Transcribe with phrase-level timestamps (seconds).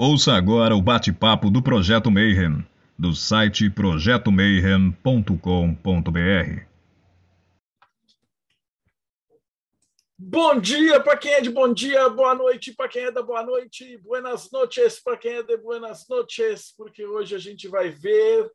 [0.00, 2.64] Ouça agora o bate-papo do Projeto Mayhem,
[2.96, 6.62] do site projetomayhem.com.br.
[10.16, 13.42] Bom dia para quem é de bom dia, boa noite para quem é da boa
[13.42, 18.48] noite, buenas noches para quem é de buenas noches, porque hoje a gente vai ver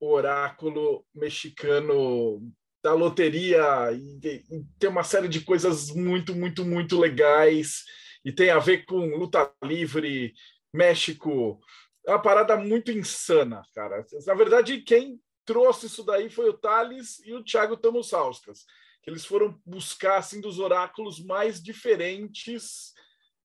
[0.00, 2.42] o oráculo mexicano
[2.82, 3.62] da loteria
[3.92, 7.84] e, e tem uma série de coisas muito, muito, muito legais
[8.24, 10.34] e tem a ver com luta livre,
[10.72, 11.60] México.
[12.06, 14.04] É uma parada muito insana, cara.
[14.26, 18.64] Na verdade, quem trouxe isso daí foi o Thales e o Thiago Tamusauskas,
[19.02, 22.92] que eles foram buscar assim dos oráculos mais diferentes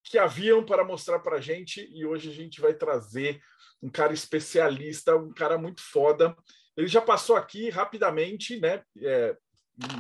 [0.04, 3.42] que haviam para mostrar para a gente e hoje a gente vai trazer
[3.82, 6.36] um cara especialista, um cara muito foda.
[6.76, 8.82] Ele já passou aqui rapidamente, né?
[9.02, 9.38] É,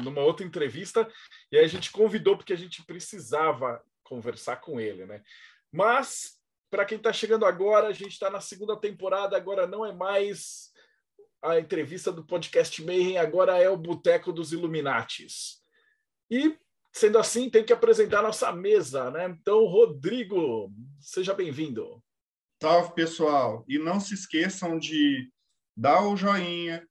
[0.03, 1.09] numa outra entrevista,
[1.52, 5.21] e aí a gente convidou porque a gente precisava conversar com ele, né?
[5.71, 9.93] Mas, para quem está chegando agora, a gente está na segunda temporada, agora não é
[9.93, 10.71] mais
[11.41, 15.61] a entrevista do podcast Mayhem, agora é o Boteco dos Illuminatis.
[16.29, 16.57] E,
[16.91, 19.25] sendo assim, tem que apresentar nossa mesa, né?
[19.29, 22.03] Então, Rodrigo, seja bem-vindo.
[22.61, 23.63] Salve, pessoal!
[23.69, 25.31] E não se esqueçam de
[25.77, 26.85] dar o joinha,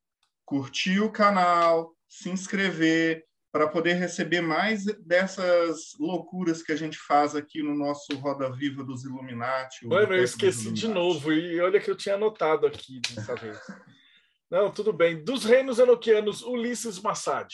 [0.46, 7.34] curtir o canal, se inscrever, para poder receber mais dessas loucuras que a gente faz
[7.34, 9.86] aqui no nosso Roda Viva dos Illuminati.
[9.86, 13.58] Mano, eu esqueci de novo, e olha que eu tinha anotado aqui dessa vez.
[14.50, 15.22] Não, tudo bem.
[15.22, 17.48] Dos reinos enoquianos, Ulisses Massad.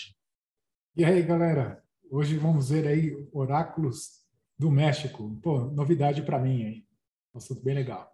[0.96, 1.82] E aí, galera?
[2.10, 4.24] Hoje vamos ver aí oráculos
[4.58, 5.36] do México.
[5.42, 6.86] Pô, novidade para mim, hein?
[7.34, 8.13] Um assunto bem legal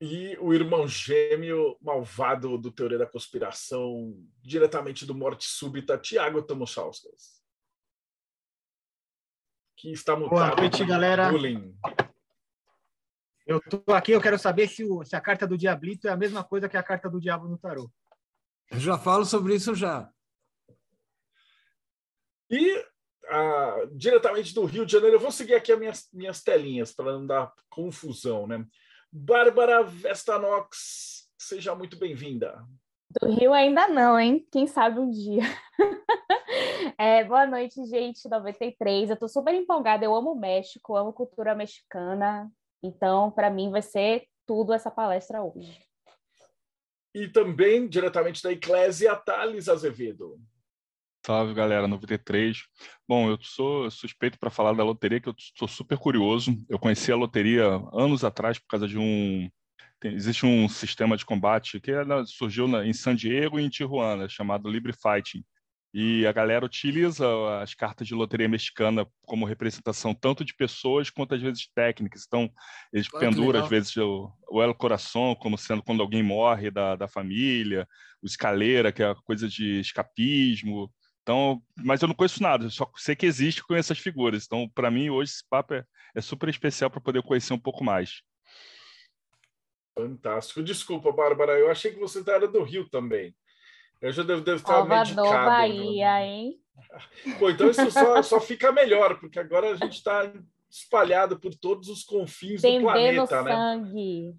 [0.00, 7.42] e o irmão gêmeo malvado do Teoria da Conspiração, diretamente do Morte Súbita, Tiago Tamosauskas.
[9.76, 10.30] Que está mutado.
[10.30, 11.30] Boa noite, galera.
[11.30, 11.76] Bullying.
[13.46, 16.16] Eu estou aqui, eu quero saber se, o, se a carta do Diablito é a
[16.16, 17.90] mesma coisa que a carta do Diabo no tarô.
[18.70, 20.10] Eu já falo sobre isso já.
[22.48, 22.86] E
[23.28, 27.12] ah, diretamente do Rio de Janeiro, eu vou seguir aqui as minhas, minhas telinhas para
[27.12, 28.64] não dar confusão, né?
[29.12, 32.64] Bárbara Vestanox, seja muito bem-vinda.
[33.20, 34.46] Do Rio ainda não, hein?
[34.52, 35.42] Quem sabe um dia.
[36.96, 39.10] é, boa noite, gente, 93.
[39.10, 42.48] Eu tô super empolgada, eu amo o México, amo cultura mexicana.
[42.80, 45.76] Então, para mim, vai ser tudo essa palestra hoje.
[47.12, 50.40] E também, diretamente da Eclésia, Thales Azevedo.
[51.24, 52.64] Salve, galera, 93.
[53.06, 56.56] Bom, eu sou suspeito para falar da loteria, que eu sou super curioso.
[56.68, 59.48] Eu conheci a loteria anos atrás por causa de um.
[60.00, 61.92] Tem, existe um sistema de combate que
[62.26, 65.44] surgiu na, em San Diego e em Tijuana, chamado Libre Fighting.
[65.92, 67.26] E a galera utiliza
[67.60, 72.24] as cartas de loteria mexicana como representação tanto de pessoas quanto às vezes técnicas.
[72.26, 72.48] Então,
[72.92, 76.96] eles ah, penduram às vezes o, o El Coração como sendo quando alguém morre da,
[76.96, 77.86] da família,
[78.22, 80.90] o Escaleira, que é a coisa de escapismo.
[81.30, 84.44] Então, mas eu não conheço nada, eu só sei que existe com essas figuras.
[84.44, 87.84] Então, para mim, hoje esse papo é, é super especial para poder conhecer um pouco
[87.84, 88.22] mais.
[89.96, 90.60] Fantástico.
[90.60, 93.32] Desculpa, Bárbara, eu achei que você era do Rio também.
[94.00, 95.46] Eu já devo, devo estar Salvador, medicado.
[95.46, 96.26] Bahia, né?
[96.26, 96.60] hein?
[97.38, 100.32] Pô, então isso só, só fica melhor, porque agora a gente está
[100.68, 103.52] espalhado por todos os confins do planeta, né?
[103.52, 104.34] sangue.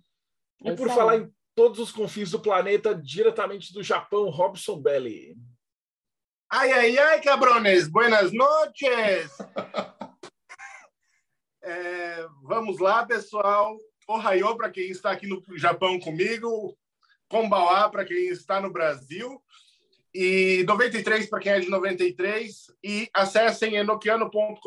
[0.62, 5.38] E é por falar em todos os confins do planeta, diretamente do Japão, Robson Belli.
[6.54, 9.32] Ay, ay, ay, cabrones, buenas noches!
[11.64, 13.78] É, vamos lá, pessoal.
[14.08, 16.76] Ohayô para quem está aqui no Japão comigo,
[17.30, 19.42] Kombawa para quem está no Brasil,
[20.12, 24.58] e 93 para quem é de 93, e acessem enoquiano.com.br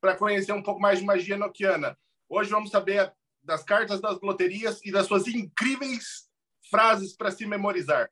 [0.00, 1.96] para conhecer um pouco mais de magia enoquiana.
[2.28, 6.28] Hoje vamos saber das cartas das loterias e das suas incríveis
[6.68, 8.10] frases para se memorizar.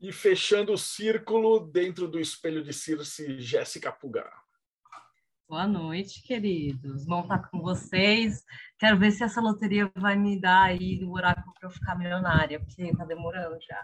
[0.00, 4.32] E fechando o círculo dentro do espelho de Circe, Jéssica Pugar.
[5.46, 7.04] Boa noite, queridos.
[7.04, 8.42] Bom estar com vocês.
[8.78, 12.58] Quero ver se essa loteria vai me dar aí o oráculo para eu ficar milionária,
[12.58, 13.82] porque está demorando já.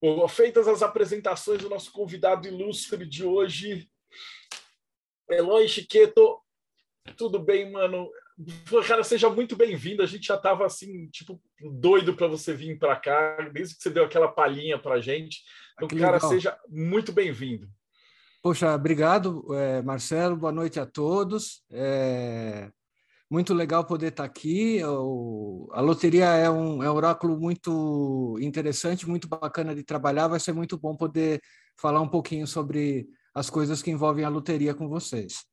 [0.00, 3.90] Bom, feitas as apresentações do nosso convidado ilustre de hoje,
[5.28, 6.40] Eloy Chiqueto.
[7.16, 8.10] Tudo bem, mano?
[8.86, 10.02] Cara, seja muito bem-vindo.
[10.02, 13.90] A gente já estava assim, tipo, doido para você vir para cá, desde que você
[13.90, 15.42] deu aquela palhinha para a gente.
[15.74, 16.30] Então, cara, legal.
[16.30, 17.68] seja muito bem-vindo.
[18.42, 20.36] Poxa, obrigado, é, Marcelo.
[20.36, 21.62] Boa noite a todos.
[21.70, 22.70] É
[23.32, 24.82] muito legal poder estar aqui.
[24.84, 30.28] O, a loteria é um, é um oráculo muito interessante, muito bacana de trabalhar.
[30.28, 31.40] Vai ser muito bom poder
[31.78, 35.46] falar um pouquinho sobre as coisas que envolvem a loteria com vocês.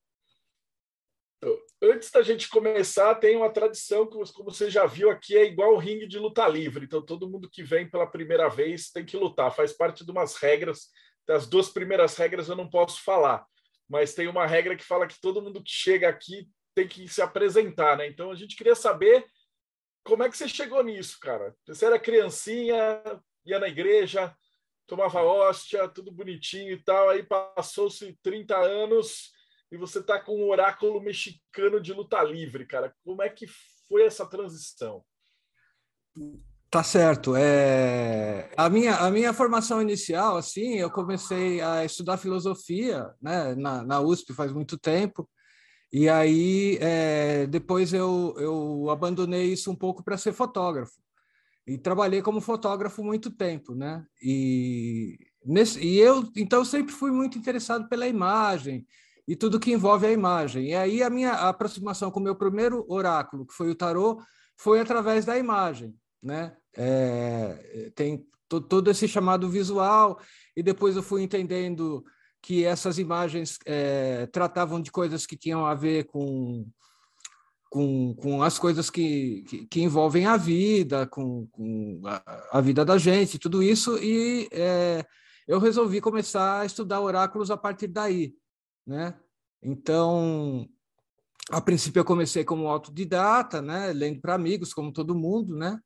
[1.82, 5.74] Antes da gente começar, tem uma tradição que, como você já viu aqui, é igual
[5.74, 6.86] o ringue de luta livre.
[6.86, 9.54] Então, todo mundo que vem pela primeira vez tem que lutar.
[9.54, 10.90] Faz parte de umas regras.
[11.26, 13.46] Das duas primeiras regras eu não posso falar,
[13.88, 17.22] mas tem uma regra que fala que todo mundo que chega aqui tem que se
[17.22, 18.08] apresentar, né?
[18.08, 19.26] Então, a gente queria saber
[20.04, 21.56] como é que você chegou nisso, cara.
[21.68, 23.02] Você era criancinha,
[23.46, 24.36] ia na igreja,
[24.88, 27.10] tomava hóstia, tudo bonitinho e tal.
[27.10, 29.32] Aí passou-se 30 anos
[29.72, 32.94] e você tá com um oráculo mexicano de luta livre, cara.
[33.04, 33.46] Como é que
[33.88, 35.04] foi essa transição?
[36.70, 37.36] Tá certo.
[37.36, 38.52] É...
[38.58, 44.00] A, minha, a minha formação inicial, assim, eu comecei a estudar filosofia né, na, na
[44.00, 45.30] USP faz muito tempo.
[45.92, 50.94] E aí, é, depois eu, eu abandonei isso um pouco para ser fotógrafo.
[51.66, 54.06] E trabalhei como fotógrafo muito tempo, né?
[54.22, 58.86] E, nesse, e eu, então, sempre fui muito interessado pela imagem
[59.30, 60.72] e tudo que envolve a imagem.
[60.72, 64.20] E aí, a minha aproximação com o meu primeiro oráculo, que foi o tarô,
[64.58, 66.58] foi através da imagem, né?
[66.76, 70.20] É, tem todo esse chamado visual,
[70.58, 72.04] e depois eu fui entendendo
[72.42, 76.66] que essas imagens é, tratavam de coisas que tinham a ver com,
[77.70, 82.84] com, com as coisas que, que, que envolvem a vida, com, com a, a, vida
[82.84, 85.06] da gente, tudo isso, e é,
[85.48, 88.34] eu resolvi começar a estudar oráculos a partir daí,
[88.90, 89.14] né?
[89.62, 90.68] Então,
[91.52, 95.80] a princípio eu comecei como autodidata, né, lendo para amigos, como todo mundo, né?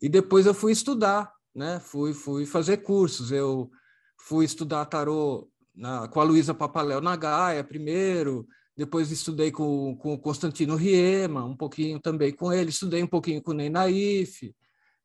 [0.00, 1.80] E depois eu fui estudar, né?
[1.80, 3.30] Fui fui fazer cursos.
[3.30, 3.70] Eu
[4.18, 10.14] fui estudar tarô na, com a Luísa Papaléu na Gaia primeiro, depois estudei com, com
[10.14, 14.54] o Constantino Riema, um pouquinho também com ele, estudei um pouquinho com o Ney Naif,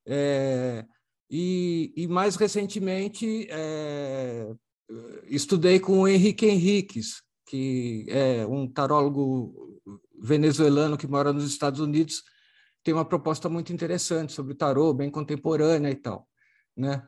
[0.06, 0.86] é,
[1.30, 4.52] e, e, mais recentemente é,
[5.26, 7.22] estudei com o Henrique Henriques,
[7.52, 9.78] que é um tarólogo
[10.18, 12.24] venezuelano que mora nos Estados Unidos,
[12.82, 16.26] tem uma proposta muito interessante sobre o tarô, bem contemporânea e tal,
[16.78, 17.06] né?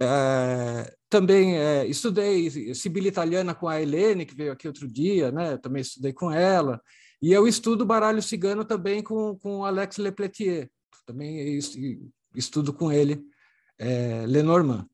[0.00, 5.56] É, também é, estudei Sibila Italiana com a Helene, que veio aqui outro dia, né?
[5.58, 6.80] também estudei com ela.
[7.22, 10.68] E eu estudo baralho cigano também com, com Alex Lepletier,
[11.06, 11.56] também
[12.34, 13.22] estudo com ele,
[13.78, 14.88] é, Lenormand.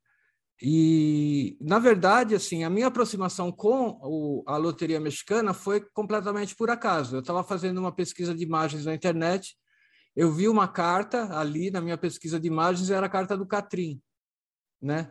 [0.65, 6.71] E, na verdade, assim, a minha aproximação com o, a loteria mexicana foi completamente por
[6.71, 7.17] acaso.
[7.17, 9.57] Eu estava fazendo uma pesquisa de imagens na internet,
[10.15, 14.01] eu vi uma carta ali na minha pesquisa de imagens, era a carta do Catrim
[14.83, 15.09] né?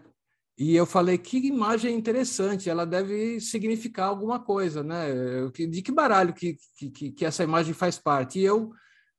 [0.57, 5.07] E eu falei que imagem interessante, ela deve significar alguma coisa, né?
[5.50, 8.39] De que baralho que, que, que essa imagem faz parte?
[8.39, 8.71] E eu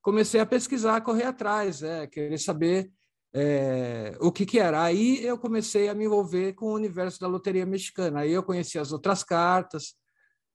[0.02, 2.92] comecei a pesquisar, a correr atrás, é, querer saber
[3.34, 4.82] é, o que, que era.
[4.82, 8.20] Aí eu comecei a me envolver com o universo da loteria mexicana.
[8.20, 9.94] Aí eu conheci as outras cartas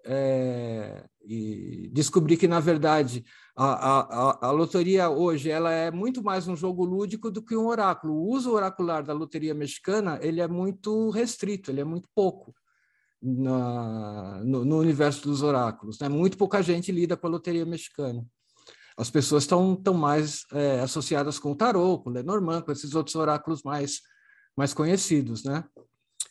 [0.05, 3.25] é, e descobri que, na verdade,
[3.55, 7.67] a, a, a, loteria hoje ela é muito mais um jogo lúdico do que um
[7.67, 8.13] oráculo.
[8.13, 12.53] O uso oracular da loteria mexicana ele é muito restrito, ele é muito pouco
[13.21, 15.99] na, no, no, universo dos oráculos.
[15.99, 16.07] Né?
[16.07, 18.25] Muito pouca gente lida com a loteria mexicana.
[18.97, 22.95] As pessoas estão tão mais é, associadas com o tarô, com o Lenormand, com esses
[22.95, 24.01] outros oráculos mais,
[24.55, 25.63] mais conhecidos, né?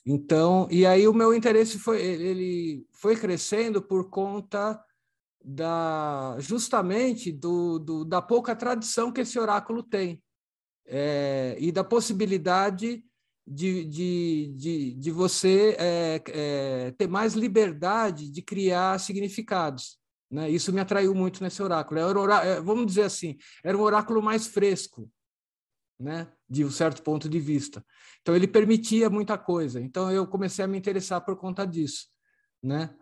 [0.04, 4.80] Então, e aí o meu interesse foi ele foi crescendo por conta
[5.44, 10.22] da justamente do, do, da pouca tradição que esse oráculo tem
[10.86, 13.04] é, e da possibilidade
[13.46, 19.98] de, de, de, de você é, é, ter mais liberdade de criar significados.
[20.30, 20.50] Né?
[20.50, 22.00] Isso me atraiu muito nesse oráculo.
[22.00, 25.10] Era oráculo, é, vamos dizer assim, era um oráculo mais fresco,
[25.98, 26.30] né?
[26.48, 27.84] de um certo ponto de vista.
[28.20, 29.80] Então, ele permitia muita coisa.
[29.80, 32.06] Então, eu comecei a me interessar por conta disso.
[32.62, 32.94] Né?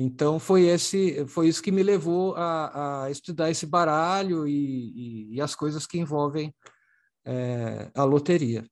[0.00, 5.34] Então foi esse, foi isso que me levou a, a estudar esse baralho e, e,
[5.34, 6.54] e, as coisas que envolvem
[7.24, 8.64] é, a loteria.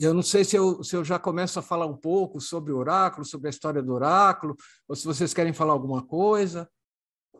[0.00, 2.76] Eu não sei se eu, se eu já começo a falar um pouco sobre o
[2.76, 4.56] oráculo, sobre a história do oráculo,
[4.88, 6.68] ou se vocês querem falar alguma coisa.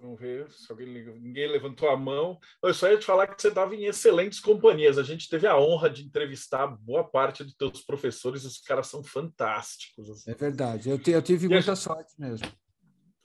[0.01, 0.87] Vamos ver se alguém,
[1.21, 2.39] ninguém levantou a mão.
[2.63, 4.99] Eu só ia te falar que você estava em excelentes companhias.
[4.99, 9.03] A gente teve a honra de entrevistar boa parte dos teus professores, os caras são
[9.03, 10.11] fantásticos.
[10.11, 10.31] Assim.
[10.31, 11.83] É verdade, eu, te, eu tive e muita gente...
[11.83, 12.47] sorte mesmo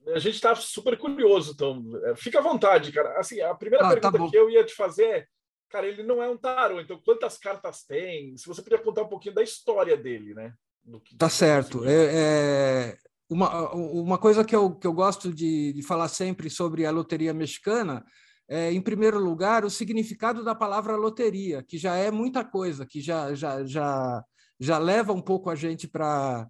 [0.07, 3.19] a gente está super curioso, então é, fica à vontade, cara.
[3.19, 5.27] Assim, a primeira ah, tá pergunta tá que eu ia te fazer é,
[5.69, 8.35] cara, ele não é um tarô, então quantas cartas tem?
[8.37, 10.53] Se você podia contar um pouquinho da história dele, né?
[11.05, 11.85] Que, tá certo.
[11.85, 12.97] É, é,
[13.33, 17.33] uma, uma coisa que eu, que eu gosto de, de falar sempre sobre a loteria
[17.33, 18.05] mexicana
[18.51, 22.99] é, em primeiro lugar, o significado da palavra loteria, que já é muita coisa, que
[22.99, 24.21] já, já, já,
[24.59, 26.49] já leva um pouco a gente para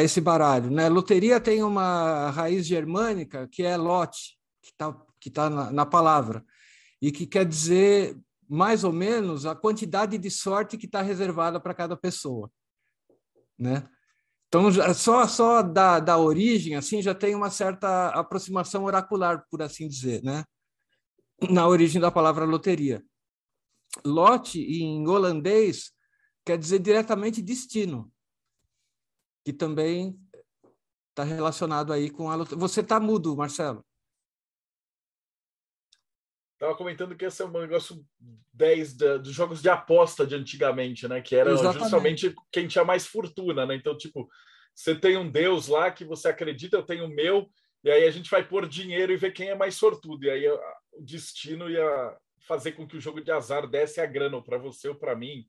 [0.00, 0.70] esse baralho.
[0.70, 0.88] Né?
[0.88, 6.44] Loteria tem uma raiz germânica que é lote, que está que tá na, na palavra,
[7.02, 8.16] e que quer dizer
[8.48, 12.48] mais ou menos a quantidade de sorte que está reservada para cada pessoa.
[13.58, 13.82] Né?
[14.48, 19.86] Então, só, só da, da origem, assim, já tem uma certa aproximação oracular, por assim
[19.86, 20.44] dizer, né?
[21.50, 23.04] na origem da palavra loteria.
[24.04, 25.92] Lote, em holandês,
[26.44, 28.12] quer dizer diretamente destino
[29.44, 30.18] que também
[31.10, 32.56] está relacionado aí com a luta.
[32.56, 33.84] Você está mudo, Marcelo?
[36.58, 38.04] Estava comentando que esse é um negócio
[38.52, 41.20] 10 dos jogos de aposta de antigamente, né?
[41.20, 41.78] Que era Exatamente.
[41.78, 43.76] justamente quem tinha mais fortuna, né?
[43.76, 44.28] Então, tipo,
[44.74, 47.48] você tem um deus lá que você acredita, eu tenho o meu,
[47.84, 50.24] e aí a gente vai pôr dinheiro e ver quem é mais sortudo.
[50.24, 50.60] E aí o
[50.98, 54.96] destino ia fazer com que o jogo de azar desse a grana para você ou
[54.96, 55.46] para mim.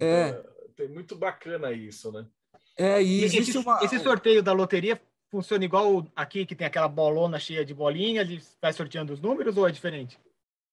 [0.00, 0.30] É.
[0.72, 2.26] Então, é muito bacana isso, né?
[2.78, 3.84] É, e existe esse, uma...
[3.84, 4.98] esse sorteio da loteria
[5.30, 9.54] funciona igual aqui, que tem aquela bolona cheia de bolinhas e vai sorteando os números,
[9.58, 10.18] ou é diferente?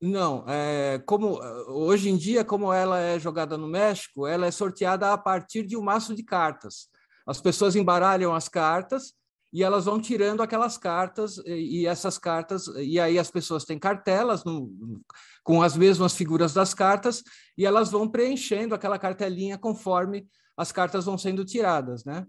[0.01, 5.13] Não, é, como hoje em dia, como ela é jogada no México, ela é sorteada
[5.13, 6.89] a partir de um maço de cartas.
[7.25, 9.13] As pessoas embaralham as cartas
[9.51, 13.79] e elas vão tirando aquelas cartas e, e essas cartas e aí as pessoas têm
[13.79, 14.69] cartelas no,
[15.43, 17.23] com as mesmas figuras das cartas
[17.57, 22.27] e elas vão preenchendo aquela cartelinha conforme as cartas vão sendo tiradas, né?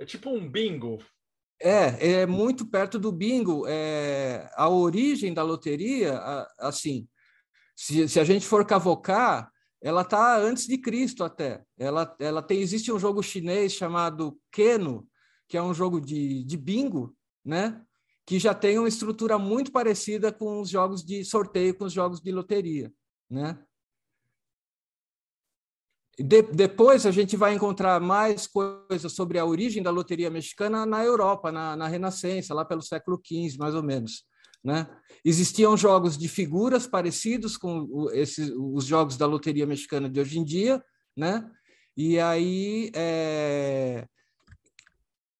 [0.00, 0.98] É tipo um bingo.
[1.62, 3.66] É, é muito perto do bingo.
[3.68, 6.18] É, a origem da loteria,
[6.58, 7.06] assim,
[7.76, 9.50] se, se a gente for cavocar,
[9.82, 11.62] ela está antes de Cristo até.
[11.78, 15.08] Ela, ela tem, existe um jogo chinês chamado Keno,
[15.48, 17.82] que é um jogo de, de bingo, né?
[18.26, 22.20] Que já tem uma estrutura muito parecida com os jogos de sorteio, com os jogos
[22.20, 22.92] de loteria,
[23.28, 23.58] né?
[26.22, 31.02] De, depois a gente vai encontrar mais coisas sobre a origem da loteria mexicana na
[31.02, 34.24] Europa, na, na Renascença, lá pelo século XV, mais ou menos.
[34.62, 34.86] Né?
[35.24, 40.44] Existiam jogos de figuras parecidos com esses, os jogos da loteria mexicana de hoje em
[40.44, 40.82] dia,
[41.16, 41.50] né?
[41.96, 44.06] E aí é...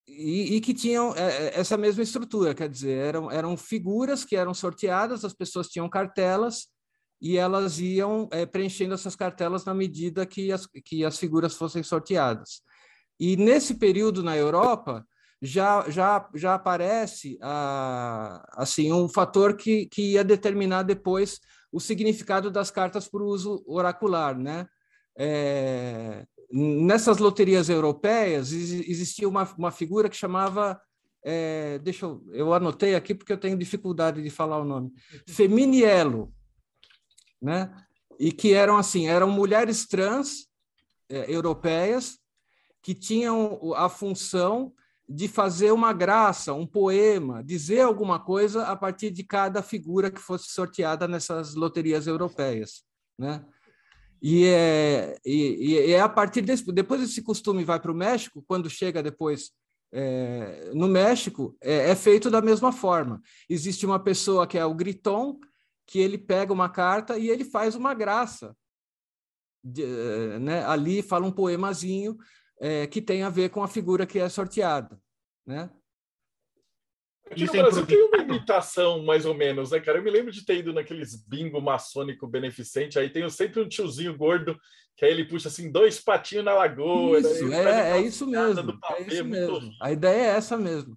[0.09, 4.37] e, e, que tinham é, é, essa mesma estrutura, quer dizer, eram, eram figuras que
[4.37, 6.69] eram sorteadas, as pessoas tinham cartelas
[7.21, 11.83] e elas iam é, preenchendo essas cartelas na medida que as, que as figuras fossem
[11.83, 12.63] sorteadas.
[13.19, 15.07] E nesse período na Europa
[15.43, 22.51] já, já, já aparece ah, assim um fator que, que ia determinar depois o significado
[22.51, 24.67] das cartas para o uso oracular, né?
[25.19, 30.81] É, nessas loterias europeias existia uma, uma figura que chamava
[31.23, 34.91] é, deixa eu, eu anotei aqui porque eu tenho dificuldade de falar o nome
[35.29, 36.33] Feminielo
[37.41, 37.71] né?
[38.19, 40.47] E que eram assim, eram mulheres trans
[41.09, 42.19] é, europeias
[42.83, 44.73] que tinham a função
[45.09, 50.21] de fazer uma graça, um poema, dizer alguma coisa a partir de cada figura que
[50.21, 52.85] fosse sorteada nessas loterias europeias,
[53.19, 53.45] né?
[54.23, 58.45] E é, e, e é a partir desse, depois esse costume vai para o México,
[58.47, 59.51] quando chega depois
[59.93, 63.21] é, no México, é, é, feito da mesma forma.
[63.49, 65.41] Existe uma pessoa que é o griton,
[65.91, 68.57] que ele pega uma carta e ele faz uma graça.
[69.63, 69.85] De,
[70.39, 70.65] né?
[70.65, 72.17] Ali fala um poemazinho
[72.61, 74.97] é, que tem a ver com a figura que é sorteada.
[75.45, 75.69] Né?
[77.29, 79.99] Aqui no Brasil tem uma imitação, mais ou menos, né, cara?
[79.99, 84.17] Eu me lembro de ter ido naqueles bingo maçônico beneficente, aí tem sempre um tiozinho
[84.17, 84.57] gordo,
[84.97, 87.19] que aí ele puxa assim dois patinhos na lagoa.
[87.19, 87.65] Isso, né?
[87.65, 88.79] é, é isso mesmo.
[88.97, 89.73] é isso mesmo.
[89.83, 90.97] A ideia é essa mesmo.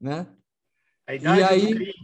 [0.00, 0.26] Né?
[1.06, 1.94] A idade e aí,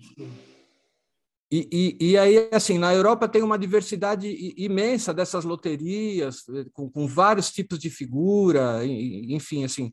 [1.51, 6.91] e, e, e, aí, assim, na Europa tem uma diversidade imensa dessas loterias, eh, com,
[6.91, 9.91] com vários tipos de figura, enfim, assim,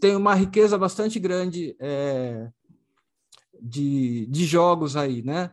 [0.00, 2.48] tem uma riqueza bastante grande é,
[3.60, 5.50] de, de jogos aí, né?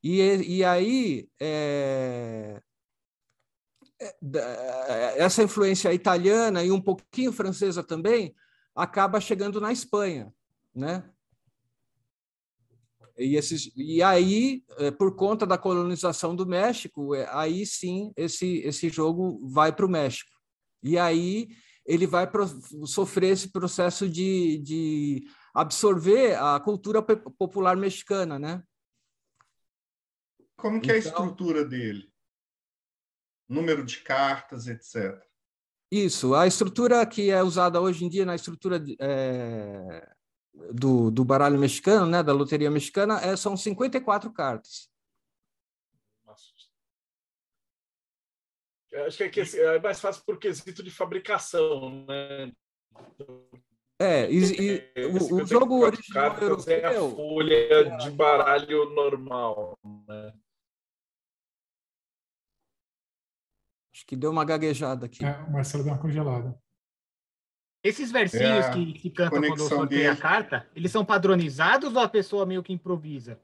[0.00, 0.20] E,
[0.58, 2.60] e aí, é,
[5.16, 8.32] essa influência italiana e um pouquinho francesa também
[8.76, 10.32] acaba chegando na Espanha,
[10.72, 11.02] né?
[13.16, 18.58] E, esses, e aí, eh, por conta da colonização do México, eh, aí sim esse,
[18.58, 20.30] esse jogo vai para o México.
[20.82, 21.48] E aí
[21.86, 22.46] ele vai pro,
[22.86, 28.62] sofrer esse processo de, de absorver a cultura popular mexicana, né?
[30.56, 32.10] Como que então, é a então estrutura dele?
[33.48, 35.22] Número de cartas, etc.
[35.90, 40.14] Isso, a estrutura que é usada hoje em dia na estrutura é,
[40.72, 44.88] do, do baralho mexicano, né, da loteria mexicana, é, são 54 cartas.
[49.06, 52.52] Acho que é, que é mais fácil por quesito de fabricação, né?
[53.98, 56.74] É, e, e o, o jogo original europeu...
[56.74, 60.32] É a folha de baralho normal, né?
[63.92, 65.24] Acho que deu uma gaguejada aqui.
[65.24, 66.56] É, o Marcelo deu uma congelada.
[67.84, 70.22] Esses versinhos É, que se cantam quando sorteia a dele.
[70.22, 73.38] carta, eles são padronizados ou a pessoa meio que improvisa?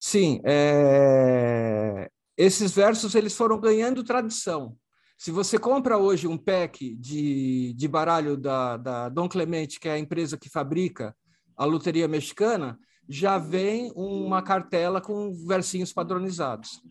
[0.00, 4.76] Sim, é, esses versos eles foram ganhando tradição.
[5.16, 9.92] Se você compra hoje um pack de, de baralho da, da Dom Clemente, que é
[9.92, 11.16] a empresa que fabrica
[11.56, 12.76] a loteria mexicana,
[13.08, 16.82] já vem uma cartela com versinhos padronizados,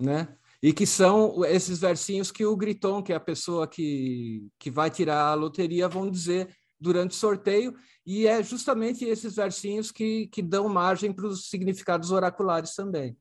[0.00, 0.34] né?
[0.62, 4.90] E que são esses versinhos que o Griton, que é a pessoa que, que vai
[4.90, 7.74] tirar a loteria, vão dizer durante o sorteio,
[8.06, 13.16] e é justamente esses versinhos que, que dão margem para os significados oraculares também.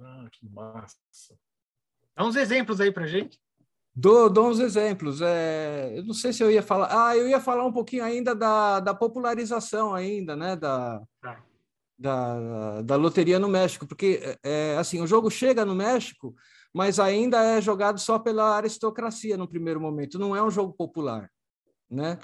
[0.00, 0.96] Ah, que massa.
[2.16, 3.38] Dá uns exemplos aí pra gente.
[3.94, 5.20] Dou, dou uns exemplos.
[5.20, 6.88] É, eu não sei se eu ia falar.
[6.90, 10.56] Ah, eu ia falar um pouquinho ainda da, da popularização ainda, né?
[10.56, 11.51] Da, Tá.
[12.02, 16.34] Da, da loteria no México, porque é, assim o jogo chega no México,
[16.74, 20.18] mas ainda é jogado só pela aristocracia no primeiro momento.
[20.18, 21.30] Não é um jogo popular,
[21.88, 22.18] né?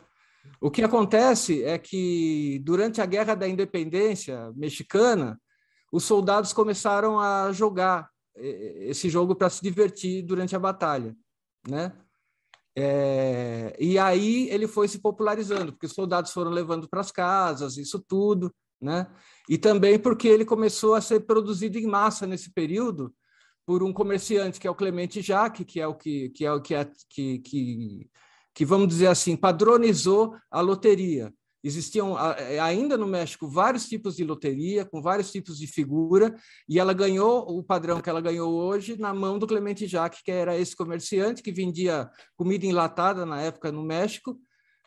[0.60, 5.40] O que acontece é que durante a Guerra da Independência mexicana,
[5.92, 11.14] os soldados começaram a jogar eh, esse jogo para se divertir durante a batalha,
[11.68, 11.92] né?
[12.80, 17.76] É, e aí ele foi se popularizando, porque os soldados foram levando para as casas,
[17.76, 19.08] isso tudo, né?
[19.48, 23.14] E também porque ele começou a ser produzido em massa nesse período
[23.66, 26.60] por um comerciante que é o Clemente Jacques, que é o que que é o
[26.60, 28.10] que é, que, que
[28.54, 31.32] que vamos dizer assim padronizou a loteria.
[31.62, 36.34] Existiam a- ainda no México vários tipos de loteria com vários tipos de figura
[36.68, 40.30] e ela ganhou o padrão que ela ganhou hoje na mão do Clemente Jacques, que
[40.30, 44.38] era esse comerciante que vendia comida enlatada na época no México,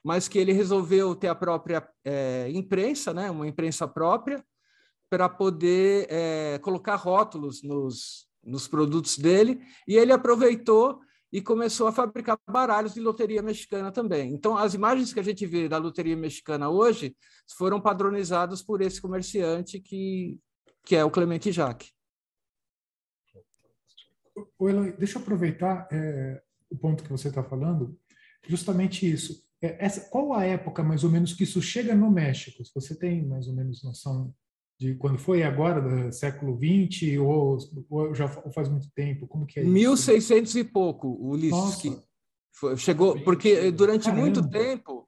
[0.03, 4.43] mas que ele resolveu ter a própria eh, imprensa, né, uma imprensa própria,
[5.11, 11.91] para poder eh, colocar rótulos nos, nos produtos dele, e ele aproveitou e começou a
[11.91, 14.33] fabricar baralhos de loteria mexicana também.
[14.33, 17.13] Então, as imagens que a gente vê da loteria mexicana hoje
[17.57, 20.39] foram padronizadas por esse comerciante que,
[20.85, 21.91] que é o Clemente Jacques.
[24.57, 27.99] Ô, Eloy, deixa eu aproveitar é, o ponto que você está falando,
[28.47, 29.45] justamente isso.
[29.61, 32.63] É, essa, qual a época, mais ou menos, que isso chega no México?
[32.73, 34.33] Você tem mais ou menos noção
[34.81, 37.55] de quando foi agora, do século XX, ou,
[37.87, 39.27] ou já faz muito tempo?
[39.27, 39.71] Como que é isso?
[39.71, 41.51] 1600 e pouco, Ulisses.
[41.51, 41.81] Nossa.
[41.81, 41.99] que
[42.51, 43.77] foi- chegou, porque cedo.
[43.77, 44.21] durante Caramba.
[44.21, 45.07] muito tempo,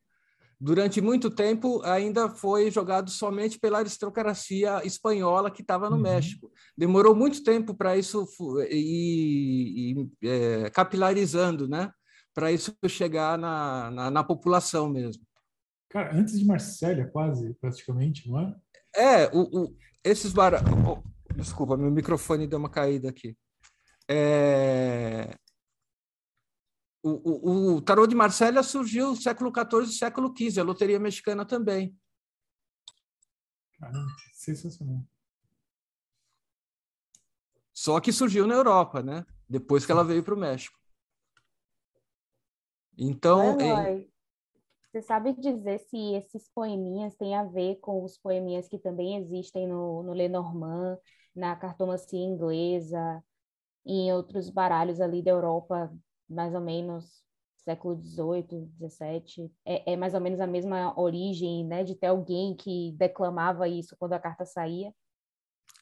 [0.62, 6.04] durante muito tempo ainda foi jogado somente pela aristocracia espanhola que estava no Uhum.
[6.04, 6.52] México.
[6.78, 8.28] Demorou muito tempo para isso
[8.70, 11.90] ir, ir, é, capilarizando, né?
[12.32, 15.24] Para isso chegar na, na, na população mesmo.
[15.90, 18.56] Cara, antes de Marsella, quase, praticamente, não é?
[18.96, 20.60] É, o, o- esses bara...
[20.88, 21.02] oh,
[21.36, 23.38] desculpa, meu microfone deu uma caída aqui.
[24.10, 25.36] É,
[27.06, 31.00] O, o, o tarô de Marsella surgiu no século XIV e século XV, a loteria
[31.00, 31.98] mexicana também.
[33.78, 35.04] Caramba, sensacional.
[37.74, 39.26] Só que surgiu na Europa, né?
[39.50, 40.80] Depois que ela veio para o México.
[42.98, 44.10] Então, Eloy,
[44.94, 49.68] Você sabe dizer se esses poeminhas têm a ver com os poeminhas que também existem
[49.68, 51.00] no, no Lenormand,
[51.36, 53.24] na cartomancia inglesa,
[53.84, 55.92] em outros baralhos ali da Europa,
[56.30, 57.24] mais ou menos
[57.64, 59.52] século XVIII, XVII?
[59.66, 63.96] É, é mais ou menos a mesma origem, né, de ter alguém que declamava isso
[63.98, 64.94] quando a carta saía?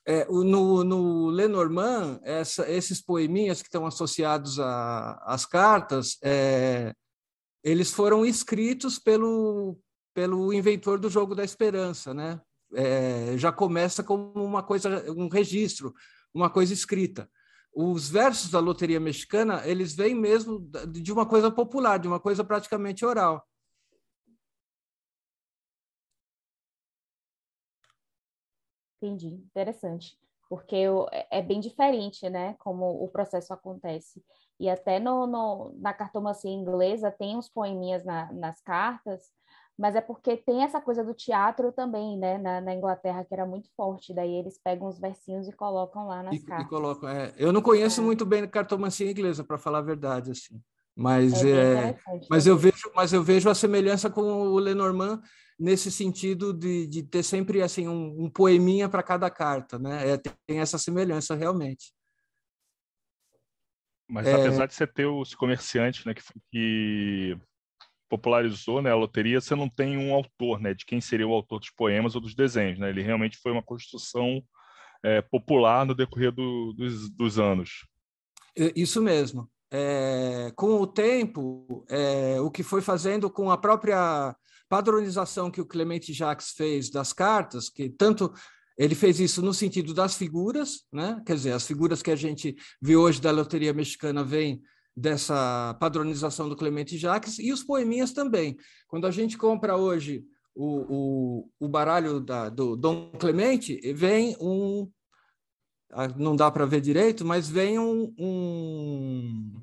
[0.06, 6.94] É, no, no Lenormand, essa, esses poeminhas que estão associados às cartas, é,
[7.64, 9.78] eles foram escritos pelo,
[10.14, 12.42] pelo inventor do jogo da esperança, né?
[12.74, 15.94] É, já começa como uma coisa, um registro,
[16.34, 17.30] uma coisa escrita.
[17.74, 22.44] Os versos da loteria mexicana, eles vêm mesmo de uma coisa popular, de uma coisa
[22.44, 23.46] praticamente oral.
[29.02, 30.18] Entendi, interessante.
[30.50, 30.76] Porque
[31.12, 32.56] é é bem diferente, né?
[32.60, 34.24] Como o processo acontece.
[34.62, 39.32] E até no, no- na cartomancia inglesa tem uns poeminhas na- nas cartas,
[39.76, 42.38] mas é porque tem essa coisa do teatro também, né?
[42.38, 44.14] Na, na Inglaterra, que era muito forte.
[44.14, 46.68] Daí eles pegam os versinhos e colocam lá nas E, e cartas.
[46.68, 47.10] colocam.
[47.10, 48.04] é, eu não conheço É.
[48.06, 50.62] muito bem cartomancia inglesa, para falar a verdade, assim.
[50.96, 51.96] Mas É é,
[52.30, 55.22] Mas eu vejo, mas eu vejo a semelhança com o Lenormand
[55.60, 60.08] nesse sentido de, de ter sempre assim um, um poeminha para cada carta, né?
[60.12, 61.92] É, tem essa semelhança realmente.
[64.12, 64.34] Mas é...
[64.34, 66.22] apesar de você ter os comerciantes, né, que,
[66.52, 67.38] que
[68.10, 71.60] popularizou né, a loteria, você não tem um autor, né, de quem seria o autor
[71.60, 72.90] dos poemas ou dos desenhos, né?
[72.90, 74.44] Ele realmente foi uma construção
[75.02, 77.88] é, popular no decorrer do, dos, dos, anos.
[78.76, 79.50] Isso mesmo.
[79.72, 84.36] É, com o tempo, é, o que foi fazendo com a própria
[84.68, 88.34] padronização que o Clemente Jacques fez das cartas, que tanto
[88.78, 91.22] ele fez isso no sentido das figuras, né?
[91.26, 94.62] quer dizer, as figuras que a gente vê hoje da loteria mexicana vêm
[94.96, 98.58] dessa padronização do Clemente Jacques e os poeminhas também.
[98.88, 104.90] Quando a gente compra hoje o, o, o baralho da, do Dom Clemente, vem um.
[105.92, 109.62] Ah, não dá para ver direito, mas vem um, um,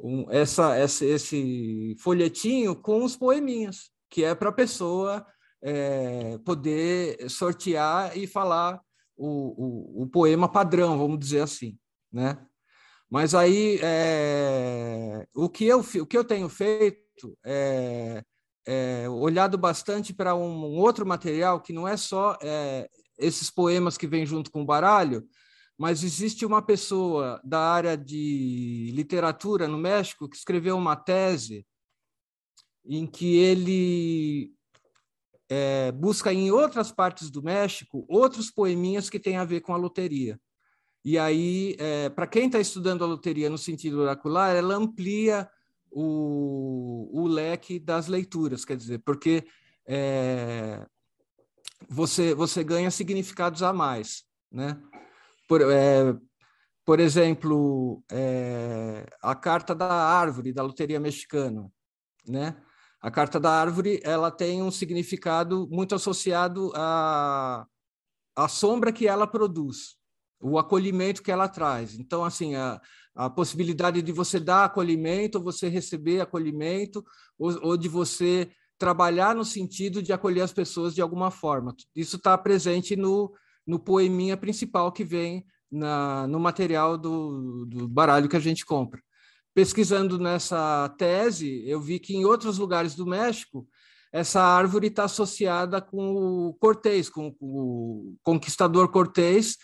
[0.00, 5.24] um essa, essa, esse folhetinho com os poeminhas, que é para a pessoa
[5.62, 8.80] é, poder sortear e falar
[9.16, 11.76] o, o, o, poema padrão, vamos dizer assim,
[12.12, 12.38] né?
[13.10, 18.22] Mas aí é, o, que eu, o que eu tenho feito é,
[18.66, 23.96] é olhado bastante para um, um, outro material que não é só é, esses poemas
[23.96, 25.26] que vêm junto com o baralho,
[25.76, 31.66] mas existe uma pessoa da área de literatura no México que escreveu uma tese
[32.84, 34.52] em que ele
[35.48, 39.76] é, busca em outras partes do México outros poeminhas que têm a ver com a
[39.76, 40.38] loteria.
[41.04, 45.48] E aí, é, para quem está estudando a loteria no sentido oracular, ela amplia
[45.90, 49.46] o, o leque das leituras, quer dizer, porque
[49.86, 50.84] é,
[51.88, 54.24] você, você ganha significados a mais.
[54.50, 54.78] Né?
[55.48, 56.14] Por, é,
[56.84, 61.70] por exemplo, é, a carta da árvore da loteria mexicana,
[62.26, 62.56] né?
[63.00, 67.64] A carta da árvore ela tem um significado muito associado à,
[68.34, 69.96] à sombra que ela produz,
[70.40, 71.96] o acolhimento que ela traz.
[71.96, 72.80] Então, assim, a,
[73.14, 77.04] a possibilidade de você dar acolhimento, você receber acolhimento,
[77.38, 81.74] ou, ou de você trabalhar no sentido de acolher as pessoas de alguma forma.
[81.94, 83.32] Isso está presente no,
[83.64, 89.00] no poeminha principal que vem na, no material do, do baralho que a gente compra
[89.58, 93.66] pesquisando nessa tese, eu vi que em outros lugares do México,
[94.12, 99.56] essa árvore está associada com o Cortés, com o conquistador Cortés,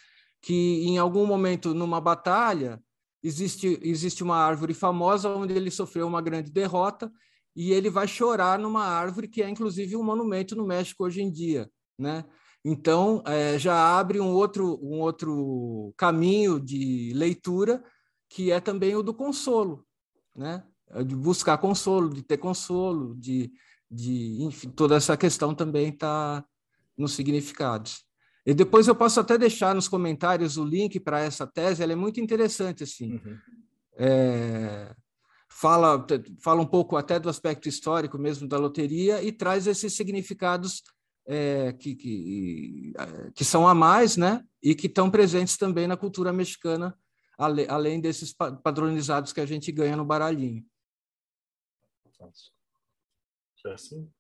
[0.43, 2.83] que em algum momento numa batalha
[3.23, 7.09] existe existe uma árvore famosa onde ele sofreu uma grande derrota
[7.55, 11.31] e ele vai chorar numa árvore que é inclusive um monumento no México hoje em
[11.31, 12.25] dia, né?
[12.65, 17.81] Então é, já abre um outro um outro caminho de leitura
[18.35, 19.87] que é também o do consolo,
[20.35, 20.65] né?
[20.91, 23.53] É de buscar consolo, de ter consolo, de,
[23.89, 26.45] de enfim, toda essa questão também está
[26.99, 28.05] nos significados.
[28.45, 31.97] E depois eu posso até deixar nos comentários o link para essa tese, ela é
[31.97, 33.21] muito interessante, assim.
[33.25, 33.39] Uhum.
[33.97, 34.97] É,
[35.49, 36.05] fala,
[36.41, 40.83] fala um pouco até do aspecto histórico mesmo da loteria e traz esses significados
[41.25, 42.93] é, que, que,
[43.33, 44.43] que são a mais, né?
[44.61, 46.99] E que estão presentes também na cultura mexicana
[47.39, 50.65] além desses padronizados que a gente ganha no baralhinho.
[53.67, 54.11] É assim?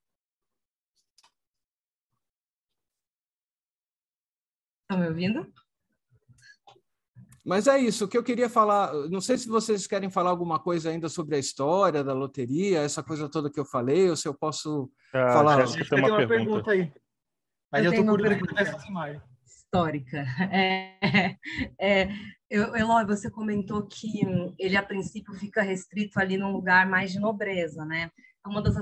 [4.82, 5.52] Estão me ouvindo?
[7.44, 10.58] Mas é isso, o que eu queria falar, não sei se vocês querem falar alguma
[10.58, 14.26] coisa ainda sobre a história da loteria, essa coisa toda que eu falei, ou se
[14.26, 15.66] eu posso ah, falar.
[15.66, 16.64] Que tem uma, uma pergunta.
[16.64, 16.70] pergunta.
[16.70, 16.92] aí.
[17.70, 19.22] Mas eu estou curioso com essa imagem.
[19.74, 20.24] Histórica.
[20.52, 21.36] É,
[21.80, 22.08] é,
[22.48, 24.20] eu, Eloy, você comentou que
[24.58, 28.10] ele, a princípio, fica restrito ali num lugar mais de nobreza, né?
[28.46, 28.76] Uma das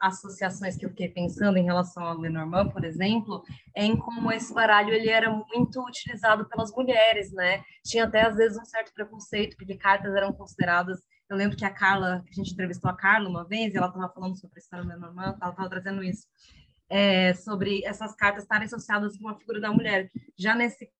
[0.00, 3.42] associações que eu fiquei pensando em relação ao Lenormand, por exemplo,
[3.74, 7.62] é em como esse baralho ele era muito utilizado pelas mulheres, né?
[7.84, 11.00] Tinha até, às vezes, um certo preconceito, porque cartas eram consideradas...
[11.28, 14.12] Eu lembro que a Carla, a gente entrevistou a Carla uma vez, e ela estava
[14.12, 16.26] falando sobre a história do Lenormand, ela estava trazendo isso.
[16.90, 20.10] É, sobre essas cartas estarem associadas com a figura da mulher.
[20.36, 20.90] Já nesse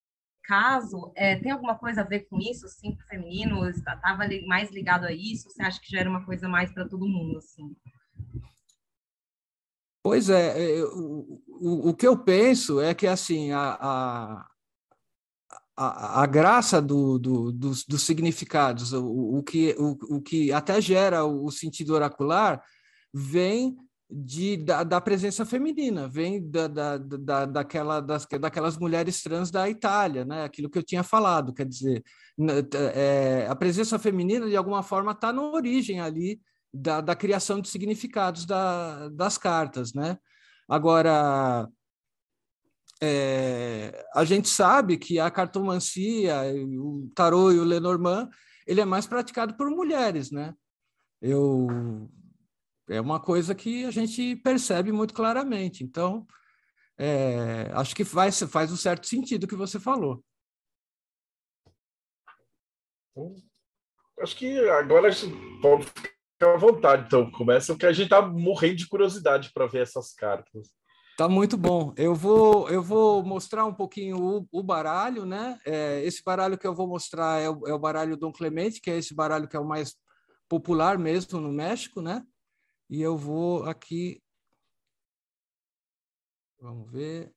[0.45, 3.69] caso, é, tem alguma coisa a ver com isso, assim, o feminino?
[3.69, 5.51] Estava mais ligado a isso?
[5.51, 7.77] Você acha que já era uma coisa mais para todo mundo, assim?
[10.03, 14.47] Pois é, é o, o, o, que eu penso é que, assim, a, a,
[15.77, 20.81] a, a graça do, do, dos, dos significados, o, o, que, o, o que até
[20.81, 22.63] gera o sentido oracular,
[23.13, 23.77] vem
[24.11, 29.69] de, da, da, presença feminina, vem da, da, da, daquela, das, daquelas mulheres trans da
[29.69, 30.43] Itália, né?
[30.45, 32.03] aquilo que eu tinha falado, quer dizer,
[32.95, 36.41] é, a presença feminina, de alguma forma, está na origem ali
[36.75, 39.95] da, da criação de significados da, das cartas.
[39.95, 40.19] Né?
[40.69, 41.69] Agora,
[43.01, 46.37] é, a gente sabe que a cartomancia,
[46.79, 48.29] o tarô e o Lenormand,
[48.67, 50.55] ele é mais praticado por mulheres, né?
[51.21, 51.67] Eu
[52.91, 55.85] é uma coisa que a gente percebe muito claramente.
[55.85, 56.27] Então,
[56.99, 60.23] é, acho que faz, faz um certo sentido o que você falou.
[64.21, 67.31] Acho que agora a gente pode ficar à vontade, então.
[67.31, 70.69] Começa, porque a gente está morrendo de curiosidade para ver essas cartas.
[71.17, 71.93] Tá muito bom.
[71.97, 75.59] Eu vou, eu vou mostrar um pouquinho o, o baralho, né?
[75.65, 78.91] É, esse baralho que eu vou mostrar é o, é o baralho Dom Clemente, que
[78.91, 79.95] é esse baralho que é o mais
[80.49, 82.25] popular mesmo no México, né?
[82.91, 84.21] E eu vou aqui.
[86.61, 87.33] Vamos ver.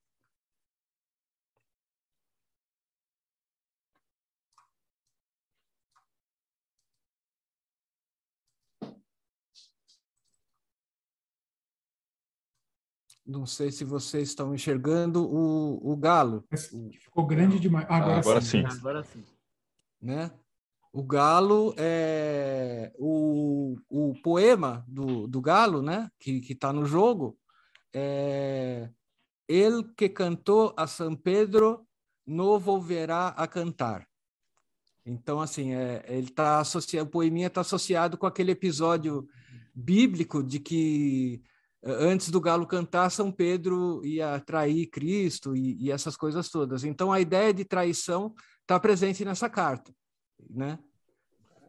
[13.24, 16.44] Não sei se vocês estão enxergando o, o galo.
[17.00, 17.86] Ficou grande demais.
[17.86, 18.68] Agora, ah, agora sim.
[18.68, 18.80] sim.
[18.80, 19.24] Agora sim.
[20.02, 20.32] Né?
[20.92, 23.23] O galo é o, o
[24.24, 26.10] poema do, do galo, né?
[26.20, 27.38] Que está no jogo.
[27.94, 28.90] É
[29.48, 31.86] ele que cantou a São Pedro
[32.26, 34.08] não volverá a cantar.
[35.06, 39.28] Então, assim, é, ele está associado, o poeminha está associado com aquele episódio
[39.76, 41.44] bíblico de que
[41.84, 46.86] antes do galo cantar, São Pedro ia trair Cristo e, e essas coisas todas.
[46.86, 49.94] Então, a ideia de traição está presente nessa carta,
[50.50, 50.80] né?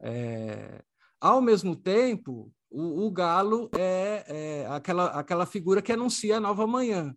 [0.00, 0.84] É,
[1.20, 6.66] ao mesmo tempo, o, o galo é, é, aquela, aquela figura que anuncia a nova
[6.66, 7.14] manhã,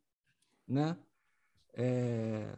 [0.67, 0.97] né?
[1.73, 2.55] É,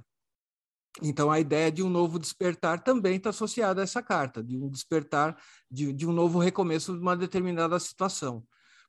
[1.02, 4.70] então, a ideia de um novo despertar também está associada a essa carta, de um
[4.70, 5.38] despertar,
[5.70, 8.44] de, de um novo recomeço de uma determinada situação.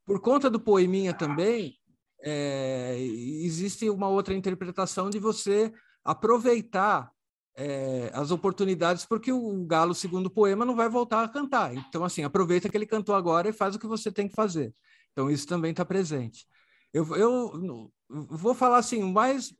[0.04, 1.76] Por conta do poeminha também,
[2.22, 5.72] é, existe uma outra interpretação de você
[6.04, 7.12] aproveitar
[7.56, 11.74] é, as oportunidades, porque o Galo, segundo o poema, não vai voltar a cantar.
[11.74, 14.74] Então, assim, aproveita que ele cantou agora e faz o que você tem que fazer.
[15.12, 16.46] Então, isso também está presente.
[16.92, 19.52] Eu, eu vou falar assim, o mais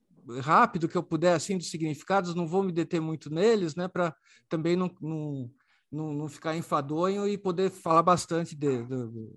[0.43, 4.15] rápido que eu puder, assim, dos significados, não vou me deter muito neles, né, para
[4.49, 5.51] também não, não,
[5.91, 9.31] não, não, ficar enfadonho e poder falar bastante de, de,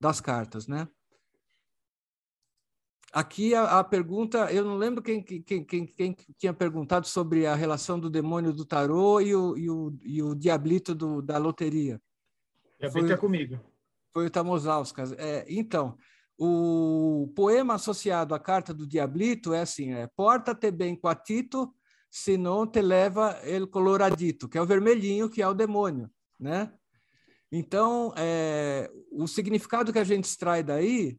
[0.00, 0.88] das cartas, né?
[3.12, 7.54] Aqui a, a, pergunta, eu não lembro quem, quem, quem, quem, tinha perguntado sobre a
[7.54, 12.00] relação do demônio do tarô e o, e o, e o diablito do, da loteria.
[12.80, 13.60] Diablito foi, é comigo.
[14.14, 15.12] Foi o Tamosauskas.
[15.12, 15.98] É, então,
[16.38, 21.70] o poema associado à carta do diablito é assim, é Porta-te bem quatito,
[22.10, 26.72] senão te leva el coloradito, que é o vermelhinho, que é o demônio, né?
[27.50, 31.18] Então, é, o significado que a gente extrai daí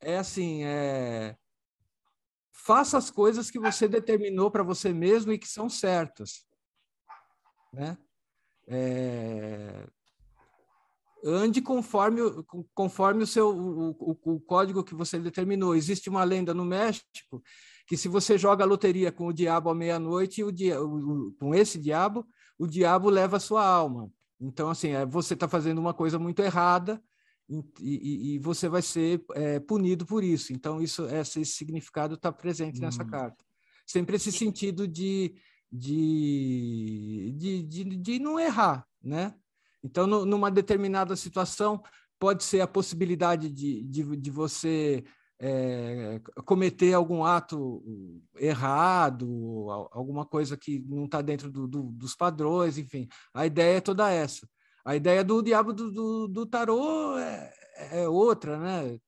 [0.00, 1.36] é assim, é,
[2.52, 6.46] faça as coisas que você determinou para você mesmo e que são certas,
[7.72, 7.96] né?
[8.68, 9.86] É,
[11.24, 12.20] ande conforme,
[12.74, 15.74] conforme o seu o, o, o, código que você determinou.
[15.74, 17.42] Existe uma lenda no México
[17.86, 21.78] que se você joga a loteria com o diabo à meia-noite, o, o, com esse
[21.78, 22.26] diabo,
[22.58, 24.10] o diabo leva a sua alma.
[24.40, 27.02] Então, assim, é, você está fazendo uma coisa muito errada
[27.80, 30.52] e, e, você vai ser é, punido por isso.
[30.52, 32.82] Então, isso, esse significado está presente hum.
[32.82, 33.44] nessa carta.
[33.86, 35.34] Sempre esse sentido de,
[35.70, 39.34] de, de, de, de não errar, né?
[39.82, 41.82] Então, no, numa determinada situação,
[42.18, 45.02] pode ser a possibilidade de, de, de você
[45.40, 47.82] é, cometer algum ato
[48.36, 53.08] errado, alguma coisa que não está dentro do, do, dos padrões, enfim.
[53.34, 54.46] A ideia é toda essa.
[54.84, 57.52] A ideia do diabo do, do, do tarô é,
[57.92, 58.98] é, outra, né?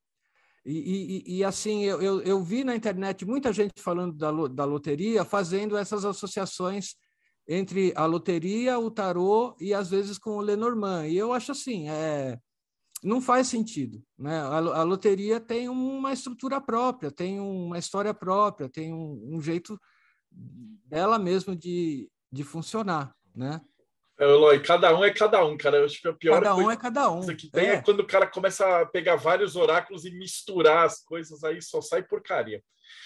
[0.64, 4.64] E, e, e assim, eu, eu, eu, vi na internet muita gente falando da, da
[4.64, 6.94] loteria, fazendo essas associações
[7.48, 11.08] entre a loteria, o tarô e às vezes com o Lenormand.
[11.08, 12.38] E eu acho assim, é,
[13.02, 14.02] não faz sentido.
[14.16, 14.38] Né?
[14.40, 19.78] A, a, loteria tem uma estrutura própria, tem uma história própria, tem um, um jeito
[20.87, 23.61] dela mesmo de, de funcionar, né?
[24.22, 25.78] É, Eloy, cada um é cada um, cara.
[25.78, 27.26] Eu acho que a pior cada um é cada um.
[27.35, 27.74] que tem é.
[27.74, 27.82] é.
[27.82, 32.04] quando o cara começa a pegar vários oráculos e misturar as coisas, aí só sai
[32.04, 32.62] porcaria.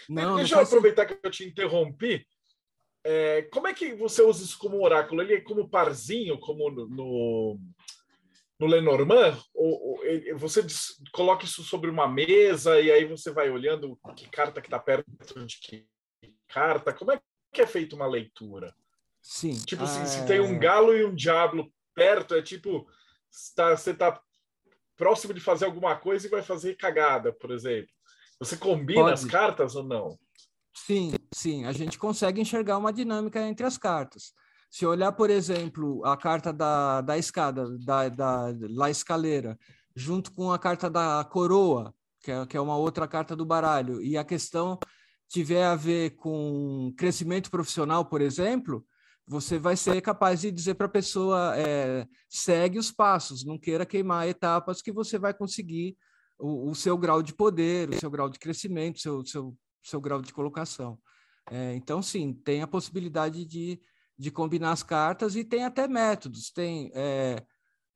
[0.09, 2.26] Não, Deixa não eu aproveitar que eu te interrompi.
[3.02, 5.22] É, como é que você usa isso como oráculo?
[5.22, 7.61] Ele é como parzinho, como no, no
[8.59, 10.64] no Lenormand, ou, ou, você
[11.12, 15.07] coloca isso sobre uma mesa e aí você vai olhando que carta que está perto
[15.44, 15.87] de que
[16.48, 16.90] carta.
[16.92, 17.20] Como é
[17.52, 18.74] que é feita uma leitura?
[19.27, 19.59] Sim.
[19.67, 22.87] Tipo ah, se tem um galo e um diabo perto, é tipo,
[23.57, 24.21] tá, você está
[24.97, 27.91] próximo de fazer alguma coisa e vai fazer cagada, por exemplo.
[28.39, 29.15] Você combina Pode.
[29.15, 30.17] as cartas ou não?
[30.73, 31.65] Sim, sim.
[31.65, 34.33] A gente consegue enxergar uma dinâmica entre as cartas.
[34.71, 39.59] Se olhar, por exemplo, a carta da, da escada, da, da La Escaleira,
[39.95, 44.01] junto com a carta da coroa, que é, que é uma outra carta do baralho,
[44.01, 44.79] e a questão
[45.29, 48.87] tiver a ver com crescimento profissional, por exemplo,
[49.27, 53.85] você vai ser capaz de dizer para a pessoa é, segue os passos, não queira
[53.85, 55.97] queimar etapas que você vai conseguir
[56.39, 60.23] o, o, seu grau de poder, o seu grau de crescimento, seu seu, seu grau
[60.23, 60.99] de colocação.
[61.51, 63.81] É, então, sim, tem a possibilidade de,
[64.19, 66.51] de combinar as cartas e tem até métodos.
[66.51, 67.45] Tem é,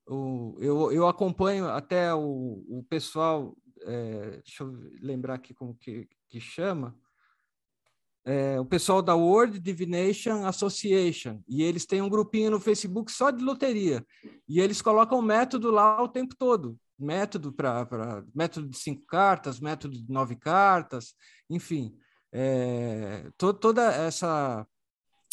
[0.07, 6.09] o, eu, eu acompanho até o, o pessoal, é, deixa eu lembrar aqui como que,
[6.29, 6.97] que chama,
[8.25, 13.31] é, o pessoal da World Divination Association, e eles têm um grupinho no Facebook só
[13.31, 14.05] de loteria,
[14.49, 19.97] e eles colocam método lá o tempo todo, método para método de cinco cartas, método
[19.97, 21.15] de nove cartas,
[21.49, 21.97] enfim,
[22.33, 24.67] é, to, toda essa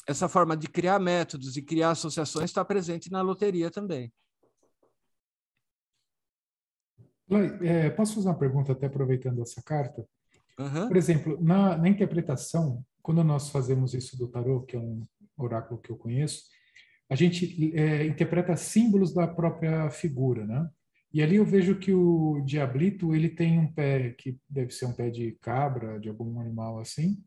[0.07, 4.11] essa forma de criar métodos e criar associações está presente na loteria também.
[7.61, 10.07] É, posso fazer uma pergunta até aproveitando essa carta?
[10.59, 10.87] Uhum.
[10.87, 15.05] Por exemplo, na, na, interpretação, quando nós fazemos isso do tarô, que é um
[15.37, 16.43] oráculo que eu conheço,
[17.09, 20.67] a gente é, interpreta símbolos da própria figura, né?
[21.13, 24.93] E ali eu vejo que o diablito ele tem um pé que deve ser um
[24.93, 27.17] pé de cabra, de algum animal assim,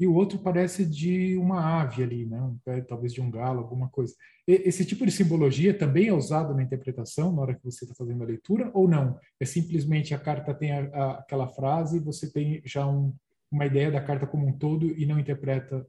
[0.00, 2.54] e o outro parece de uma ave ali, né?
[2.86, 4.14] Talvez de um galo, alguma coisa.
[4.46, 8.22] Esse tipo de simbologia também é usado na interpretação na hora que você está fazendo
[8.22, 9.18] a leitura ou não?
[9.40, 13.12] É simplesmente a carta tem a, a, aquela frase você tem já um,
[13.50, 15.84] uma ideia da carta como um todo e não interpreta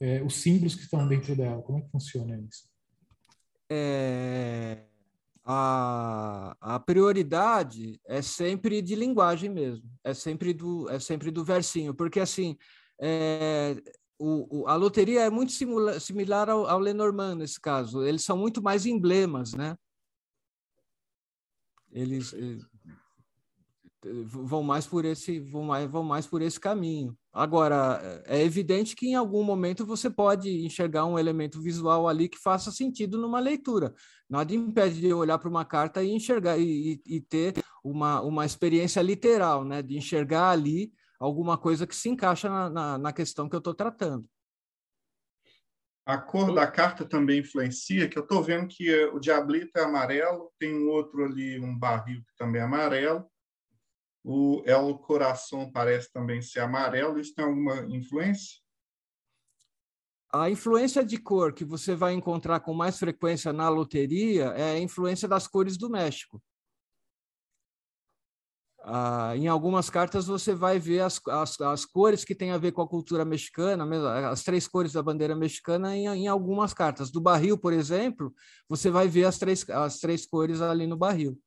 [0.00, 1.60] é, os símbolos que estão dentro dela.
[1.62, 2.68] Como é que funciona isso?
[3.68, 4.84] É,
[5.44, 11.92] a, a prioridade é sempre de linguagem mesmo, é sempre do é sempre do versinho,
[11.92, 12.56] porque assim
[13.00, 13.76] é,
[14.18, 18.02] o, o, a loteria é muito simula, similar ao, ao, Lenormand nesse caso.
[18.02, 19.76] Eles são muito mais emblemas, né?
[21.92, 22.58] Eles, eh,
[24.24, 27.16] vão mais por esse vão mais, vão mais por esse caminho.
[27.32, 32.38] Agora é evidente que em algum momento você pode enxergar um elemento visual ali que
[32.38, 33.94] faça sentido numa leitura.
[34.28, 39.00] Nada impede de olhar para uma carta e enxergar e, e ter uma, uma experiência
[39.00, 39.82] literal, né?
[39.82, 43.74] De enxergar ali alguma coisa que se encaixa na, na, na questão que eu estou
[43.74, 44.28] tratando.
[46.06, 50.50] A cor da carta também influencia, que eu estou vendo que o diablito é amarelo,
[50.58, 53.26] tem um outro ali, um barril que também é amarelo,
[54.24, 58.58] o El Coração parece também ser amarelo, isso tem alguma influência?
[60.32, 64.78] A influência de cor que você vai encontrar com mais frequência na loteria é a
[64.78, 66.42] influência das cores do México.
[68.90, 72.72] Ah, em algumas cartas você vai ver as, as, as, cores que têm a ver
[72.72, 73.86] com a cultura mexicana,
[74.30, 77.10] as três cores da bandeira mexicana em, em, algumas cartas.
[77.10, 78.34] Do barril, por exemplo,
[78.66, 81.38] você vai ver as três, as três cores ali no barril.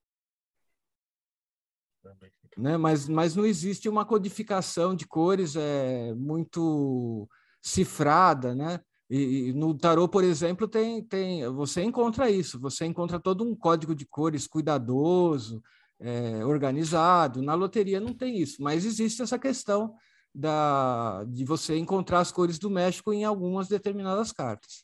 [2.55, 2.77] Né?
[2.77, 7.27] Mas, mas não existe uma codificação de cores é, muito
[7.59, 8.79] cifrada, né?
[9.09, 13.55] E, e, no tarô, por exemplo, tem, tem, você encontra isso, você encontra todo um
[13.55, 15.61] código de cores cuidadoso,
[16.01, 17.41] é, organizado.
[17.41, 19.95] Na loteria não tem isso, mas existe essa questão
[20.33, 24.83] da, de você encontrar as cores do México em algumas determinadas cartas.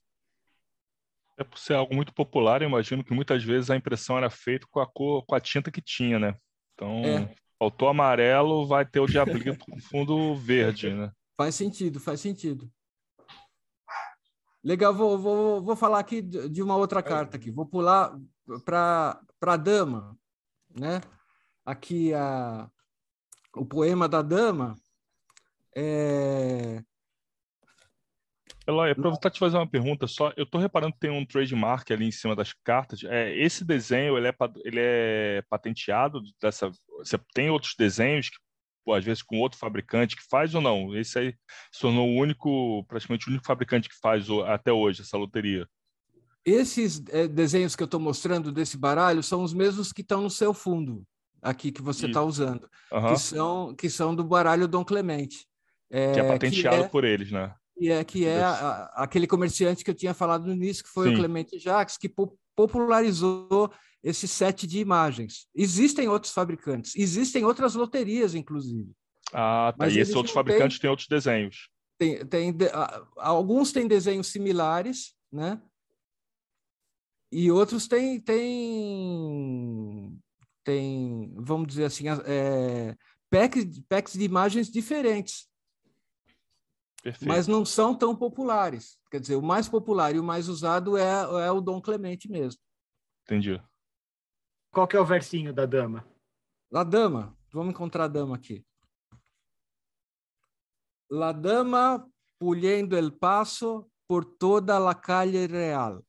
[1.37, 4.65] É por ser algo muito popular, eu imagino que muitas vezes a impressão era feita
[4.71, 6.35] com a cor, com a tinta que tinha, né?
[6.73, 7.35] Então, é.
[7.59, 11.11] faltou amarelo, vai ter o diablito com fundo verde, né?
[11.35, 12.69] Faz sentido, faz sentido.
[14.63, 17.51] Legal, vou, vou, vou falar aqui de uma outra carta aqui.
[17.51, 18.17] Vou pular
[18.65, 20.16] para a dama
[20.79, 21.01] né?
[21.65, 22.69] Aqui a,
[23.55, 24.75] o poema da dama
[25.75, 26.81] é...
[28.65, 30.33] Eloy, aproveitar te fazer uma pergunta só.
[30.35, 33.01] Eu estou reparando que tem um trademark ali em cima das cartas.
[33.05, 34.35] É, esse desenho ele é,
[34.65, 36.69] ele é patenteado dessa.
[36.97, 38.35] Você tem outros desenhos que,
[38.83, 40.93] pô, às vezes com outro fabricante que faz ou não?
[40.97, 41.35] Esse aí
[41.71, 45.65] se tornou o único, praticamente o único fabricante que faz até hoje essa loteria.
[46.47, 50.29] Esses é, desenhos que eu estou mostrando desse baralho são os mesmos que estão no
[50.29, 51.03] seu fundo,
[51.41, 53.07] aqui que você está usando, uhum.
[53.09, 55.45] que, são, que são do baralho Dom Clemente.
[55.91, 57.53] É, que é patenteado que é, por eles, né?
[57.77, 61.09] E é, que é a, aquele comerciante que eu tinha falado no início, que foi
[61.09, 61.15] Sim.
[61.15, 63.69] o Clemente Jacques, que po popularizou
[64.01, 65.47] esse set de imagens.
[65.53, 68.89] Existem outros fabricantes, existem outras loterias, inclusive.
[69.33, 69.85] Ah, tá.
[69.85, 71.69] Mas e esses outros fabricantes têm outros desenhos.
[71.99, 72.55] Tem, tem,
[73.17, 75.61] alguns têm desenhos similares, né?
[77.31, 80.17] E outros têm, têm,
[80.63, 82.95] têm vamos dizer assim, é,
[83.29, 85.47] packs, packs de imagens diferentes.
[87.03, 87.29] Perfeito.
[87.29, 88.99] mas não são tão populares.
[89.09, 92.59] Quer dizer, o mais popular e o mais usado é, é o Dom Clemente mesmo.
[93.23, 93.61] Entendi.
[94.71, 96.05] Qual que é o versinho da dama?
[96.69, 98.65] La dama, vamos encontrar a dama aqui.
[101.09, 102.05] La dama
[102.37, 106.03] pulendo el paso por toda la calle real.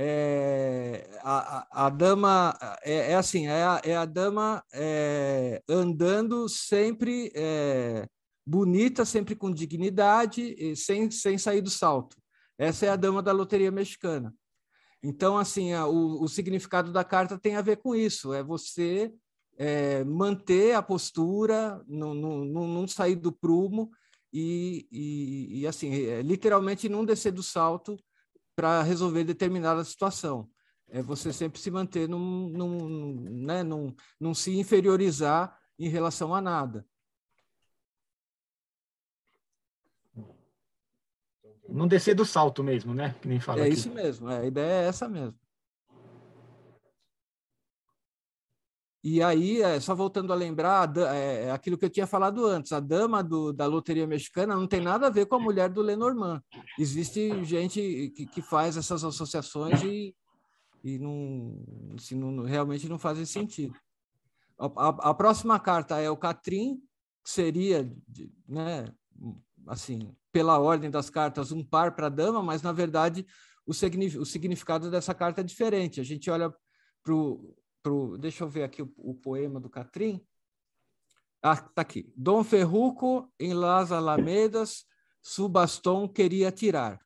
[0.00, 6.48] É, a, a, a, dama é, é assim, é a, é a dama é, andando
[6.48, 8.06] sempre é,
[8.46, 12.16] bonita, sempre com dignidade, sem, sem sair do salto.
[12.56, 14.32] Essa é a dama da loteria mexicana.
[15.02, 18.32] Então, assim, o, o significado da carta tem a ver com isso.
[18.32, 19.12] É você
[19.56, 23.90] é, manter a postura, não, não, não, sair do prumo
[24.32, 27.96] e, e, e assim, é, literalmente não descer do salto
[28.58, 30.50] para resolver determinada situação.
[30.88, 36.40] É você sempre se manter num, num, né, num, num se inferiorizar em relação a
[36.40, 36.84] nada.
[41.68, 43.14] Não descer do salto mesmo, né?
[43.22, 43.74] Que nem fala é aqui.
[43.74, 45.38] isso mesmo, é, a ideia é essa mesmo.
[49.10, 52.78] E aí, é, só voltando a lembrar, é, aquilo que eu tinha falado antes, a
[52.78, 56.42] dama do, da loteria mexicana não tem nada a ver com a mulher do Lenormand.
[56.78, 60.14] Existe gente que, que faz essas associações e,
[60.84, 61.58] e não,
[61.96, 63.74] assim, não, realmente não fazem sentido.
[64.58, 66.76] A, a, a, próxima carta é o Catrim,
[67.24, 67.90] que seria,
[68.46, 68.92] né,
[69.68, 73.24] assim, pela ordem das cartas, um par para a dama, mas, na verdade,
[73.66, 75.98] o significado dessa carta é diferente.
[75.98, 76.52] A gente olha
[77.02, 77.56] para o
[77.88, 80.20] pro, deixa eu ver aqui o, o poema do Catrim.
[81.42, 82.12] Ah, tá aqui.
[82.14, 84.84] Dom Ferruco em Las Alamedas,
[85.22, 87.00] su baston queria tirar.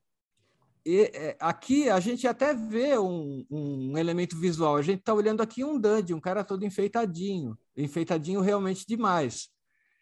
[0.85, 4.76] E, é, aqui a gente até vê um, um elemento visual.
[4.76, 9.49] A gente está olhando aqui um dandy, um cara todo enfeitadinho, enfeitadinho realmente demais.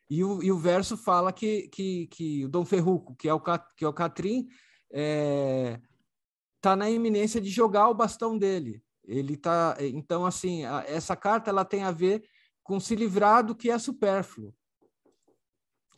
[0.09, 3.41] E o, e o verso fala que, que, que o Dom Ferruco, que é o,
[3.77, 4.51] que é o Catrim, está
[4.93, 5.81] é,
[6.61, 8.83] tá na iminência de jogar o bastão dele.
[9.11, 12.23] Ele tá, então assim, a, essa carta ela tem a ver
[12.63, 14.55] com se livrar do que é supérfluo,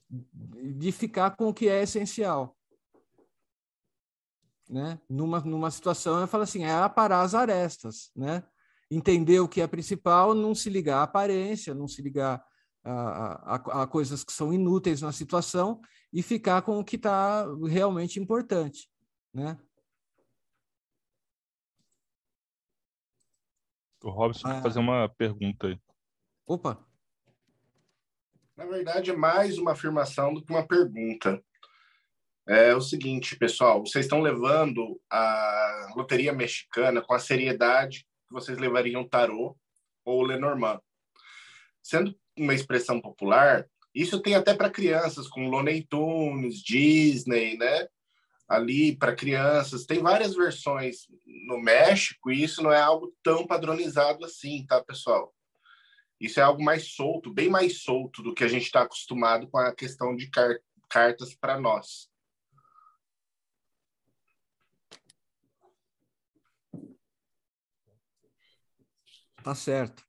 [0.08, 2.56] de ficar com o que é essencial.
[4.66, 4.98] Né?
[5.10, 8.42] Numa, numa situação, eu falo assim, é aparar as arestas, né?
[8.90, 12.42] Entender o que é principal, não se ligar à aparência, não se ligar
[12.82, 17.46] a, a, a coisas que são inúteis na situação e ficar com o que está
[17.66, 18.88] realmente importante,
[19.34, 19.58] né?
[24.02, 24.54] O Robson ah.
[24.54, 25.78] quer fazer uma pergunta aí.
[26.46, 26.84] Opa!
[28.56, 31.42] Na verdade, é mais uma afirmação do que uma pergunta.
[32.46, 38.58] É o seguinte, pessoal, vocês estão levando a loteria mexicana com a seriedade que vocês
[38.58, 39.56] levariam tarô
[40.04, 40.80] ou Lenormand.
[41.80, 47.86] Sendo uma expressão popular, isso tem até para crianças, como Looney Tunes, Disney, né?
[48.52, 49.86] Ali para crianças.
[49.86, 51.06] Tem várias versões
[51.46, 55.34] no México e isso não é algo tão padronizado assim, tá, pessoal?
[56.20, 59.56] Isso é algo mais solto, bem mais solto do que a gente está acostumado com
[59.58, 60.54] a questão de car
[60.88, 62.10] cartas para nós.
[69.42, 70.04] Tá certo.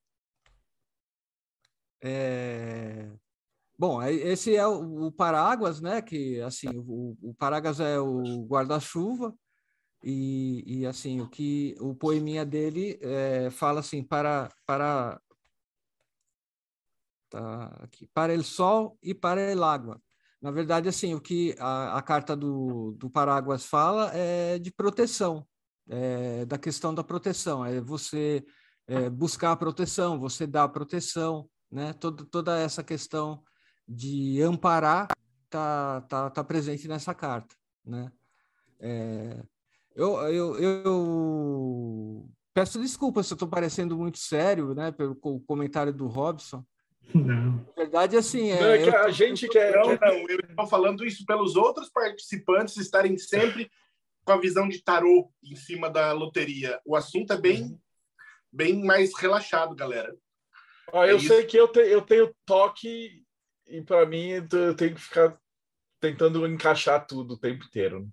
[2.01, 3.09] É...
[3.78, 6.01] Bom, esse é o, o Paráguas, né?
[6.01, 9.34] Que assim, o, o Paráguas é o guarda-chuva
[10.03, 15.19] e, e, assim o que o poeminha dele é, fala assim para para
[17.30, 19.99] tá aqui para el sol e para el água.
[20.41, 25.47] Na verdade, assim, o que a, a carta do, do Paráguas fala é de proteção,
[25.89, 28.45] é, da questão da proteção, é você
[28.88, 31.93] é, buscar a proteção, você dar a proteção, né?
[31.93, 33.41] Toda, toda essa questão
[33.88, 35.07] de amparar
[35.45, 37.55] está tá, tá presente nessa carta,
[37.86, 38.11] né?
[38.79, 39.38] É,
[39.95, 46.07] eu, eu, eu peço desculpas se eu estou parecendo muito sério, né, pelo comentário do
[46.07, 46.65] Robson.
[47.13, 47.57] Não.
[47.57, 49.75] Na verdade, assim, é, não, é que a gente quer.
[49.75, 53.69] Não, não, eu estou falando isso pelos outros participantes estarem sempre
[54.23, 56.79] com a visão de tarô em cima da loteria.
[56.86, 57.79] O assunto é bem, uhum.
[58.51, 60.15] bem mais relaxado, galera.
[60.93, 63.22] Ah, eu é sei que eu, te, eu tenho toque
[63.68, 65.38] e para mim eu tenho que ficar
[65.99, 68.09] tentando encaixar tudo o tempo inteiro.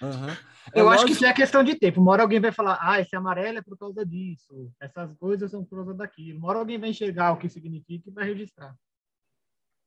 [0.00, 0.30] Uhum.
[0.72, 0.94] É eu lógico...
[0.94, 2.00] acho que isso é questão de tempo.
[2.00, 5.64] Uma hora alguém vai falar, ah, esse amarelo é por causa disso, essas coisas são
[5.64, 6.38] por causa daquilo.
[6.38, 8.74] Uma hora alguém vai enxergar o que significa e vai registrar.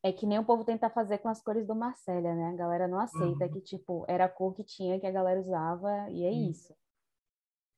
[0.03, 2.49] É que nem o povo tenta fazer com as cores do Marcélia, né?
[2.49, 3.51] A galera não aceita uhum.
[3.51, 6.51] que, tipo, era a cor que tinha, que a galera usava, e é uhum.
[6.51, 6.73] isso.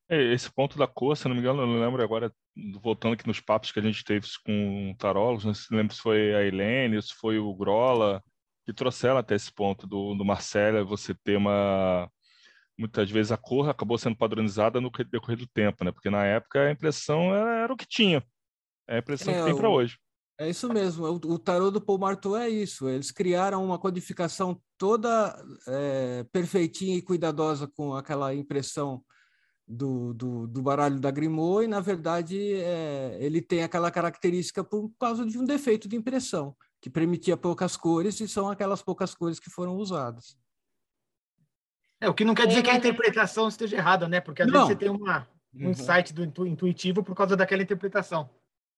[0.10, 2.34] É, esse ponto da cor, se não me engano, eu não lembro agora,
[2.82, 6.36] voltando aqui nos papos que a gente teve com tarolos, não se lembra se foi
[6.36, 8.24] a Helene, se foi o Grola,
[8.66, 12.10] que trouxeram até esse ponto do, do Marcelo, você ter uma
[12.78, 15.91] muitas vezes a cor acabou sendo padronizada no decorrer do tempo, né?
[15.91, 18.24] Porque na época a impressão era, era o que tinha,
[18.88, 19.97] é a impressão é, que tem para hoje.
[20.39, 21.05] É isso mesmo.
[21.05, 22.88] O, o tarô do Paul Marteau é isso.
[22.88, 25.38] Eles criaram uma codificação toda
[25.68, 29.03] é, perfeitinha e cuidadosa com aquela impressão
[29.70, 34.91] do, do, do, baralho da Grimaud e, na verdade, é, ele tem aquela característica por
[34.99, 39.39] causa de um defeito de impressão, que permitia poucas cores e são aquelas poucas cores
[39.39, 40.36] que foram usadas.
[42.01, 44.20] É, o que não quer dizer que a interpretação esteja errada, né?
[44.20, 44.53] Porque às não.
[44.53, 45.72] vezes você tem uma, um uhum.
[45.72, 48.28] insight do intuitivo por causa daquela interpretação.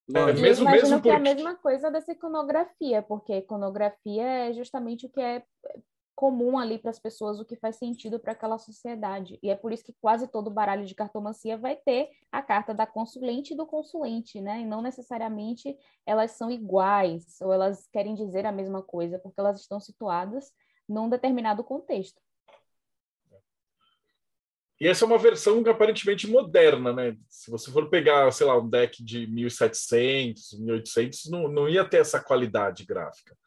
[0.09, 4.23] É, mesmo, Eu imagino mesmo que é a mesma coisa dessa iconografia, porque a iconografia
[4.23, 5.43] é justamente o que é
[6.15, 9.39] comum ali para as pessoas, o que faz sentido para aquela sociedade.
[9.41, 12.85] E é por isso que quase todo baralho de cartomancia vai ter a carta da
[12.85, 14.61] consulente e do consulente, né?
[14.61, 19.59] E não necessariamente elas são iguais ou elas querem dizer a mesma coisa, porque elas
[19.61, 20.53] estão situadas
[20.87, 22.21] num determinado contexto.
[24.79, 27.15] E essa é uma versão aparentemente moderna, né?
[27.29, 31.97] Se você for pegar, sei lá, um deck de 1700, 1800, não, não ia ter
[31.97, 33.37] essa qualidade gráfica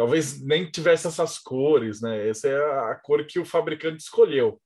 [0.00, 2.26] talvez nem tivesse essas cores, né?
[2.26, 4.58] Essa é a cor que o fabricante escolheu.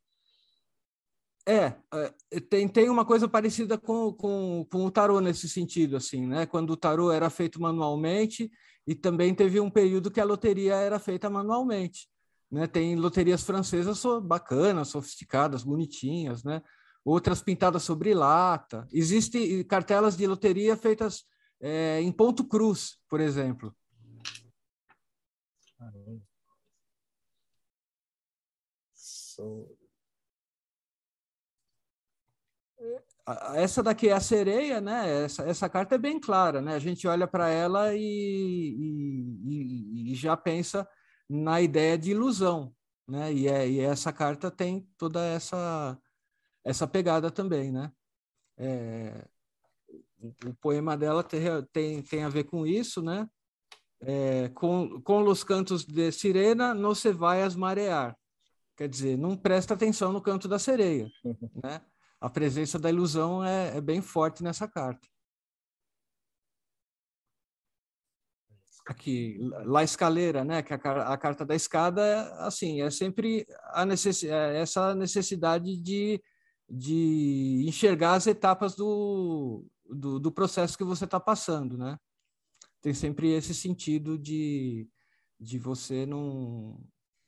[1.45, 6.25] É, é, tem, tem uma coisa parecida com, com, com o tarô nesse sentido, assim,
[6.25, 6.47] né?
[6.47, 8.49] Quando o tarô era feito manualmente
[8.87, 12.07] e também teve um período que a loteria era feita manualmente,
[12.49, 12.69] né?
[12.69, 16.63] Tem loterias francesas bacanas, sofisticadas, bonitinhas, né?
[17.05, 18.87] Outras pintadas sobre lata.
[18.93, 21.25] Existem cartelas de loteria feitas
[21.61, 23.75] é, em ponto cruz, por exemplo,
[28.95, 29.77] So...
[33.55, 35.25] Essa daqui é a sereia, né?
[35.25, 36.75] Essa, essa carta é bem clara, né?
[36.75, 38.01] A gente olha para ela e,
[39.43, 40.87] e, e, já pensa
[41.29, 42.75] na ideia de ilusão,
[43.09, 43.33] né?
[43.33, 45.99] E, é, e essa carta tem toda essa
[46.65, 47.93] essa pegada também, né?
[48.57, 49.27] É,
[50.47, 53.29] o poema dela tem, tem, tem a ver com isso, né?
[54.07, 58.17] É, com, com os cantos de sirena, não se vai as marear.
[58.77, 61.09] Quer dizer, não presta atenção no canto da sereia.
[61.63, 61.81] né?
[62.21, 65.07] A presença da ilusão é, é bem forte nessa carta.
[68.87, 74.25] aqui La Escaleira, né, que a, a, carta da escada, assim, é sempre a necess,
[74.25, 76.23] é essa necessidade de,
[76.69, 81.97] de enxergar as etapas do, do, do processo que você está passando, né?
[82.85, 84.87] Tem sempre esse sentido de,
[85.41, 86.79] de você não,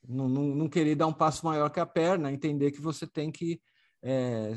[0.07, 3.59] não, não, querer dar um passo maior que a perna, entender que você tem que
[4.03, 4.53] é,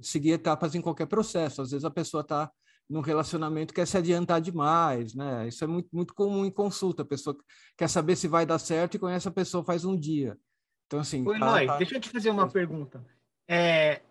[0.00, 1.60] seguir etapas em qualquer processo.
[1.60, 2.48] Às vezes a pessoa está
[2.88, 5.48] num relacionamento quer se adiantar demais, né?
[5.48, 7.02] Isso é muito, muito comum em consulta.
[7.02, 7.36] A pessoa
[7.76, 10.38] quer saber se vai dar certo e conhece a pessoa faz um dia.
[10.86, 11.26] Então, assim.
[11.26, 11.76] Oi, tá, tá...
[11.78, 13.04] deixa eu te fazer uma pergunta.
[13.48, 14.02] É,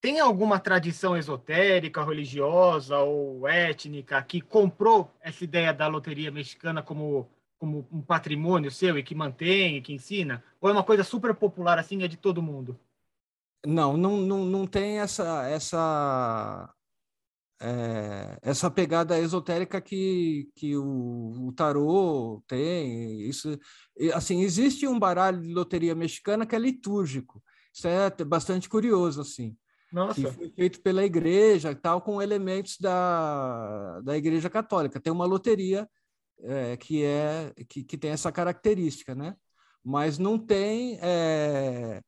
[0.00, 7.28] tem alguma tradição esotérica, religiosa ou étnica que comprou essa ideia da loteria mexicana como,
[7.58, 10.44] como um patrimônio seu e que mantém e que ensina?
[10.60, 12.78] Ou é uma coisa super popular assim, é de todo mundo?
[13.64, 16.72] Não, não, não, não tem essa essa
[17.60, 23.22] é, essa pegada esotérica que, que o, o tarô tem.
[23.22, 23.58] Isso,
[24.14, 27.42] assim, existe um baralho de loteria mexicana que é litúrgico.
[27.72, 29.56] Isso é bastante curioso, assim.
[29.92, 30.14] Nossa.
[30.14, 35.00] que foi feito pela igreja, tal, com elementos da, da igreja católica.
[35.00, 35.88] Tem uma loteria
[36.42, 39.34] é, que, é, que, que tem essa característica, né?
[39.84, 42.02] Mas não tem é,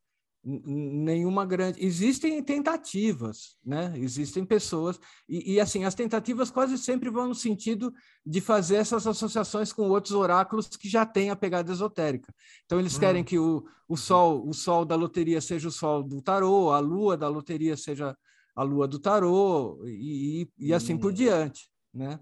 [0.44, 1.84] nenhuma grande.
[1.84, 3.92] Existem tentativas, né?
[3.96, 7.92] Existem pessoas e, e, assim as tentativas quase sempre vão no sentido
[8.24, 12.32] de fazer essas associações com outros oráculos que já têm a pegada esotérica.
[12.64, 13.00] Então eles hum.
[13.00, 16.78] querem que o, o sol, o sol da loteria seja o sol do tarô, a
[16.78, 18.16] lua da loteria seja
[18.54, 20.98] a lua do tarô e, e assim hum.
[20.98, 22.18] por diante, né?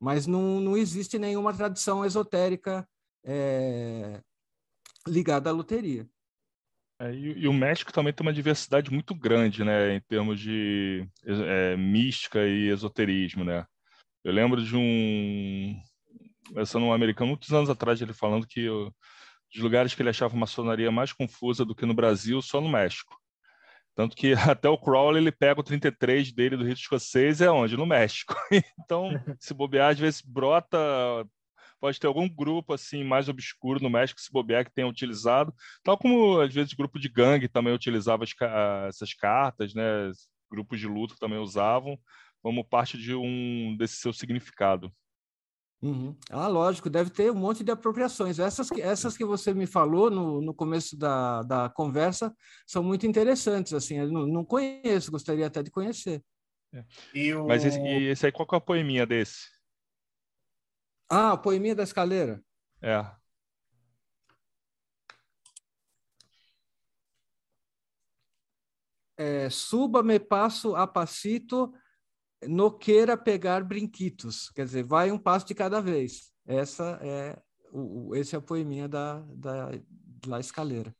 [0.00, 2.88] Mas não, não existe nenhuma tradição esotérica
[3.24, 4.22] é,
[5.06, 6.08] ligada à loteria.
[7.00, 11.08] É, e, e, o México também tem uma diversidade muito grande, né, em termos de
[11.24, 13.64] é, mística e esoterismo, né?
[14.24, 15.80] Eu lembro de um,
[16.56, 20.90] essa um americano, muitos anos atrás, ele falando que os lugares que ele achava maçonaria
[20.90, 23.16] mais confusa do que no Brasil, só no México.
[23.94, 27.76] Tanto que até o Crowley ele pega o 33 dele do rito escocês é onde?
[27.76, 28.34] No México.
[28.84, 30.78] Então, se bobear, às vezes brota
[31.80, 35.96] pode ter algum grupo assim mais obscuro no México, se bobear, que tenha utilizado, tal
[35.96, 38.34] como às vezes grupo de gangue também utilizava as,
[38.88, 40.10] essas cartas, né?
[40.50, 41.98] Grupos de luta também usavam
[42.42, 44.92] como parte de um desse seu significado.
[45.80, 46.16] Uhum.
[46.30, 48.38] Ah, lógico, deve ter um monte de apropriações.
[48.38, 52.34] Essas que, essas que você me falou no, no começo da, da conversa
[52.66, 53.72] são muito interessantes.
[53.72, 56.22] Assim, eu não, não conheço, gostaria até de conhecer.
[56.72, 57.34] É.
[57.36, 57.46] O...
[57.46, 59.57] Mas esse, e esse aí, qual que é a poeminha desse?
[61.10, 62.42] Ah, a poeminha da escaleira.
[62.82, 63.04] É.
[69.18, 71.72] é suba, me passo a passito,
[72.46, 74.48] no queira pegar brinquitos.
[74.50, 76.32] Quer dizer, vai um passo de cada vez.
[76.46, 77.42] Essa é
[77.72, 79.70] o, esse é o poeminha da, da,
[80.26, 80.94] da escaleira.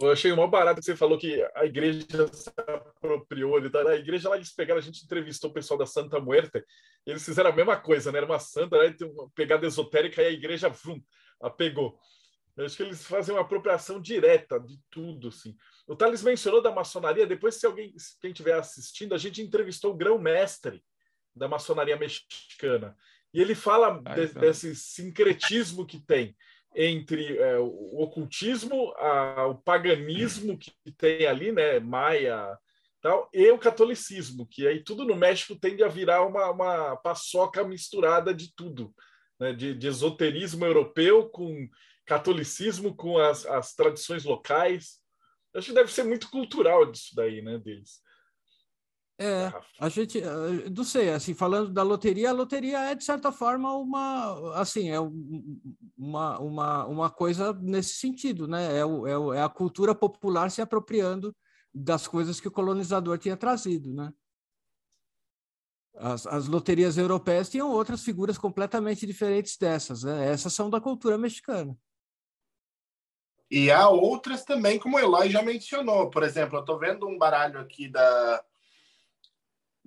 [0.00, 2.00] Eu achei uma barata que você falou que a igreja
[2.32, 3.56] se apropriou.
[3.56, 6.64] A igreja lá eles pegaram, a gente entrevistou o pessoal da Santa Muerta,
[7.04, 8.18] eles fizeram a mesma coisa, né?
[8.18, 8.96] Era uma santa, né?
[9.02, 11.02] uma pegada esotérica e a igreja vrum,
[11.42, 11.98] a pegou.
[12.56, 15.54] Eu acho que eles fazem uma apropriação direta de tudo, assim.
[15.86, 19.92] O Thales mencionou da maçonaria, depois, se alguém, se quem estiver assistindo, a gente entrevistou
[19.92, 20.82] o grão-mestre
[21.34, 22.96] da maçonaria mexicana.
[23.32, 26.34] E ele fala de, desse sincretismo que tem
[26.74, 32.56] entre é, o ocultismo, a, o paganismo que tem ali, né, maia,
[33.02, 37.64] tal, e o catolicismo, que aí tudo no México tende a virar uma, uma paçoca
[37.64, 38.94] misturada de tudo,
[39.38, 41.68] né, de, de esoterismo europeu com
[42.06, 45.00] catolicismo, com as, as tradições locais.
[45.54, 48.00] Acho que deve ser muito cultural disso daí, né, deles.
[49.22, 53.30] É, a gente, eh, não sei, assim, falando da loteria, a loteria é, de certa
[53.30, 54.98] forma, uma, assim, é
[55.94, 58.76] uma, uma, uma coisa nesse sentido, né?
[58.76, 61.36] É, é, o, é a cultura popular se apropriando
[61.72, 64.10] das coisas que o colonizador tinha trazido, né?
[65.96, 70.30] As, as loterias europeias tinham outras figuras completamente diferentes dessas, né?
[70.30, 71.76] Essas são da cultura mexicana.
[73.50, 76.08] E há outras também, como o Eloy já mencionou.
[76.08, 78.42] Por exemplo, eu estou vendo um baralho aqui da,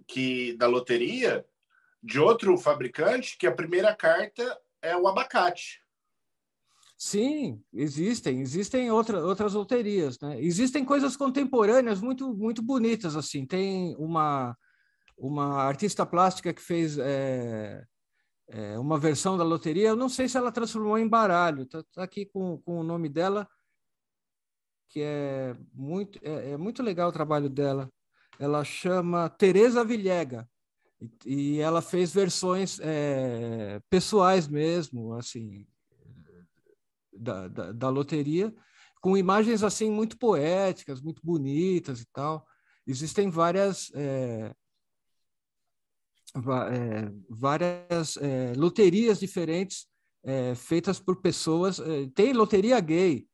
[0.07, 1.45] que, da loteria
[2.01, 5.81] de outro fabricante que a primeira carta é o abacate.
[6.97, 10.39] Sim, existem, existem outra, outras loterias, né?
[10.41, 13.45] Existem coisas contemporâneas muito muito bonitas assim.
[13.45, 14.55] Tem uma
[15.17, 17.85] uma artista plástica que fez é,
[18.47, 19.89] é, uma versão da loteria.
[19.89, 21.65] Eu não sei se ela transformou em baralho.
[21.65, 23.47] Tá, tá aqui com, com o nome dela,
[24.89, 27.91] que é muito é, é muito legal o trabalho dela
[28.43, 30.49] ela chama Teresa Villega
[31.25, 35.65] e, ela fez versões é, pessoais mesmo, assim,
[37.13, 38.53] da, da, da, loteria,
[39.01, 42.45] com imagens assim muito poéticas, muito bonitas e tal.
[42.85, 44.53] Existem várias é,
[46.35, 49.87] é, várias é, loterias diferentes
[50.21, 51.79] é, feitas por pessoas.
[51.79, 53.25] É, tem loteria gay,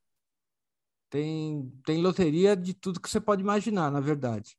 [1.10, 4.55] tem, tem loteria de tudo que você pode imaginar, na verdade.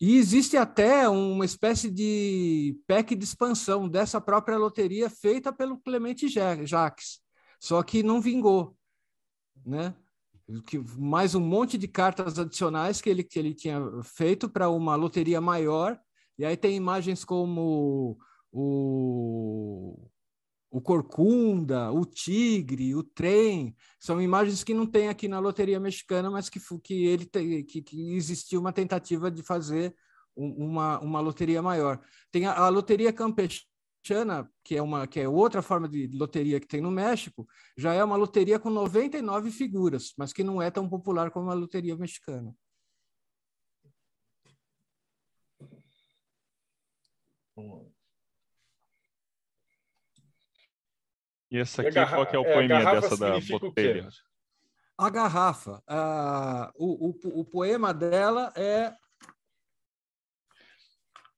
[0.00, 6.26] E existe até uma espécie de PEC de expansão dessa própria loteria feita pelo Clemente
[6.26, 7.20] Jacques,
[7.60, 8.74] só que não vingou,
[9.64, 9.94] né?
[10.66, 14.96] Que mais um monte de cartas adicionais que ele, que ele tinha feito para uma
[14.96, 16.00] loteria maior,
[16.38, 18.18] e aí tem imagens como
[18.50, 20.08] o,
[20.70, 26.30] o Corcunda, o Tigre, o Trem, são imagens que não tem aqui na loteria mexicana,
[26.30, 27.26] mas que, que ele
[27.64, 29.94] que, que existiu uma tentativa de fazer
[30.36, 32.00] uma, uma loteria maior.
[32.30, 36.68] Tem a, a loteria campechana, que é uma que é outra forma de loteria que
[36.68, 40.88] tem no México, já é uma loteria com 99 figuras, mas que não é tão
[40.88, 42.54] popular como a loteria mexicana.
[51.50, 54.08] E essa aqui, qual que é o é, poema dessa da botelha?
[54.96, 55.82] A garrafa.
[55.88, 58.94] Uh, o, o, o poema dela é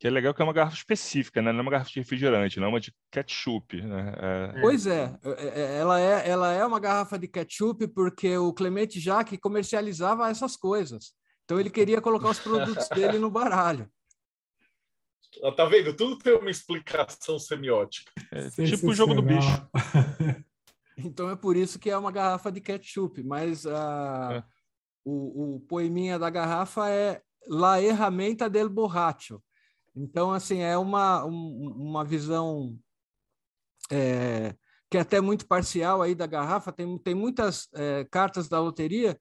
[0.03, 1.53] que é legal que é uma garrafa específica, né?
[1.53, 4.13] Não é uma garrafa de refrigerante, não é uma de ketchup, né?
[4.19, 4.61] É...
[4.61, 8.99] Pois é, é, é, ela é, ela é uma garrafa de ketchup porque o Clemente
[8.99, 11.13] Jacques comercializava essas coisas.
[11.45, 13.89] Então ele queria colocar os produtos dele no baralho.
[15.57, 15.95] Tá vendo?
[15.95, 18.13] Tudo tem uma explicação semiótica.
[18.31, 19.49] É, tipo o jogo do bicho.
[20.95, 24.45] Então é por isso que é uma garrafa de ketchup, mas a, é.
[25.05, 29.43] o, o poeminha da garrafa é La Herramienta del Borracho.
[29.95, 32.79] Então, assim, é uma, uma visão
[33.91, 34.55] é,
[34.91, 36.73] que é até muito parcial aí da garrafa.
[36.73, 39.19] Tem, tem muitas é, cartas da loteria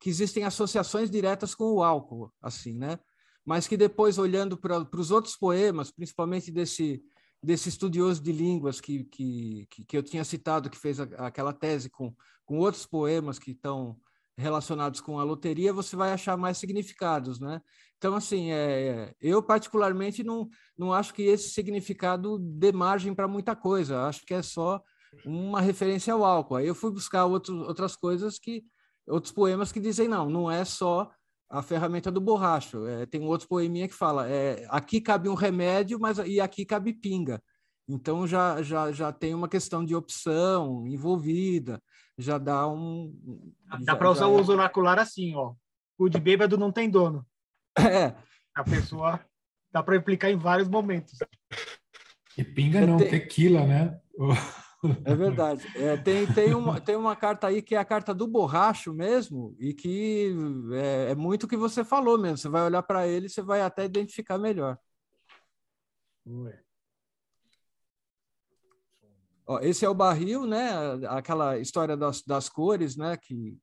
[0.00, 2.98] que existem associações diretas com o álcool, assim, né?
[3.44, 7.02] Mas que depois, olhando para os outros poemas, principalmente desse,
[7.42, 11.88] desse estudioso de línguas que, que, que eu tinha citado, que fez a, aquela tese
[11.88, 12.14] com,
[12.44, 13.96] com outros poemas que estão
[14.36, 17.60] relacionados com a loteria, você vai achar mais significados, né?
[17.98, 23.54] Então, assim, é, eu particularmente não, não acho que esse significado dê margem para muita
[23.54, 24.06] coisa.
[24.06, 24.82] Acho que é só
[25.24, 26.56] uma referência ao álcool.
[26.56, 28.64] Aí eu fui buscar outros, outras coisas que,
[29.06, 31.10] outros poemas que dizem não, não é só
[31.50, 32.86] a ferramenta do borracho.
[32.86, 36.64] É, tem um outro poeminha que fala, é, aqui cabe um remédio, mas e aqui
[36.64, 37.42] cabe pinga.
[37.88, 41.82] Então já, já, já tem uma questão de opção envolvida,
[42.16, 43.12] já dá um.
[43.80, 45.54] Dá para usar o uso oracular assim, ó.
[45.98, 47.26] O de bêbado não tem dono.
[47.78, 48.14] É.
[48.52, 49.20] A pessoa
[49.72, 51.16] dá para implicar em vários momentos.
[52.36, 53.98] E pinga não, tequila, né?
[55.04, 55.66] É verdade.
[55.76, 59.54] É, tem, tem, uma, tem uma carta aí que é a carta do borracho mesmo,
[59.58, 60.34] e que
[60.72, 62.38] é, é muito o que você falou mesmo.
[62.38, 64.78] Você vai olhar para ele, você vai até identificar melhor.
[66.26, 66.62] Ué.
[69.46, 70.70] Ó, esse é o barril, né?
[71.08, 73.16] Aquela história das, das cores, né?
[73.16, 73.58] Que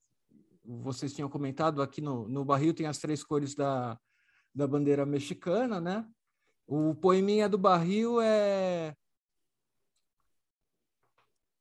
[0.64, 3.98] vocês tinham comentado aqui no, no barril tem as três cores da,
[4.54, 6.06] da bandeira mexicana, né?
[6.68, 8.94] O poeminha do barril é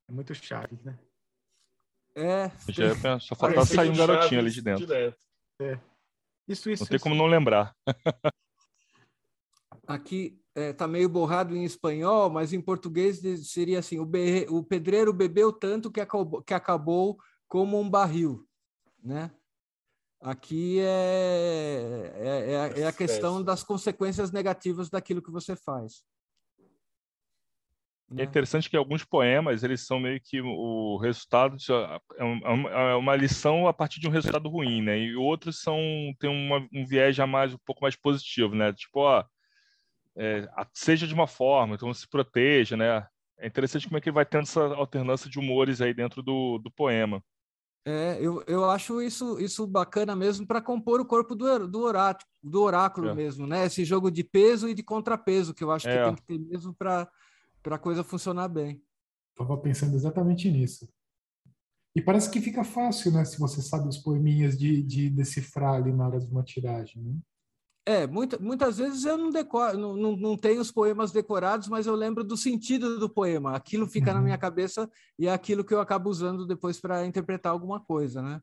[0.08, 0.98] é muito chave, né?
[2.14, 2.50] É.
[2.68, 4.92] Já, só faltava sair um garotinho ali de dentro.
[5.60, 5.78] É.
[6.48, 6.82] Isso, isso.
[6.82, 7.02] Não tem isso.
[7.02, 7.76] como não lembrar.
[9.86, 14.62] Aqui é, tá meio borrado em espanhol, mas em português seria assim: o, be, o
[14.62, 18.46] pedreiro bebeu tanto que acabou, que acabou como um barril,
[19.02, 19.30] né?
[20.20, 26.02] Aqui é, é, é, é a questão das consequências negativas daquilo que você faz.
[28.16, 32.94] É interessante que alguns poemas eles são meio que o resultado de, é, é, é
[32.94, 34.96] uma lição a partir de um resultado ruim, né?
[34.96, 35.80] E outros são
[36.20, 38.72] tem uma, um viés já mais um pouco mais positivo, né?
[38.72, 39.24] Tipo, ó,
[40.16, 43.04] é, seja de uma forma, então se proteja, né?
[43.38, 46.58] É interessante como é que ele vai tendo essa alternância de humores aí dentro do,
[46.58, 47.20] do poema.
[47.84, 52.26] É, eu, eu acho isso, isso bacana mesmo para compor o corpo do, do, oráculo,
[52.42, 53.14] do oráculo é.
[53.14, 53.66] mesmo, né?
[53.66, 56.04] Esse jogo de peso e de contrapeso que eu acho que é.
[56.04, 57.08] tem que ter mesmo para
[57.74, 58.82] a coisa funcionar bem.
[59.32, 60.88] Estava pensando exatamente nisso.
[61.94, 63.24] E parece que fica fácil, né?
[63.24, 67.18] Se você sabe os poeminhas de, de decifrar ali na hora de uma tiragem, né?
[67.88, 71.86] É, muita, muitas vezes eu não decoro, não, não, não, tenho os poemas decorados, mas
[71.86, 73.54] eu lembro do sentido do poema.
[73.54, 74.16] Aquilo fica uhum.
[74.16, 78.20] na minha cabeça e é aquilo que eu acabo usando depois para interpretar alguma coisa,
[78.20, 78.40] né?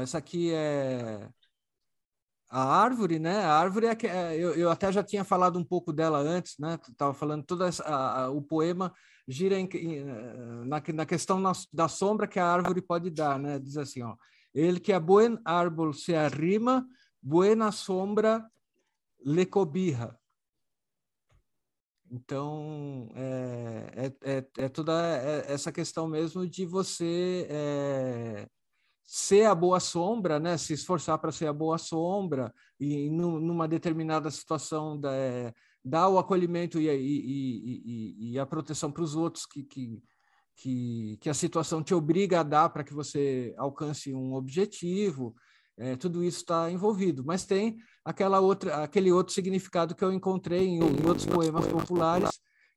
[0.00, 1.28] essa aqui é
[2.52, 3.38] a árvore, né?
[3.38, 6.58] A árvore é que é, eu, eu até já tinha falado um pouco dela antes,
[6.58, 6.78] né?
[6.86, 8.92] Estava falando toda essa, a, a, o poema
[9.26, 9.66] gira em,
[10.66, 13.58] na, na questão na, da sombra que a árvore pode dar, né?
[13.58, 14.16] Diz assim, ó.
[14.54, 16.86] El que a buen árbol se arrima,
[17.22, 18.46] buena sombra
[19.24, 20.14] le cobija.
[22.10, 24.92] Então, é, é, é, é toda
[25.48, 28.46] essa questão mesmo de você é,
[29.04, 30.56] ser a boa sombra, né?
[30.56, 35.52] se esforçar para ser a boa sombra e numa determinada situação da, é,
[35.84, 40.02] dar o acolhimento e, e, e, e a proteção para os outros que, que,
[40.56, 45.34] que, que a situação te obriga a dar para que você alcance um objetivo,
[45.76, 47.24] é, tudo isso está envolvido.
[47.24, 52.30] Mas tem aquela outra, aquele outro significado que eu encontrei em, em outros poemas populares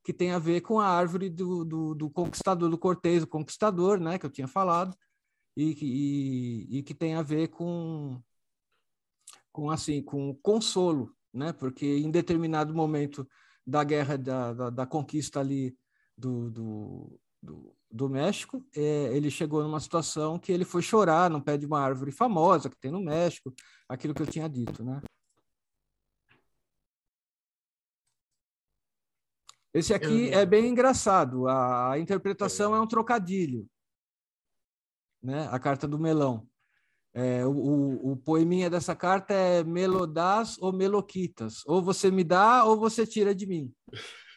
[0.03, 3.99] que tem a ver com a árvore do, do, do conquistador, do cortês, do conquistador,
[3.99, 4.95] né, que eu tinha falado,
[5.55, 8.21] e, e, e que tem a ver com,
[9.51, 13.27] com assim, com consolo, né, porque em determinado momento
[13.65, 15.75] da guerra da, da, da conquista ali
[16.17, 21.41] do, do, do, do México, é, ele chegou numa situação que ele foi chorar no
[21.41, 23.53] pé de uma árvore famosa que tem no México,
[23.87, 25.01] aquilo que eu tinha dito, né?
[29.73, 31.49] Esse aqui é bem engraçado.
[31.49, 33.67] A, a interpretação é um trocadilho,
[35.25, 35.49] né?
[35.51, 36.47] A carta do melão.
[37.13, 41.63] É, o, o, o, poeminha dessa carta é melodás ou meloquitas.
[41.65, 43.73] Ou você me dá ou você tira de mim.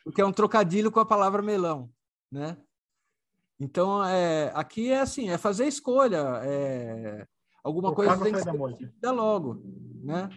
[0.05, 1.91] Porque é um trocadilho com a palavra melão,
[2.31, 2.57] né?
[3.61, 6.41] Então, é, aqui é assim, é fazer escolha.
[6.45, 7.27] É,
[7.63, 9.61] alguma coisa tem que ser dar logo,
[10.03, 10.29] né?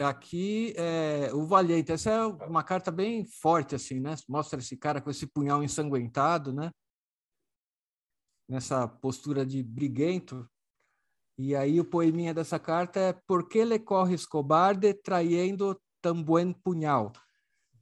[0.00, 4.14] Aqui, é, o Valente, essa é uma carta bem forte, assim, né?
[4.28, 6.70] Mostra esse cara com esse punhal ensanguentado, né?
[8.48, 10.48] Nessa postura de briguento.
[11.36, 17.12] E aí o poeminha dessa carta é Por que le corres cobarde traindo tambuen punhal.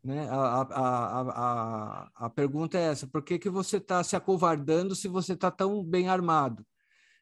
[0.02, 0.28] Né?
[0.28, 5.08] A, a, a, a, pergunta é essa: por que, que você está se acovardando se
[5.08, 6.64] você está tão bem armado?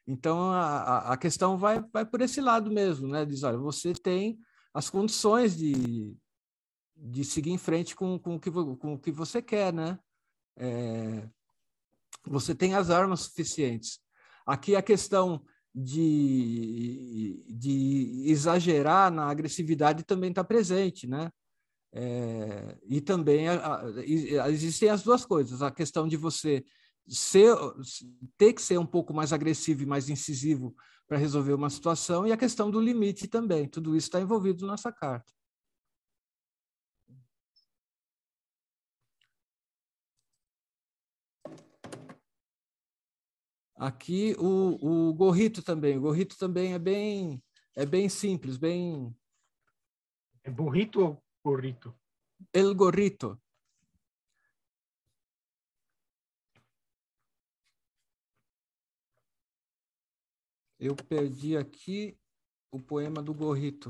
[0.07, 3.25] Então, a, a questão vai, vai por esse lado mesmo, né?
[3.25, 4.39] Diz, olha, você tem
[4.77, 6.15] as condições de,
[6.95, 9.97] de seguir em frente com, com, o, que, com o que você quer, né?
[10.55, 11.27] É,
[12.23, 13.99] você tem as armas suficientes.
[14.45, 21.31] Aqui a questão de, de exagerar na agressividade também está presente, né?
[21.91, 26.63] É, e também a, a, existem as duas coisas, a questão de você
[27.07, 27.55] ser,
[28.37, 30.75] ter que ser um pouco mais agressivo e mais incisivo
[31.07, 33.67] para resolver uma situação, e a questão do limite também.
[33.67, 35.33] Tudo isso está envolvido nessa carta.
[43.77, 45.97] Aqui o, o gorrito também.
[45.97, 47.41] O gorrito também é bem,
[47.75, 49.15] é bem simples, bem.
[50.43, 51.95] É burrito ou gorrito?
[52.51, 53.39] El gorrito.
[60.79, 62.17] Eu perdi aqui
[62.71, 63.89] o poema do gorrito.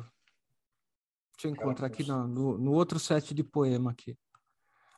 [1.33, 4.17] Deixa eu encontrar aqui no, no, no outro set de poema aqui.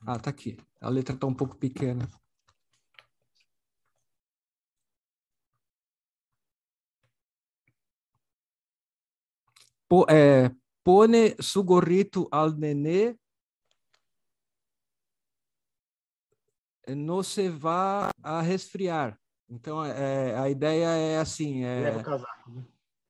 [0.05, 0.57] Ah, tá aqui.
[0.79, 2.07] A letra está um pouco pequena.
[9.89, 10.51] po, é,
[10.83, 13.17] pone su gorrito al nenê
[16.95, 19.18] não se vá a resfriar.
[19.49, 21.63] Então, é, a ideia é assim...
[21.63, 22.51] É, leva o casaco.
[22.51, 22.65] Né?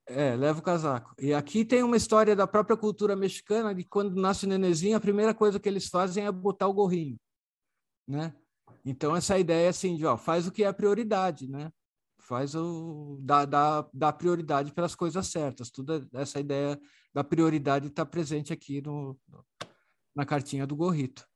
[0.08, 1.16] É, leva o casaco.
[1.20, 5.02] E aqui tem uma história da própria cultura mexicana de quando nasce o nenenzinho, a
[5.02, 7.20] primeira coisa que eles fazem é botar o gorrinho,
[8.08, 8.34] né?
[8.86, 11.70] Então, essa ideia é assim, de, ó, faz o que é a prioridade, né?
[12.30, 15.72] faz o dá, dá, dá prioridade pelas coisas certas.
[15.72, 16.80] Tudo essa ideia
[17.12, 19.20] da prioridade está presente aqui no,
[20.16, 21.28] na cartinha do Gorrito.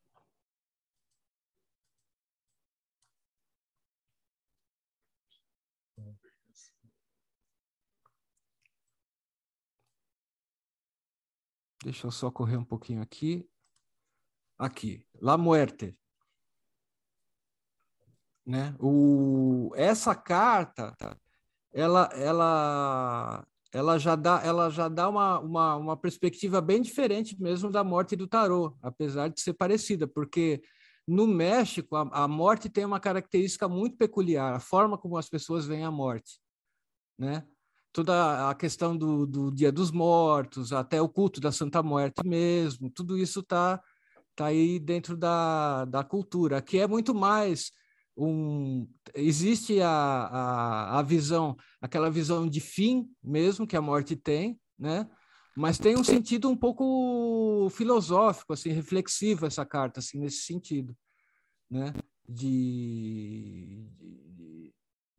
[11.83, 13.47] Deixa eu só correr um pouquinho aqui.
[14.57, 15.97] Aqui, La Muerte
[18.45, 18.75] né?
[18.79, 20.95] O, essa carta,
[21.73, 27.71] ela, ela, ela já dá, ela já dá uma, uma, uma perspectiva bem diferente mesmo
[27.71, 30.61] da morte do tarô, apesar de ser parecida, porque
[31.07, 35.65] no México a, a morte tem uma característica muito peculiar, a forma como as pessoas
[35.65, 36.39] veem a morte,
[37.17, 37.47] né?
[37.93, 42.89] Toda a questão do, do Dia dos Mortos, até o culto da Santa Morte mesmo,
[42.89, 43.79] tudo isso está
[44.35, 47.71] tá aí dentro da, da cultura, que é muito mais
[48.17, 54.59] um existe a, a, a visão, aquela visão de fim mesmo que a morte tem,
[54.77, 55.09] né?
[55.55, 60.97] Mas tem um sentido um pouco filosófico, assim, reflexivo essa carta, assim, nesse sentido,
[61.69, 61.93] né?
[62.27, 63.87] De,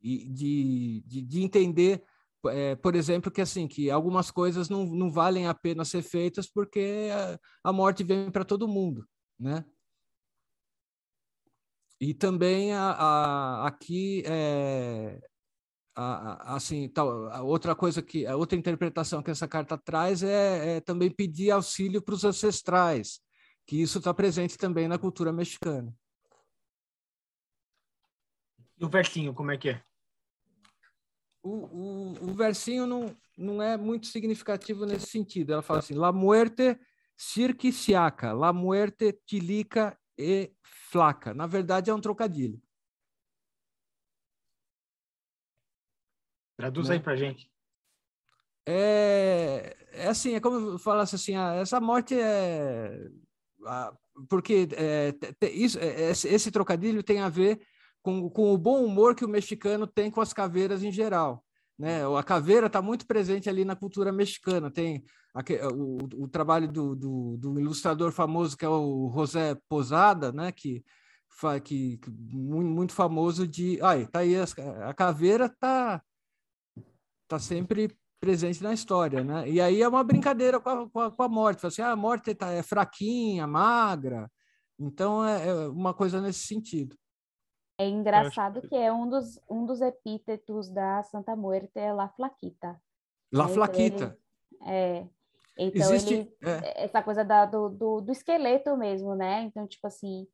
[0.01, 2.03] de, de, de entender,
[2.49, 6.49] é, por exemplo, que assim, que algumas coisas não, não valem a pena ser feitas
[6.49, 9.07] porque a, a morte vem para todo mundo,
[9.39, 9.65] né?
[11.99, 15.19] E também a, a, aqui é,
[15.95, 17.09] a, assim tal,
[17.45, 22.15] outra coisa que outra interpretação que essa carta traz é, é também pedir auxílio para
[22.15, 23.21] os ancestrais,
[23.65, 25.93] que isso está presente também na cultura mexicana.
[28.77, 29.83] E o versinho, como é que é?
[31.45, 35.53] O, o, o versinho não, não é muito significativo nesse sentido.
[35.53, 36.79] Ela fala assim: La muerte
[37.15, 41.35] cirquiciaca, la muerte tilica e flaca.
[41.35, 42.59] Na verdade, é um trocadilho.
[46.57, 46.95] Traduz né?
[46.95, 47.47] aí para gente.
[48.65, 53.07] É, é assim, é como falasse assim, ah, essa morte é...
[53.67, 53.95] Ah,
[54.27, 55.13] porque é,
[55.49, 57.61] isso, é, esse, esse trocadilho tem a ver
[58.05, 61.43] com, com o bom humor que o mexicano tem com as caveiras em geral.
[61.77, 62.01] Né?
[62.05, 64.69] A caveira está muito presente ali na cultura mexicana.
[64.69, 65.03] Tem
[65.73, 70.51] o, o trabalho do, do, do, ilustrador famoso que é o José Posada, né?
[70.51, 70.85] que,
[71.63, 73.79] que, que muito, famoso de.
[73.81, 74.43] Ai, tá aí a,
[74.87, 75.99] a caveira tá,
[77.27, 79.49] tá sempre presente na história, né?
[79.49, 81.59] E aí é uma brincadeira com a, com a, com a morte.
[81.59, 84.31] Fala assim, ah, a morte tá, é fraquinha, magra.
[84.79, 86.95] Então é, é uma coisa nesse sentido.
[87.77, 92.81] É engraçado que é um dos, um dos epítetos da Santa Muerte é La Flaquita.
[93.31, 94.17] La Flaquita.
[94.65, 95.05] é.
[95.57, 96.83] Então, Existe, ele, é.
[96.83, 99.43] essa coisa da, do, do, do, esqueleto mesmo, né?
[99.43, 100.27] Então, tipo assim,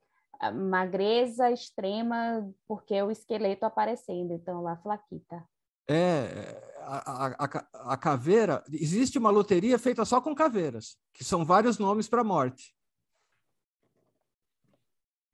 [0.52, 4.34] magreza extrema, porque o esqueleto aparecendo.
[4.34, 5.44] Então, La Flaquita.
[5.88, 11.78] É, a, a, a, caveira, existe uma loteria feita só com caveiras, que são vários
[11.78, 12.74] nomes para a morte.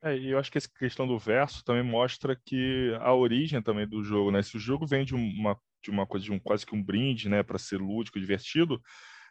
[0.02, 3.86] É, e eu acho que essa questão do verso também mostra que a origem também
[3.86, 4.42] do jogo, né?
[4.42, 7.28] Se o jogo vem de uma, de uma coisa, de um quase que um brinde,
[7.28, 8.80] né, para ser lúdico, divertido,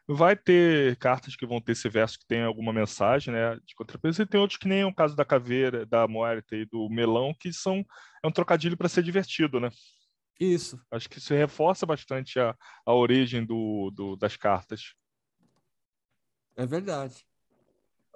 [0.10, 4.22] Vai ter cartas que vão ter esse verso que tem alguma mensagem, né, de contrapeso,
[4.22, 7.52] e tem outros que nem o caso da caveira, da moerta e do melão, que
[7.52, 7.84] são
[8.24, 9.70] é um trocadilho para ser divertido, né?
[10.40, 10.80] Isso.
[10.90, 12.56] Acho que isso reforça bastante a,
[12.86, 14.94] a origem do, do, das cartas.
[16.56, 17.26] É verdade.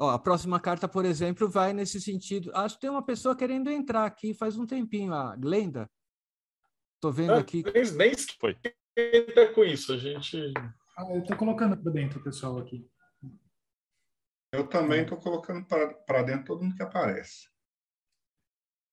[0.01, 2.51] Ó, a próxima carta, por exemplo, vai nesse sentido.
[2.55, 5.87] Acho que tem uma pessoa querendo entrar aqui faz um tempinho, a Glenda.
[6.99, 7.61] Tô vendo Ah, aqui.
[7.71, 8.57] Nem, nem Foi.
[8.97, 10.51] esquenta com isso, a gente.
[10.97, 12.89] Ah, eu estou colocando para dentro, pessoal, aqui.
[14.51, 17.47] Eu também estou colocando para dentro todo mundo que aparece.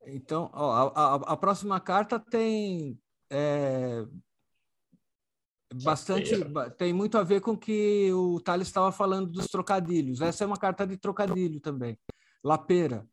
[0.02, 3.00] Então, ó, a, a, a próxima carta tem
[3.30, 4.06] é,
[5.74, 6.30] bastante,
[6.76, 10.20] tem muito a ver com o que o Thales estava falando dos trocadilhos.
[10.20, 11.98] Essa é uma carta de trocadilho também,
[12.42, 13.06] Lapeira.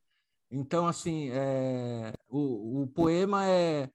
[0.50, 3.90] Então, assim, é, o, o poema é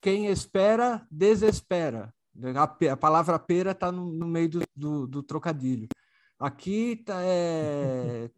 [0.00, 2.14] quem espera, desespera.
[2.56, 5.88] A, a palavra pera está no, no meio do, do, do trocadilho.
[6.38, 8.30] Aqui está é,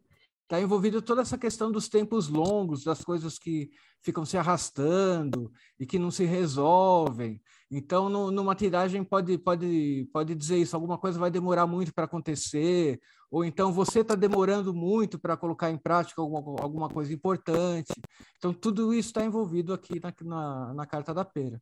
[0.51, 3.71] tá envolvido toda essa questão dos tempos longos, das coisas que
[4.01, 5.49] ficam se arrastando
[5.79, 7.41] e que não se resolvem.
[7.71, 12.03] Então, no, numa tiragem pode, pode, pode dizer isso, alguma coisa vai demorar muito para
[12.03, 12.99] acontecer,
[13.31, 17.93] ou então você está demorando muito para colocar em prática alguma, alguma coisa importante.
[18.37, 21.57] Então, tudo isso está envolvido aqui na, na, na carta da pera.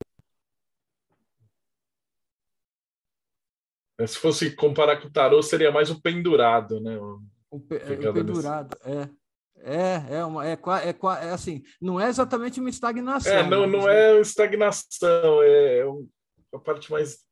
[4.08, 6.98] Se fosse comparar com o tarô, seria mais o pendurado, né?
[7.52, 9.10] O, pe- Pegada o pendurado, é.
[9.62, 13.34] É, é, uma, é, é, é assim, não é exatamente uma estagnação.
[13.34, 15.84] É, não, mas não é estagnação, é
[16.54, 17.26] a parte mais,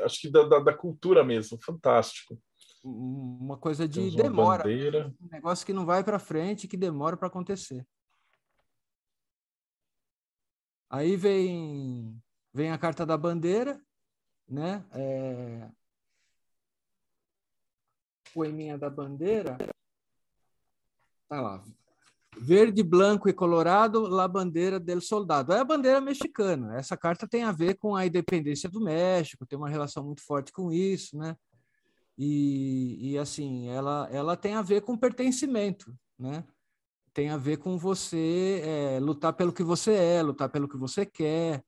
[0.00, 2.40] acho que da, da, da cultura mesmo, fantástico.
[2.82, 5.14] uma coisa de uma demora, bandeira.
[5.20, 7.86] um negócio que não vai para frente, que demora para acontecer.
[10.90, 12.18] Aí vem
[12.54, 13.78] vem a carta da bandeira,
[14.48, 14.82] né?
[14.92, 15.68] É...
[18.32, 19.56] Poeminha da bandeira.
[21.28, 21.64] Tá lá.
[22.40, 25.52] Verde, branco e colorado, la bandeira del soldado.
[25.52, 26.76] É a bandeira mexicana.
[26.76, 30.52] Essa carta tem a ver com a independência do México, tem uma relação muito forte
[30.52, 31.36] com isso, né?
[32.16, 36.44] E, e assim, ela, ela tem a ver com pertencimento, né?
[37.12, 41.04] Tem a ver com você é, lutar pelo que você é, lutar pelo que você
[41.04, 41.64] quer,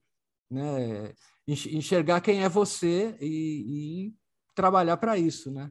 [0.51, 1.13] né?
[1.47, 4.15] Enx- Enxergar quem é você e, e
[4.55, 5.71] trabalhar para isso, né?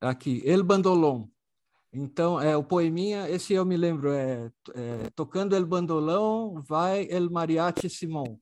[0.00, 1.30] Aqui, El Bandolón.
[1.92, 7.30] Então, é o poeminha, esse eu me lembro, é, é Tocando El Bandolão, vai El
[7.30, 8.40] Mariachi Simão.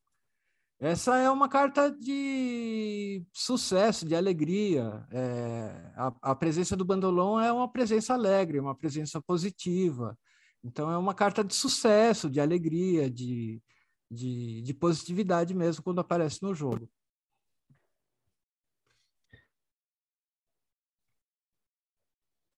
[0.80, 5.06] Essa é uma carta de sucesso, de alegria.
[5.12, 10.18] É, a, a presença do bandolão é uma presença alegre, uma presença positiva.
[10.64, 13.62] Então, é uma carta de sucesso, de alegria, de,
[14.10, 16.88] de, de positividade mesmo quando aparece no jogo.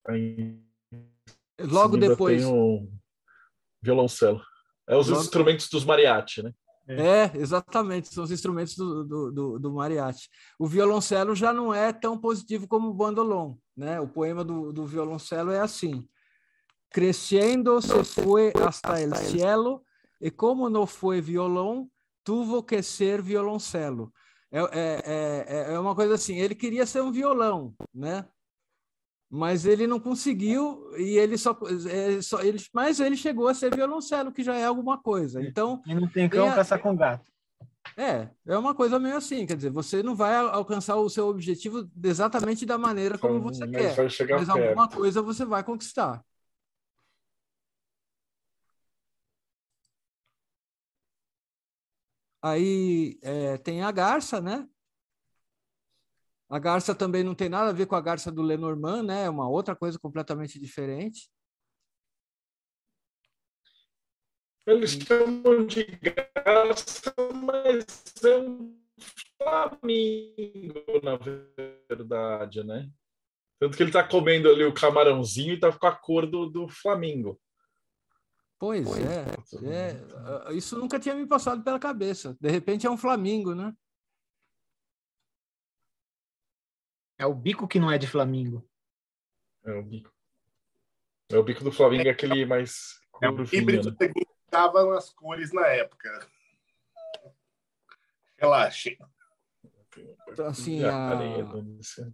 [0.06, 0.58] Aí,
[1.60, 2.42] Logo depois.
[2.42, 2.88] Tem o
[3.82, 4.40] violoncelo.
[4.88, 6.52] É os Logo- instrumentos dos mariachi, né?
[6.86, 10.28] É, exatamente, são os instrumentos do, do, do, do mariachi.
[10.58, 13.98] O violoncelo já não é tão positivo como o bandolón, né?
[14.00, 16.06] O poema do, do violoncelo é assim:
[16.90, 19.82] Crescendo se fue hasta el cielo
[20.20, 21.90] e como não foi violão,
[22.22, 24.12] tuvo que ser violoncelo.
[24.52, 28.28] É, é, é, é uma coisa assim, ele queria ser um violão, né?
[29.36, 31.58] Mas ele não conseguiu e ele só,
[31.90, 35.42] é, só ele, mas ele chegou a ser violoncelo, que já é alguma coisa.
[35.42, 37.24] Então, E não tem cão, Tem a- caça com gato.
[37.96, 41.26] é, é uma coisa meio assim, quer dizer, você não vai al- alcançar o seu
[41.26, 44.50] objetivo exatamente da maneira como você Mas quer, mas perto.
[44.50, 46.24] alguma coisa você vai conquistar.
[52.40, 54.68] Aí é, tem a garça, né?
[56.48, 59.24] A garça também não tem nada a ver com a garça do Lenormand, né?
[59.24, 61.30] É uma outra coisa completamente diferente.
[64.66, 67.84] Eles chamam de garça, mas
[68.24, 68.78] é um
[69.38, 72.90] flamingo, na verdade, né?
[73.58, 76.68] Tanto que ele tá comendo ali o camarãozinho e tá com a cor do, do
[76.68, 77.40] flamingo.
[78.58, 79.26] Pois é,
[79.68, 82.36] é, ah, isso nunca tinha me passado pela cabeça.
[82.40, 83.74] De repente é um flamingo, né?
[87.24, 88.62] É o bico que não é de flamingo.
[89.64, 90.12] É o bico.
[91.30, 93.96] É o bico do flamingo, é aquele mais É curvinho, híbrido né?
[93.98, 96.28] segundo estavam as cores na época.
[98.36, 98.98] Relaxem.
[100.28, 101.12] Então, assim, a,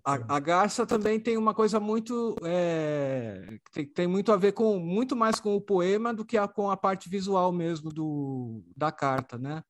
[0.05, 4.79] a, a, garça também tem uma coisa muito é, tem, tem, muito a ver com
[4.79, 8.93] muito mais com o poema do que a, com a parte visual mesmo do, da
[8.93, 9.65] carta, né?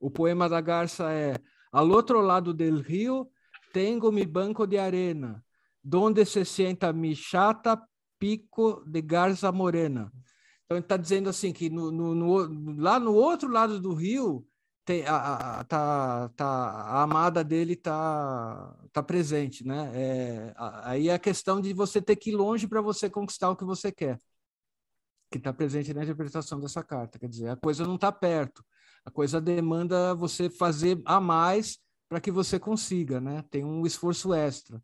[0.00, 1.34] O poema da garça é
[1.70, 3.28] Al outro lado del rio
[3.76, 5.44] tengo mi banco de arena,
[5.84, 7.86] donde se sienta mi chata
[8.18, 10.10] pico de garza morena.
[10.64, 14.48] Então ele está dizendo assim que no, no, no, lá no outro lado do rio
[14.82, 19.90] tem, a, a, tá, tá, a amada dele tá, tá presente, né?
[19.92, 23.56] É, aí é a questão de você ter que ir longe para você conquistar o
[23.56, 24.18] que você quer,
[25.30, 27.18] que está presente na interpretação dessa carta.
[27.18, 28.64] Quer dizer, a coisa não está perto,
[29.04, 33.42] a coisa demanda você fazer a mais para que você consiga, né?
[33.50, 34.82] Tem um esforço extra,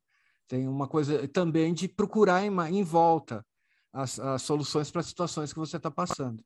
[0.48, 3.44] tem uma coisa também de procurar em, em volta
[3.92, 6.44] as, as soluções para as situações que você está passando.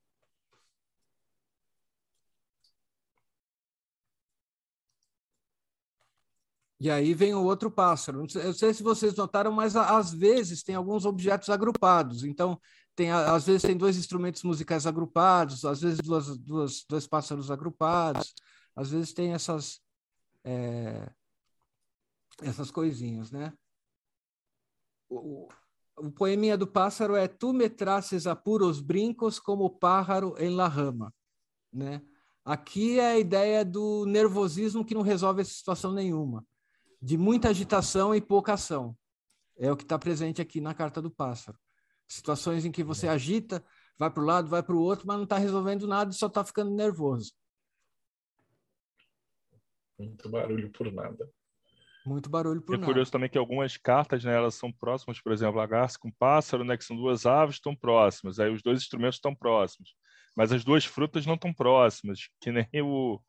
[6.79, 8.27] E aí vem o outro pássaro.
[8.35, 12.23] Eu não sei se vocês notaram, mas às vezes tem alguns objetos agrupados.
[12.23, 12.61] Então,
[12.95, 18.35] tem, às vezes tem dois instrumentos musicais agrupados, às vezes duas, duas, dois pássaros agrupados,
[18.75, 19.81] às vezes tem essas,
[20.47, 21.11] é,
[22.41, 23.53] essas coisinhas, né?
[25.09, 25.49] O,
[25.97, 30.69] o poeminha do pássaro é Tu me traces a puros brincos como pájaro em la
[30.69, 31.13] rama,
[31.73, 32.01] né?
[32.45, 36.47] Aqui é a ideia do nervosismo que não resolve essa situação nenhuma
[37.03, 38.97] de muita agitação e pouca ação.
[39.59, 41.59] É o que está presente aqui na carta do pássaro.
[42.09, 43.65] Situações em que você agita,
[43.99, 46.27] vai para o lado, vai para o outro, mas não está resolvendo nada e só
[46.27, 47.33] está ficando nervoso.
[49.99, 51.31] Muito barulho por nada.
[52.05, 52.85] Muito barulho por é nada.
[52.85, 56.11] É curioso também que algumas cartas, né, elas são próximas, por exemplo, a garça com
[56.11, 58.39] pássaro, né, que são duas aves, estão próximas.
[58.39, 59.95] Aí os dois instrumentos estão próximos.
[60.37, 63.21] Mas as duas frutas não estão próximas, que nem o,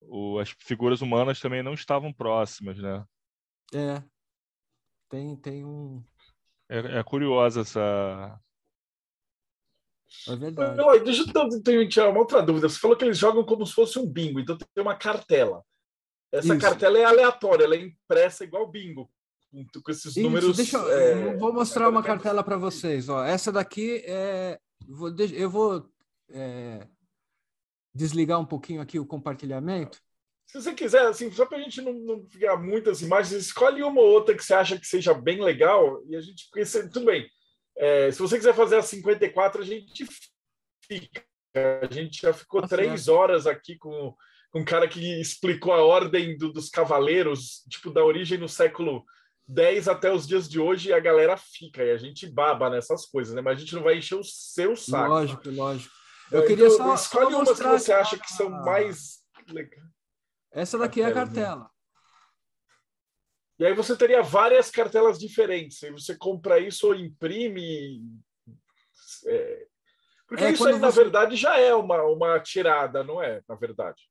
[0.00, 3.04] o, as figuras humanas também não estavam próximas, né?
[3.74, 4.02] É.
[5.08, 6.02] Tem, tem um.
[6.68, 8.40] É, é curiosa essa.
[10.28, 10.76] É verdade.
[10.76, 11.24] Não, deixa
[11.66, 12.68] eu tirar uma outra dúvida.
[12.68, 15.62] Você falou que eles jogam como se fosse um bingo, então tem uma cartela.
[16.32, 16.60] Essa Isso.
[16.60, 19.10] cartela é aleatória, ela é impressa igual bingo,
[19.82, 20.56] com esses Isso, números.
[20.56, 21.36] Deixa eu, é...
[21.36, 23.08] vou mostrar uma cartela para vocês.
[23.08, 24.58] Ó, essa daqui é.
[25.34, 25.90] Eu vou
[26.30, 26.86] é,
[27.94, 30.00] desligar um pouquinho aqui o compartilhamento?
[30.46, 34.00] Se você quiser, assim, só para a gente não, não ficar muitas imagens, escolhe uma
[34.00, 36.48] ou outra que você acha que seja bem legal e a gente.
[36.90, 37.28] Tudo bem.
[37.76, 40.06] É, se você quiser fazer a 54, a gente
[40.86, 41.24] fica.
[41.82, 44.14] A gente já ficou tá três horas aqui com
[44.54, 49.04] um cara que explicou a ordem do, dos cavaleiros, tipo, da origem no século
[49.46, 53.06] 10 até os dias de hoje, e a galera fica, e a gente baba nessas
[53.06, 53.40] coisas, né?
[53.40, 55.08] Mas a gente não vai encher o seu saco.
[55.08, 55.94] Lógico, lógico.
[56.30, 56.94] Eu queria então, só.
[56.94, 59.82] Escolhe só umas que você acha que são mais legais.
[60.50, 61.70] Essa daqui cartela, é a cartela.
[63.58, 65.82] E aí você teria várias cartelas diferentes.
[65.82, 68.02] E você compra isso ou imprime.
[69.26, 69.66] É...
[70.26, 70.78] Porque é, isso aí, você...
[70.78, 73.42] na verdade, já é uma, uma tirada, não é?
[73.48, 74.02] Na verdade.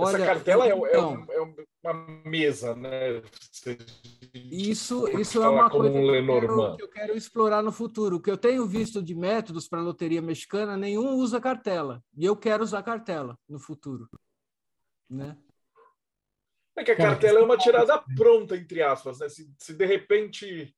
[0.00, 1.94] Olha, Essa cartela é, é então, é, um, é, uma
[2.24, 3.22] mesa, né?
[3.50, 3.76] Você
[4.34, 8.16] isso, isso é uma coisa um que, eu quero, que eu quero explorar no futuro.
[8.16, 12.02] O que eu tenho visto de métodos para a loteria mexicana, nenhum usa cartela.
[12.16, 14.08] E eu quero usar cartela no futuro.
[15.08, 15.36] Né?
[16.76, 19.18] É que a cartela é uma tirada pronta, entre aspas.
[19.18, 19.28] Né?
[19.28, 20.72] Se, se de repente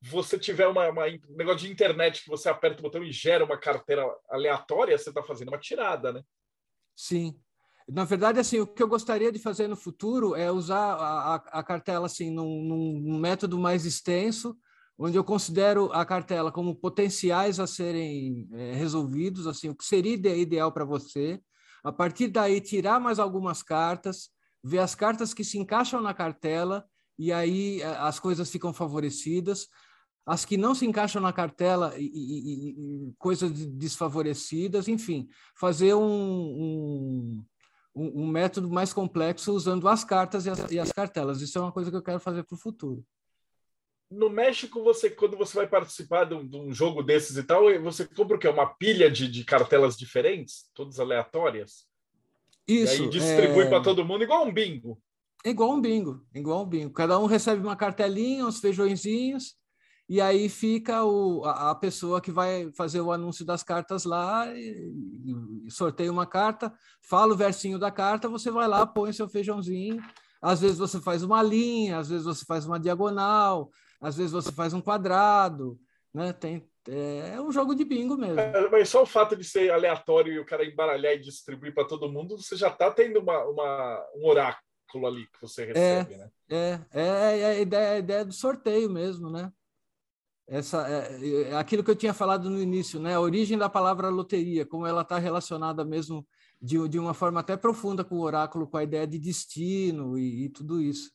[0.00, 3.44] você tiver uma, uma, um negócio de internet que você aperta o botão e gera
[3.44, 6.22] uma carteira aleatória, você está fazendo uma tirada, né?
[6.96, 7.38] Sim,
[7.90, 11.62] na verdade, assim, o que eu gostaria de fazer no futuro é usar a, a,
[11.62, 14.56] cartela assim num, num, método mais extenso,
[14.98, 20.14] onde eu considero a cartela como potenciais a serem é, resolvidos, assim, o que seria
[20.14, 21.40] ideal para você.
[21.82, 24.30] A partir daí, tirar mais algumas cartas,
[24.62, 26.86] ver as cartas que se encaixam na cartela
[27.18, 29.68] e aí é, as coisas ficam favorecidas.
[30.26, 36.02] As que não se encaixam na cartela e, e, e coisas desfavorecidas, enfim, fazer um,
[36.02, 37.44] um
[37.94, 41.40] um, um, método mais complexo usando as cartas e as, e as, cartelas.
[41.40, 43.04] Isso é uma coisa que eu quero fazer para o futuro.
[44.10, 47.64] No México, você quando você vai participar de um, de um, jogo desses e tal,
[47.80, 48.48] você compra o quê?
[48.48, 51.86] Uma pilha de, de cartelas diferentes, todas aleatórias?
[52.66, 53.02] Isso.
[53.02, 53.68] E aí distribui é...
[53.68, 55.00] para todo mundo igual um bingo.
[55.44, 56.92] Igual um bingo, igual um bingo.
[56.92, 59.54] Cada um recebe uma cartelinha, uns feijõezinhos,
[60.08, 64.46] e aí fica o, a, a, pessoa que vai fazer o anúncio das cartas lá,
[64.54, 64.92] e,
[65.66, 70.02] e sorteia uma carta, fala o versinho da carta, você vai lá, põe seu feijãozinho.
[70.42, 74.52] Às vezes você faz uma linha, às vezes você faz uma diagonal, às vezes você
[74.52, 75.78] faz um quadrado,
[76.12, 76.34] né?
[76.34, 78.40] Tem, é, é um jogo de bingo mesmo.
[78.40, 81.86] É, mas só o fato de ser aleatório e o cara embaralhar e distribuir para
[81.86, 84.64] todo mundo, você já está tendo uma, uma, um oráculo
[84.94, 86.30] oráculo ali que você recebe, é, né?
[86.48, 89.52] É, é, é a, ideia, a ideia do sorteio mesmo, né?
[90.46, 93.14] Essa, é, é aquilo que eu tinha falado no início, né?
[93.14, 96.26] A origem da palavra loteria, como ela está relacionada mesmo
[96.60, 100.44] de, de uma forma até profunda com o oráculo, com a ideia de destino e,
[100.44, 101.10] e tudo isso.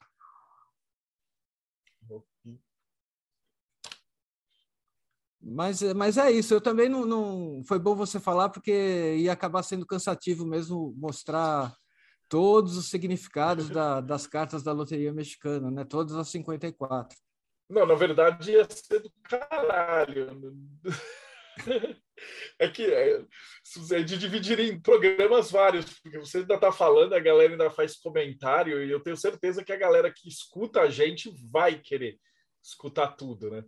[5.42, 7.64] Mas, mas é isso, eu também não, não.
[7.66, 11.74] Foi bom você falar, porque ia acabar sendo cansativo mesmo mostrar
[12.28, 15.86] todos os significados da, das cartas da loteria mexicana, né?
[15.86, 17.18] Todas as 54.
[17.70, 20.58] Não, na verdade ia ser do caralho.
[22.58, 23.22] É que é,
[23.92, 27.96] é de dividir em programas vários, porque você ainda está falando, a galera ainda faz
[27.96, 32.20] comentário, e eu tenho certeza que a galera que escuta a gente vai querer
[32.62, 33.64] escutar tudo, né?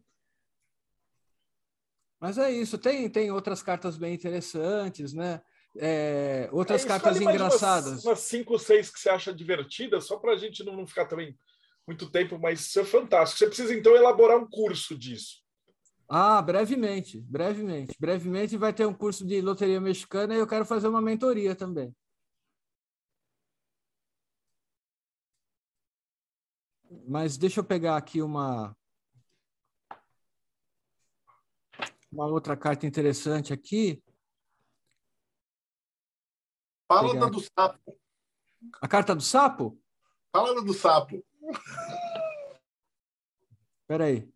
[2.19, 5.41] Mas é isso, tem, tem outras cartas bem interessantes, né?
[5.77, 7.91] É, outras é, cartas engraçadas.
[7.93, 11.05] Umas, umas cinco, seis que você acha divertidas, só para a gente não, não ficar
[11.05, 11.37] também
[11.91, 13.37] muito tempo, mas isso é fantástico.
[13.37, 15.41] Você precisa então elaborar um curso disso.
[16.07, 17.95] Ah, brevemente, brevemente.
[17.99, 21.95] Brevemente vai ter um curso de loteria mexicana e eu quero fazer uma mentoria também.
[27.07, 28.75] Mas deixa eu pegar aqui uma,
[32.11, 34.03] uma outra carta interessante aqui.
[36.87, 37.99] Fala da do sapo.
[38.81, 39.81] A carta do sapo?
[40.33, 41.23] Fala do sapo.
[43.81, 44.31] Espera aí.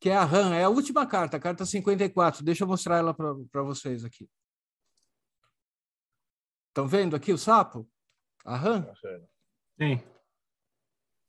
[0.00, 2.44] Que é a RAM, é a última carta, a carta 54.
[2.44, 4.30] Deixa eu mostrar ela para vocês aqui.
[6.68, 7.88] Estão vendo aqui o sapo?
[8.44, 8.86] A RAM?
[9.80, 10.00] Sim.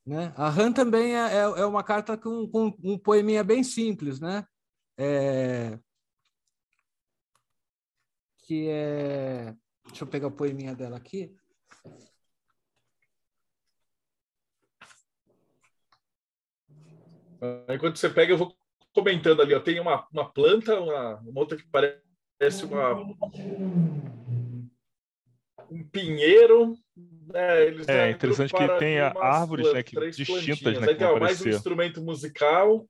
[0.05, 0.33] Né?
[0.37, 4.45] A RAM também é, é, é uma carta com, com um poeminha bem simples, né?
[4.99, 5.79] é,
[8.39, 9.55] que é.
[9.85, 11.33] Deixa eu pegar o poeminha dela aqui.
[17.73, 18.55] Enquanto você pega, eu vou
[18.93, 19.53] comentando ali.
[19.53, 19.59] Ó.
[19.59, 22.93] Tem uma, uma planta, uma, uma outra que parece uma,
[25.71, 26.75] um pinheiro.
[27.27, 27.67] Né?
[27.67, 30.79] Eles é interessante que tem árvores né, que, distintas.
[30.79, 32.87] Né, Aí tem mais um instrumento musical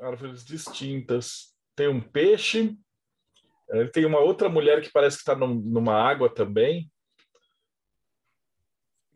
[0.00, 1.54] árvores distintas.
[1.74, 2.76] Tem um peixe.
[3.70, 6.90] É, tem uma outra mulher que parece que está numa água também.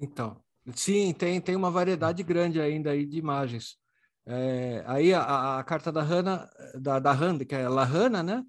[0.01, 0.43] Então,
[0.75, 3.79] sim, tem, tem uma variedade grande ainda aí de imagens.
[4.33, 6.49] É, aí a, a, carta da Hannah,
[6.81, 8.45] da, da Hannah, que é La Hannah, né?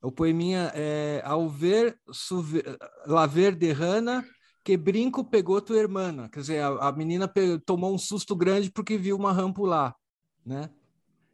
[0.00, 2.62] O poeminha é Ao ver, suve,
[3.04, 4.24] la ver de Hannah,
[4.62, 6.28] que brinco pegou tua irmã.
[6.28, 7.28] Quer dizer, a, a menina
[7.66, 9.96] tomou um susto grande porque viu uma rã pular,
[10.46, 10.70] né?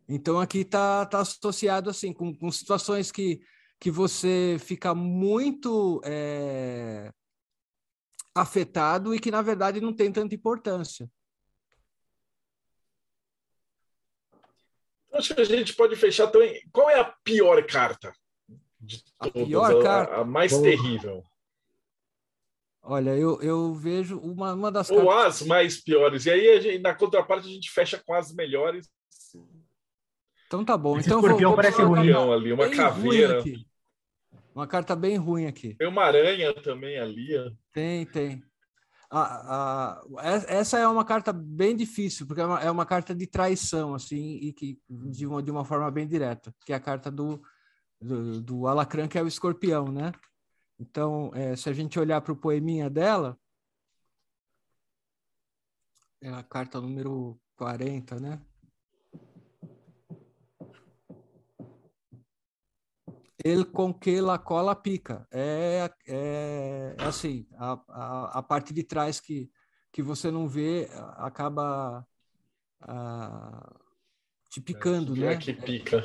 [0.08, 3.40] Então aqui está tá associado assim com, com, situações que,
[3.78, 7.12] que você fica muito é,
[8.34, 11.06] afetado e que na verdade não tem tanta importância.
[15.12, 16.62] Acho que a gente pode fechar também.
[16.72, 18.12] Qual é a pior carta?
[18.80, 20.14] De a pior a, carta?
[20.16, 20.62] A, mais Bom.
[20.62, 21.24] terrível.
[22.82, 25.42] Olha, eu, eu vejo uma, uma das Ou cartas...
[25.42, 26.24] as mais piores.
[26.26, 28.88] E aí, gente, na contraparte, a gente fecha com as melhores
[30.50, 30.98] então tá bom.
[30.98, 32.12] Esse então escorpião vou, parece ruim.
[32.12, 33.40] ali, uma caveira.
[34.52, 35.74] Uma carta bem ruim aqui.
[35.74, 37.28] Tem uma aranha também ali.
[37.72, 38.42] Tem, tem.
[39.12, 40.02] A, a,
[40.46, 44.36] essa é uma carta bem difícil, porque é uma, é uma carta de traição, assim,
[44.36, 47.42] e que de uma, de uma forma bem direta, que é a carta do,
[48.00, 50.12] do, do Alacrã, que é o escorpião, né?
[50.78, 53.36] Então, é, se a gente olhar para o poeminha dela,
[56.20, 58.40] é a carta número 40, né?
[63.44, 65.26] Ele com que la cola pica.
[65.30, 69.50] É, é, é assim, a, a, a, parte de trás que,
[69.92, 72.06] que você não vê acaba
[72.80, 73.80] a,
[74.50, 75.32] te picando, é, né?
[75.34, 76.04] É que pica.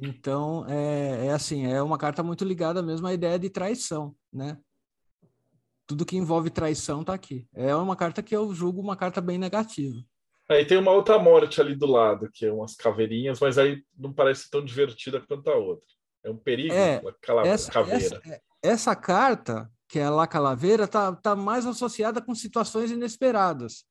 [0.00, 4.58] Então, é, é assim, é uma carta muito ligada mesmo à ideia de traição, né?
[5.86, 7.48] Tudo que envolve traição está aqui.
[7.54, 9.96] É uma carta que eu julgo uma carta bem negativa.
[10.48, 14.12] Aí tem uma outra morte ali do lado, que é umas caveirinhas, mas aí não
[14.12, 15.86] parece tão divertida quanto a outra.
[16.22, 18.20] É um perigo é, aquela essa, caveira.
[18.24, 23.84] Essa, essa, carta, que é a La Calaveira, tá, tá mais associada com situações inesperadas,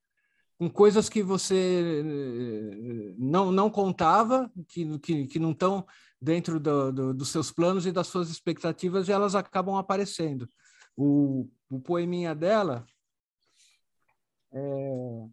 [0.58, 5.86] com coisas que você eh, não, não contava, que, que, que não estão
[6.22, 10.48] dentro do, do, dos seus planos e das suas expectativas, e elas acabam aparecendo.
[10.96, 12.86] O, o poeminha dela
[14.54, 15.28] é,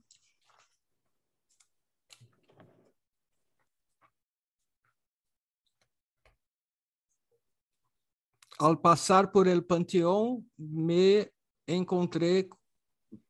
[8.65, 11.31] Al passar por el panteón, me
[11.67, 12.49] encontrei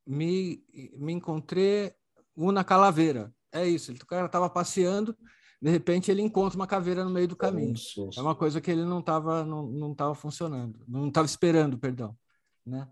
[0.06, 0.62] me,
[0.96, 1.92] me encontrei
[2.36, 3.32] uma calaveira.
[3.52, 5.16] É isso, o cara estava passeando,
[5.60, 7.74] de repente ele encontra uma caveira no meio do caminho.
[8.16, 12.16] É uma coisa que ele não estava não, não tava funcionando, não estava esperando, perdão.
[12.64, 12.88] Né?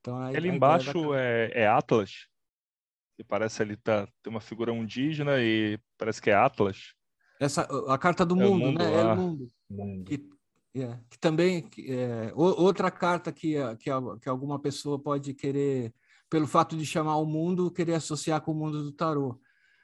[0.00, 1.20] Então, a, ali embaixo da...
[1.20, 2.26] é, é Atlas,
[3.16, 6.94] que parece ali tá, tem uma figura indígena e parece que é Atlas.
[7.38, 8.94] Essa, a carta do é mundo, mundo, né?
[8.94, 9.48] É o mundo.
[9.68, 10.04] mundo.
[10.04, 10.18] Que,
[10.74, 13.90] é, que também é, outra carta que, que,
[14.22, 15.92] que alguma pessoa pode querer,
[16.28, 19.40] pelo fato de chamar o mundo, querer associar com o mundo do tarô.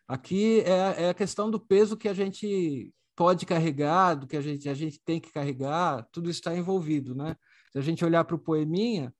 [0.06, 4.40] Aqui é, é a questão do peso que a gente pode carregar, do que a
[4.42, 7.36] gente, a gente tem que carregar, tudo está envolvido, né?
[7.72, 9.12] Se a gente olhar para o poeminha,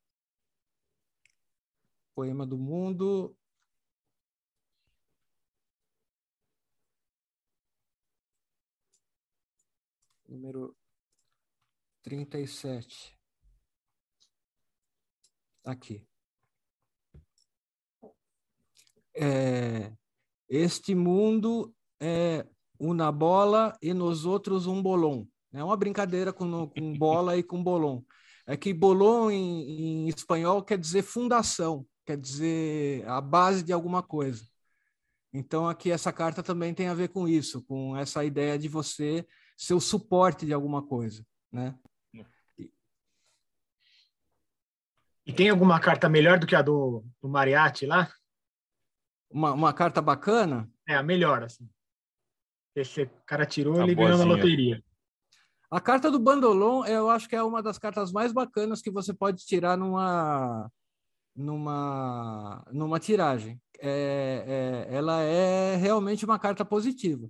[2.15, 3.37] poema do mundo,
[10.29, 10.77] número
[12.07, 13.19] 37.
[15.65, 16.07] Aqui.
[19.17, 19.93] É,
[20.49, 22.47] este mundo é
[22.79, 25.27] uma bola e nos outros um bolão.
[25.53, 28.07] É uma brincadeira com, com bola e com bolão.
[28.47, 34.01] É que bolão em, em espanhol quer dizer fundação, quer dizer a base de alguma
[34.01, 34.47] coisa.
[35.33, 39.27] Então aqui essa carta também tem a ver com isso, com essa ideia de você
[39.57, 41.77] ser o suporte de alguma coisa, né?
[45.27, 48.09] E tem alguma carta melhor do que a do, do Mariachi lá?
[49.29, 50.71] Uma, uma carta bacana?
[50.89, 51.69] É, a melhor, assim.
[52.77, 54.81] Esse cara tirou, ele ganhou na loteria.
[55.69, 59.13] A carta do Bandolon, eu acho que é uma das cartas mais bacanas que você
[59.13, 60.71] pode tirar numa
[61.35, 63.61] numa numa tiragem.
[63.81, 67.29] É, é, ela é realmente uma carta positiva.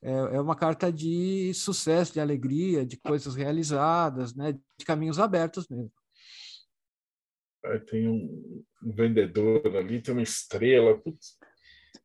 [0.00, 4.52] É, é uma carta de sucesso, de alegria, de coisas realizadas, né?
[4.52, 5.92] De caminhos abertos mesmo.
[7.64, 10.98] Aí tem um, um, vendedor ali, tem uma estrela.
[10.98, 11.38] Putz.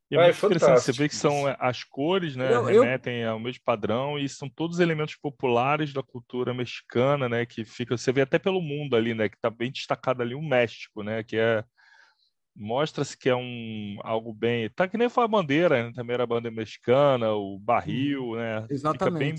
[0.09, 3.23] E é, ah, é interessante, você vê que são é, as cores, né, eu, remetem
[3.23, 3.31] eu...
[3.31, 8.13] ao mesmo padrão e são todos elementos populares da cultura mexicana, né, que fica, você
[8.13, 11.35] vê até pelo mundo ali, né, que está bem destacado ali o México, né, que
[11.35, 11.61] é
[12.55, 16.23] mostra-se que é um algo bem, tá que nem foi a bandeira, né, também era
[16.23, 19.03] a bandeira mexicana, o barril, né, Exatamente.
[19.03, 19.34] fica bem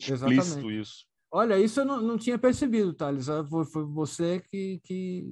[0.00, 0.80] explícito Exatamente.
[0.80, 1.06] isso.
[1.36, 3.28] Olha, isso eu não, não tinha percebido, Thales.
[3.28, 5.26] Ah, foi, foi você que, que,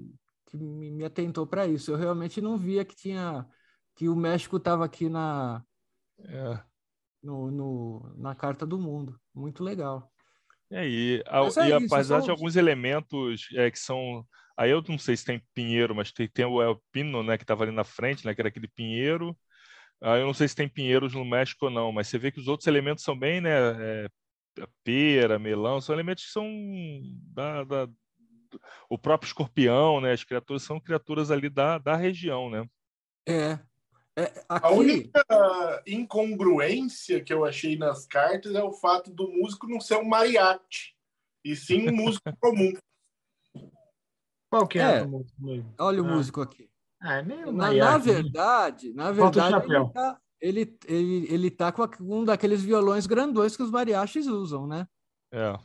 [0.52, 1.90] que me atentou para isso.
[1.90, 3.46] Eu realmente não via que tinha
[3.96, 5.64] que o México estava aqui na
[6.20, 6.60] é.
[7.22, 9.18] no, no, na carta do mundo.
[9.34, 10.12] Muito legal.
[10.70, 14.26] É, e, a, é e apesar de alguns elementos é, que são.
[14.56, 17.44] Aí eu não sei se tem pinheiro, mas tem, tem o El Pino, né, que
[17.44, 19.36] estava ali na frente, né, que era aquele pinheiro.
[20.00, 22.40] Aí eu não sei se tem pinheiros no México ou não, mas você vê que
[22.40, 23.50] os outros elementos são bem, né?
[23.50, 24.08] É,
[24.84, 26.46] pera, melão, são elementos que são
[27.32, 27.88] da, da,
[28.88, 30.12] o próprio escorpião, né?
[30.12, 32.68] As criaturas são criaturas ali da, da região, né?
[33.26, 33.58] É.
[34.16, 34.66] é aqui...
[34.66, 39.96] A única incongruência que eu achei nas cartas é o fato do músico não ser
[39.96, 40.94] um mariachi,
[41.44, 42.72] e sim um músico comum.
[44.50, 45.04] Qual que é, é.
[45.78, 46.10] Olha o ah.
[46.10, 46.70] músico aqui.
[47.00, 52.24] Ah, é na, na verdade, na verdade, ele tá, ele, ele, ele tá com um
[52.24, 54.86] daqueles violões grandões que os mariachis usam, né?
[55.32, 55.58] É.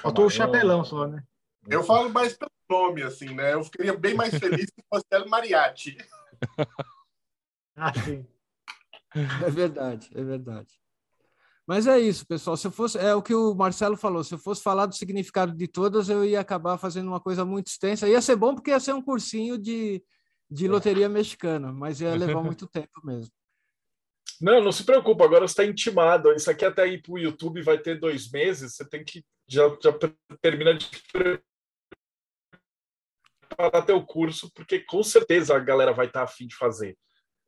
[0.00, 1.22] Faltou o chapelão só, né?
[1.68, 3.54] Eu falo mais pelo nome, assim, né?
[3.54, 5.96] Eu ficaria bem mais feliz se fosse El Mariachi.
[7.76, 8.26] ah, sim.
[9.14, 10.68] É verdade, é verdade.
[11.66, 12.56] Mas é isso, pessoal.
[12.56, 14.24] Se eu fosse, é o que o Marcelo falou.
[14.24, 17.66] Se eu fosse falar do significado de todas, eu ia acabar fazendo uma coisa muito
[17.66, 18.08] extensa.
[18.08, 20.02] Ia ser bom porque ia ser um cursinho de,
[20.50, 23.30] de loteria mexicana, mas ia levar muito tempo mesmo.
[24.40, 26.32] Não, não se preocupa, agora você está intimado.
[26.32, 29.68] Isso aqui até ir para o YouTube vai ter dois meses, você tem que já,
[29.82, 29.92] já
[30.40, 30.86] termina de
[33.48, 36.96] preparar teu curso, porque com certeza a galera vai estar tá afim de fazer.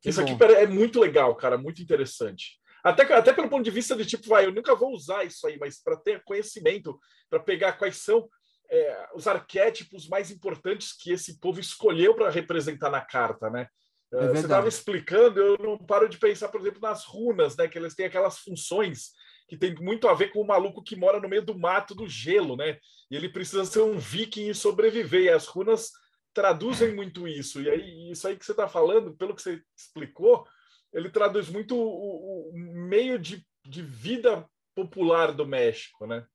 [0.01, 0.33] Que isso bom.
[0.33, 2.59] aqui é muito legal, cara, muito interessante.
[2.83, 5.57] Até, até pelo ponto de vista de tipo, vai, eu nunca vou usar isso aí,
[5.59, 6.99] mas para ter conhecimento,
[7.29, 8.27] para pegar quais são
[8.71, 13.67] é, os arquétipos mais importantes que esse povo escolheu para representar na carta, né?
[14.13, 17.67] É Você estava explicando, eu não paro de pensar, por exemplo, nas runas, né?
[17.67, 19.11] Que eles têm aquelas funções
[19.51, 22.07] que tem muito a ver com o maluco que mora no meio do mato do
[22.07, 22.79] gelo, né?
[23.11, 25.23] E ele precisa ser um viking e sobreviver.
[25.23, 25.91] E as runas
[26.33, 27.61] traduzem muito isso.
[27.61, 30.47] E aí, isso aí que você está falando, pelo que você explicou,
[30.93, 36.25] ele traduz muito o, o meio de, de vida popular do México, né?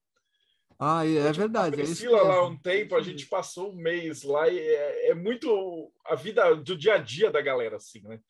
[0.79, 1.75] Ah, é verdade.
[1.75, 5.15] A Priscila é lá um tempo, a gente passou um mês lá e é, é,
[5.15, 8.21] muito a vida do dia a dia da galera, assim, né?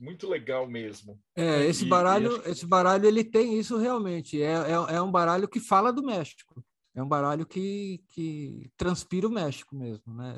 [0.00, 1.20] Muito legal mesmo.
[1.36, 4.40] É, esse baralho, e esse baralho ele tem isso realmente.
[4.40, 6.64] É, é, é, um baralho que fala do México.
[6.94, 10.34] É um baralho que, que transpira o México mesmo, né?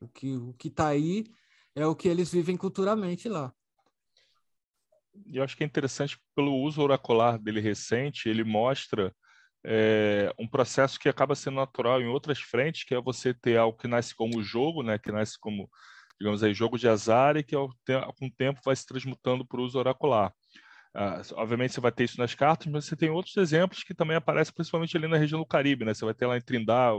[0.00, 1.24] O que o que está aí
[1.74, 3.52] é o que eles vivem culturalmente lá.
[5.26, 9.14] E eu acho que é interessante pelo uso oracular dele recente, ele mostra
[9.64, 13.76] é, um processo que acaba sendo natural em outras frentes, que é você ter algo
[13.76, 15.70] que nasce como jogo, né, que nasce como,
[16.22, 17.68] digamos aí, jogo de azar e que ao,
[18.16, 20.32] com o tempo vai se transmutando para o uso oracular.
[20.94, 24.16] Uh, obviamente você vai ter isso nas cartas, mas você tem outros exemplos que também
[24.16, 25.92] aparecem principalmente ali na região do Caribe, né?
[25.92, 26.96] Você vai ter lá em Trindade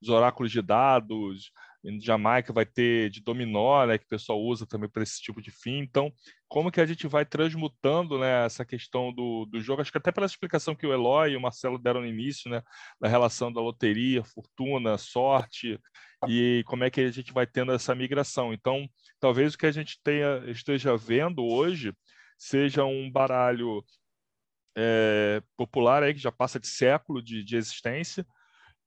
[0.00, 1.52] os oráculos de dados,
[1.84, 5.40] em Jamaica vai ter de dominó, né, que o pessoal usa também para esse tipo
[5.42, 5.78] de fim.
[5.78, 6.12] Então,
[6.48, 9.82] como que a gente vai transmutando, né, essa questão do, do jogo?
[9.82, 12.62] Acho que até pela explicação que o Eloy e o Marcelo deram no início, né,
[13.00, 15.78] da relação da loteria, fortuna, sorte
[16.28, 18.52] e como é que a gente vai tendo essa migração.
[18.52, 18.88] Então,
[19.20, 21.92] talvez o que a gente tenha, esteja vendo hoje
[22.38, 23.84] seja um baralho
[24.76, 28.26] é, popular aí que já passa de século de, de existência,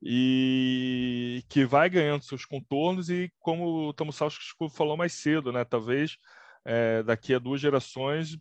[0.08, 5.66] e que vai ganhando seus contornos e como o Tomosalski falou mais cedo, né?
[5.66, 6.18] Talvez
[6.64, 8.38] é, daqui a duas gerações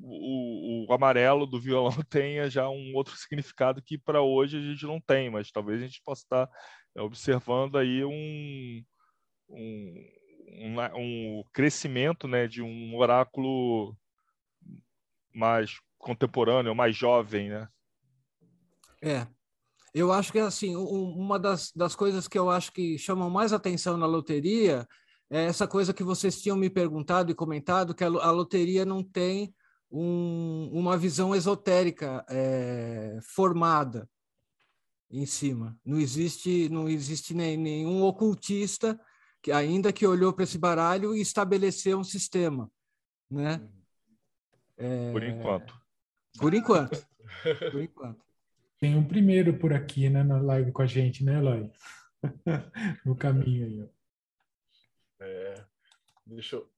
[0.00, 4.84] o, o, amarelo do violão tenha já um outro significado que para hoje a gente
[4.86, 6.50] não tem, mas talvez a gente possa estar é,
[6.96, 8.84] observando aí um,
[9.48, 10.04] um,
[10.60, 13.96] um, um crescimento né, de um oráculo
[15.34, 17.68] mais contemporâneo, mais jovem, né?
[19.02, 19.26] É,
[19.94, 23.96] eu acho que assim, uma das, das coisas que eu acho que chamam mais atenção
[23.96, 24.86] na loteria
[25.30, 29.02] é essa coisa que vocês tinham me perguntado e comentado, que a, a loteria não
[29.02, 29.54] tem
[29.90, 34.08] um, uma visão esotérica é, formada
[35.10, 35.78] em cima.
[35.84, 38.98] Não existe, não existe nem, nenhum ocultista
[39.42, 42.70] que ainda que olhou para esse baralho e estabeleceu um sistema,
[43.30, 43.66] né?
[44.76, 45.80] É, por enquanto.
[46.38, 47.06] Por enquanto.
[47.72, 48.24] Por enquanto.
[48.80, 51.70] Tem um primeiro por aqui, né, na live com a gente, né, Eloy?
[53.04, 55.24] no caminho aí, ó.
[55.24, 55.64] É,
[56.24, 56.70] deixa eu...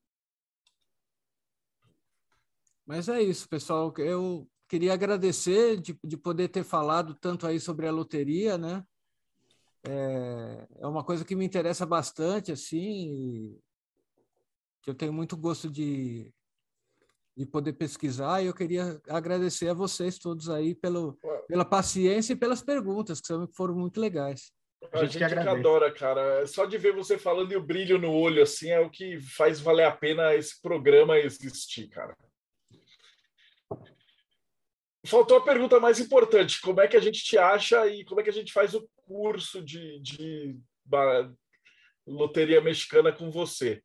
[2.87, 3.95] Mas é isso, pessoal.
[3.99, 8.85] Eu queria agradecer de, de poder ter falado tanto aí sobre a loteria, né?
[9.85, 13.59] É, é uma coisa que me interessa bastante, assim,
[14.81, 16.33] que eu tenho muito gosto de,
[17.37, 18.43] de poder pesquisar.
[18.43, 21.19] E eu queria agradecer a vocês todos aí pelo,
[21.49, 24.53] pela paciência e pelas perguntas, que foram muito legais.
[24.93, 26.47] A gente, a gente que, adora, cara.
[26.47, 29.61] Só de ver você falando e o brilho no olho, assim, é o que faz
[29.61, 32.17] valer a pena esse programa existir, cara.
[35.07, 38.25] Faltou a pergunta mais importante: como é que a gente te acha e como é
[38.25, 40.59] que a gente faz o curso de, de
[42.07, 43.83] loteria mexicana com você?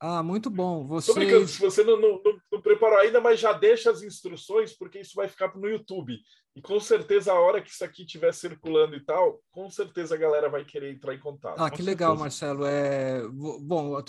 [0.00, 0.86] Ah, muito bom.
[0.86, 1.12] Você...
[1.12, 2.22] Tô brincando, se você não, não,
[2.52, 6.16] não, preparou ainda, mas já deixa as instruções, porque isso vai ficar no YouTube.
[6.54, 10.18] E com certeza, a hora que isso aqui estiver circulando e tal, com certeza a
[10.18, 11.58] galera vai querer entrar em contato.
[11.58, 11.90] Ah, que certeza.
[11.90, 12.64] legal, Marcelo.
[12.64, 13.22] É...
[13.60, 14.00] Bom,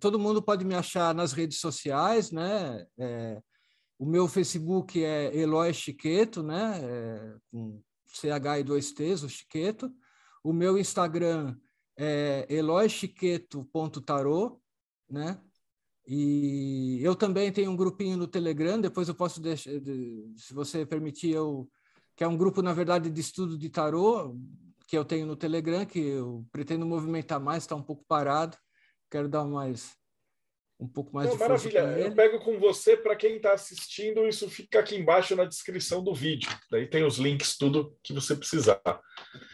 [0.00, 2.86] todo mundo pode me achar nas redes sociais, né?
[2.98, 3.40] É...
[3.98, 6.80] O meu Facebook é Eloy Chiqueto, né?
[6.82, 7.36] É...
[7.50, 9.90] Com CH e dois T's, o Chiqueto.
[10.42, 11.56] O meu Instagram
[11.96, 14.60] é eloychiqueto.tarô
[15.08, 15.40] né?
[16.06, 19.70] E eu também tenho um grupinho no Telegram, depois eu posso deixar,
[20.36, 21.70] se você permitir, eu
[22.16, 24.36] que é um grupo na verdade de estudo de tarô
[24.86, 28.56] que eu tenho no Telegram, que eu pretendo movimentar mais, está um pouco parado.
[29.10, 29.96] Quero dar mais
[30.84, 34.48] um pouco mais Não, de Maravilha, eu pego com você para quem está assistindo, isso
[34.50, 36.50] fica aqui embaixo na descrição do vídeo.
[36.70, 38.80] Daí tem os links, tudo que você precisar.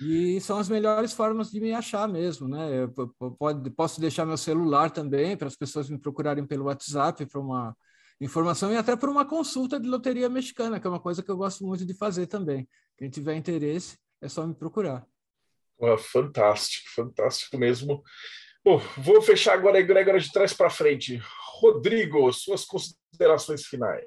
[0.00, 2.82] E são as melhores formas de me achar mesmo, né?
[2.82, 3.08] Eu,
[3.38, 7.76] pode, posso deixar meu celular também para as pessoas me procurarem pelo WhatsApp para uma
[8.20, 11.36] informação e até para uma consulta de loteria mexicana, que é uma coisa que eu
[11.36, 12.68] gosto muito de fazer também.
[12.98, 15.06] Quem tiver interesse, é só me procurar.
[15.98, 18.02] fantástico, fantástico mesmo.
[18.62, 21.18] Bom, vou fechar agora a egrégora de trás para frente.
[21.60, 24.04] Rodrigo, suas considerações finais.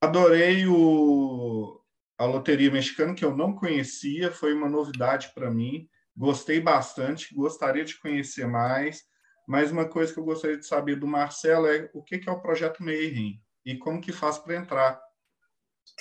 [0.00, 1.80] Adorei o,
[2.16, 5.88] a loteria mexicana, que eu não conhecia, foi uma novidade para mim.
[6.16, 9.02] Gostei bastante, gostaria de conhecer mais.
[9.46, 12.32] Mas uma coisa que eu gostaria de saber do Marcelo é o que, que é
[12.32, 15.00] o Projeto Mayhem e como que faz para entrar.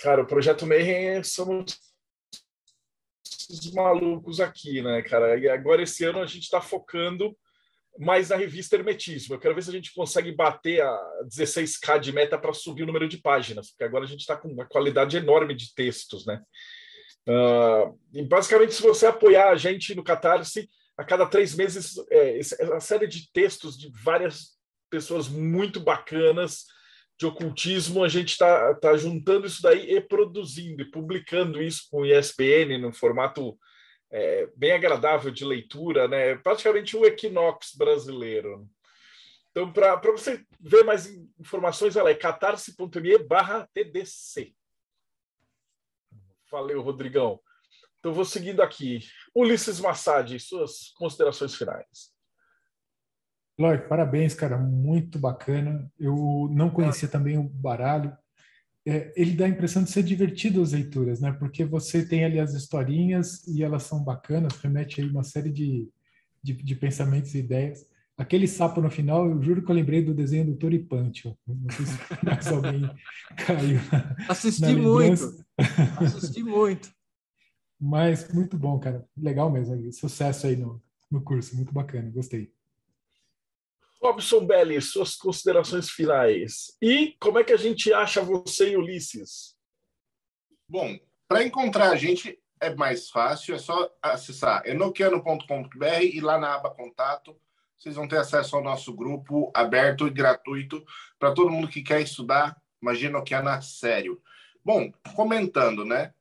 [0.03, 1.79] Cara, o Projeto Mayhem somos
[3.51, 5.37] esses malucos aqui, né, cara?
[5.37, 7.35] E agora esse ano a gente está focando
[7.99, 9.35] mais na revista Hermetismo.
[9.35, 12.85] Eu quero ver se a gente consegue bater a 16K de meta para subir o
[12.85, 16.41] número de páginas, porque agora a gente está com uma qualidade enorme de textos, né?
[17.27, 22.39] Uh, e basicamente, se você apoiar a gente no Catarse, a cada três meses, é,
[22.63, 24.57] uma série de textos de várias
[24.89, 26.65] pessoas muito bacanas
[27.21, 32.01] de ocultismo, a gente está tá juntando isso daí e produzindo e publicando isso com
[32.01, 33.59] o ISBN no formato
[34.09, 36.35] é, bem agradável de leitura, né?
[36.37, 38.67] Praticamente o Equinox brasileiro.
[39.51, 44.55] Então, para você ver mais informações, ela é catarse.me barra TDC.
[46.49, 47.39] Valeu, Rodrigão.
[47.99, 48.99] Então, vou seguindo aqui.
[49.35, 52.10] Ulisses Massad, suas considerações finais.
[53.61, 55.89] Lloyd, parabéns, cara, muito bacana.
[55.99, 58.11] Eu não conhecia também o baralho.
[58.85, 61.31] É, ele dá a impressão de ser divertido as leituras, né?
[61.31, 65.87] Porque você tem ali as historinhas e elas são bacanas, remete aí uma série de,
[66.43, 67.85] de, de pensamentos e ideias.
[68.17, 71.37] Aquele sapo no final, eu juro que eu lembrei do desenho do Toripancho.
[71.47, 72.89] Não sei se mais alguém
[73.45, 73.79] caiu.
[74.27, 75.45] Assisti muito.
[75.99, 76.91] Assisti muito.
[77.79, 79.07] Mas muito bom, cara.
[79.15, 79.91] Legal mesmo.
[79.93, 81.55] Sucesso aí no, no curso.
[81.55, 82.09] Muito bacana.
[82.09, 82.51] Gostei.
[84.01, 86.75] Robson Belli, suas considerações finais.
[86.81, 89.55] E como é que a gente acha você e Ulisses?
[90.67, 90.97] Bom,
[91.27, 96.69] para encontrar a gente é mais fácil, é só acessar enoquiano.com.br e lá na aba
[96.69, 97.35] contato
[97.77, 100.85] vocês vão ter acesso ao nosso grupo aberto e gratuito
[101.17, 104.21] para todo mundo que quer estudar magia enoquiana sério.
[104.63, 106.13] Bom, comentando, né?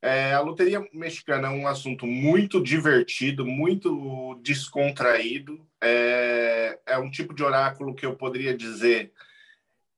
[0.00, 5.66] É, a loteria mexicana é um assunto muito divertido, muito descontraído.
[5.82, 9.12] É, é um tipo de oráculo que eu poderia dizer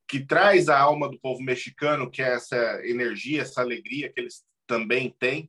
[0.08, 4.42] que traz a alma do povo mexicano, que é essa energia, essa alegria que eles
[4.66, 5.48] também têm.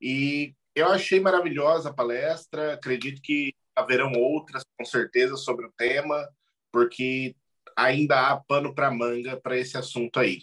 [0.00, 2.74] E eu achei maravilhosa a palestra.
[2.74, 6.28] Acredito que haverão outras, com certeza, sobre o tema,
[6.72, 7.34] porque
[7.76, 10.42] ainda há pano para manga para esse assunto aí.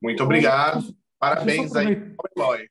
[0.00, 0.96] Muito obrigado.
[1.18, 2.68] Parabéns aí, Eloy.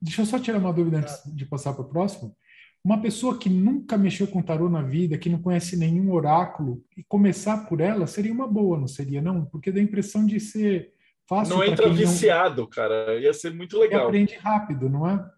[0.00, 2.36] Deixa eu só tirar uma dúvida antes de passar para o próximo.
[2.84, 7.02] Uma pessoa que nunca mexeu com tarô na vida, que não conhece nenhum oráculo, e
[7.02, 9.44] começar por ela seria uma boa, não seria não?
[9.44, 10.92] Porque dá a impressão de ser
[11.28, 11.56] fácil.
[11.56, 12.68] Não entra viciado, não...
[12.68, 13.18] cara.
[13.20, 14.02] Ia ser muito legal.
[14.02, 15.30] E aprende rápido, não é?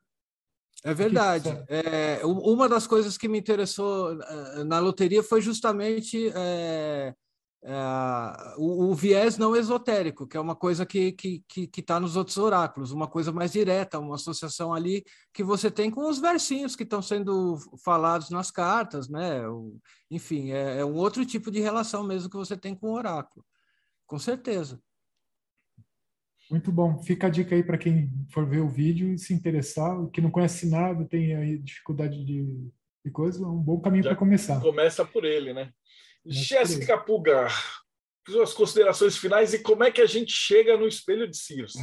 [0.85, 1.49] É verdade.
[1.69, 7.15] É, uma das coisas que me interessou eh, na loteria foi justamente é,
[7.63, 11.83] é, o, o, viés não esotérico, que é uma coisa que está que, que, que
[11.83, 16.09] tá nos outros oráculos, uma coisa mais direta, uma associação ali que você tem com
[16.09, 19.47] os versinhos que estão sendo falados nas cartas, né?
[19.47, 19.79] O,
[20.11, 23.45] enfim, é, é um outro tipo de relação mesmo que você tem com o oráculo,
[24.07, 24.81] com certeza.
[26.51, 26.99] Muito bom.
[27.03, 30.31] Fica a dica aí para quem for ver o vídeo e se interessar, que não
[30.31, 32.73] conhece nada, tem aí dificuldade de,
[33.05, 34.61] de coisa, é um bom caminho para começar.
[34.61, 35.71] Começa por ele, né?
[36.25, 37.49] Jéssica Puga,
[38.29, 41.79] suas considerações finais e como é que a gente chega no espelho de Circe?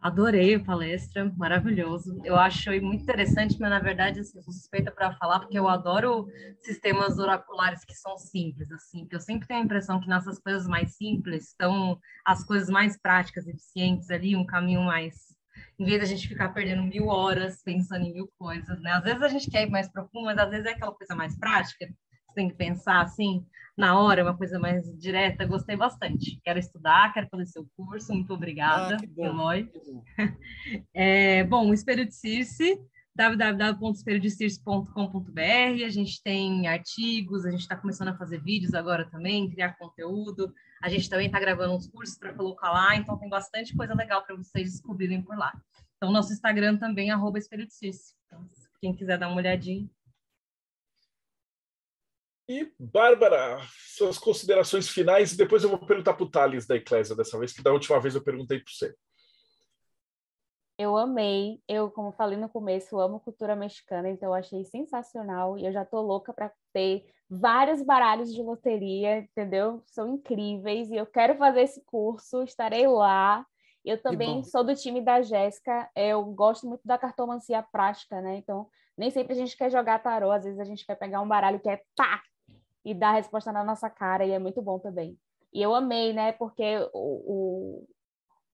[0.00, 2.20] Adorei a palestra, maravilhoso.
[2.24, 6.28] Eu acho muito interessante, mas na verdade assim, sou suspeita para falar porque eu adoro
[6.60, 9.08] sistemas oraculares que são simples, assim.
[9.10, 13.48] Eu sempre tenho a impressão que nessas coisas mais simples estão as coisas mais práticas,
[13.48, 15.34] eficientes ali, um caminho mais
[15.78, 18.92] em vez de a gente ficar perdendo mil horas pensando em mil coisas, né?
[18.92, 21.36] Às vezes a gente quer ir mais profundo, mas às vezes é aquela coisa mais
[21.38, 21.88] prática
[22.36, 23.44] tem que pensar assim
[23.76, 25.44] na hora, uma coisa mais direta.
[25.44, 26.40] Gostei bastante.
[26.44, 28.12] Quero estudar, quero fazer seu curso.
[28.12, 29.64] Muito obrigada, ah, Eloy.
[29.64, 30.04] Bom.
[30.94, 32.80] é, bom, o Espelho de Circe,
[33.14, 35.84] www.espelhodecirce.com.br.
[35.84, 40.54] A gente tem artigos, a gente está começando a fazer vídeos agora também, criar conteúdo.
[40.82, 44.24] A gente também está gravando uns cursos para colocar lá, então tem bastante coisa legal
[44.24, 45.52] para vocês descobrirem por lá.
[45.96, 48.14] Então, nosso Instagram também, arroba Espelho de Circe.
[48.26, 48.46] Então,
[48.80, 49.88] quem quiser dar uma olhadinha,
[52.48, 53.58] e, Bárbara,
[53.96, 57.52] suas considerações finais, e depois eu vou perguntar para o Thales da Eclésia dessa vez,
[57.52, 58.94] que da última vez eu perguntei para você.
[60.78, 65.64] Eu amei, eu, como falei no começo, amo cultura mexicana, então eu achei sensacional e
[65.64, 69.82] eu já tô louca para ter vários baralhos de loteria, entendeu?
[69.86, 73.44] São incríveis e eu quero fazer esse curso, estarei lá.
[73.82, 78.36] Eu também sou do time da Jéssica, eu gosto muito da cartomancia prática, né?
[78.36, 78.68] Então,
[78.98, 81.60] nem sempre a gente quer jogar tarô, às vezes a gente quer pegar um baralho
[81.60, 82.20] que é pá,
[82.86, 85.18] e dar a resposta na nossa cara, e é muito bom também.
[85.52, 86.30] E eu amei, né?
[86.30, 87.88] Porque o, o,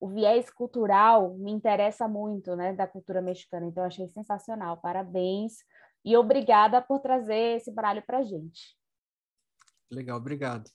[0.00, 2.72] o viés cultural me interessa muito, né?
[2.72, 3.66] Da cultura mexicana.
[3.66, 4.78] Então, achei sensacional.
[4.78, 5.58] Parabéns.
[6.02, 8.74] E obrigada por trazer esse baralho para gente.
[9.90, 10.70] Legal, obrigado.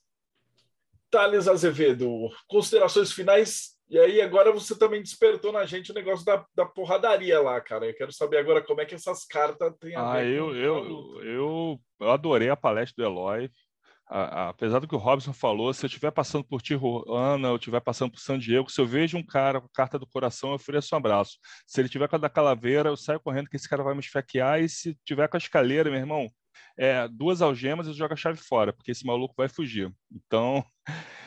[1.09, 3.76] Thales Azevedo, considerações finais.
[3.89, 7.85] E aí, agora você também despertou na gente o negócio da, da porradaria lá, cara.
[7.85, 11.23] Eu quero saber agora como é que essas cartas têm a ah, ver eu, eu,
[11.23, 13.49] eu, eu adorei a palestra do Eloy.
[14.09, 18.11] apesar do que o Robson falou, se eu estiver passando por Tijuana, eu estiver passando
[18.11, 20.93] por San Diego, se eu vejo um cara com a carta do coração, eu ofereço
[20.93, 21.37] um abraço.
[21.65, 24.01] Se ele tiver com a da calaveira, eu saio correndo que esse cara vai me
[24.01, 24.59] esfaquear.
[24.59, 26.29] E se tiver com a escaleira, meu irmão,
[26.77, 29.89] é, duas algemas e joga a chave fora, porque esse maluco vai fugir.
[30.11, 30.61] Então,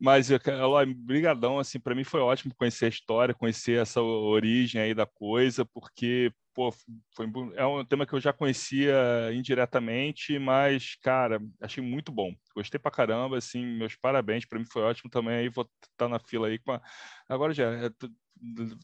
[0.00, 4.94] Mas, Eloy, brigadão, assim, para mim foi ótimo conhecer a história, conhecer essa origem aí
[4.94, 6.72] da coisa, porque, pô,
[7.14, 8.94] foi, é um tema que eu já conhecia
[9.34, 12.32] indiretamente, mas, cara, achei muito bom.
[12.56, 16.08] Gostei pra caramba, assim, meus parabéns, para mim foi ótimo também, aí vou estar tá
[16.08, 16.80] na fila aí com a...
[17.28, 17.66] Agora já,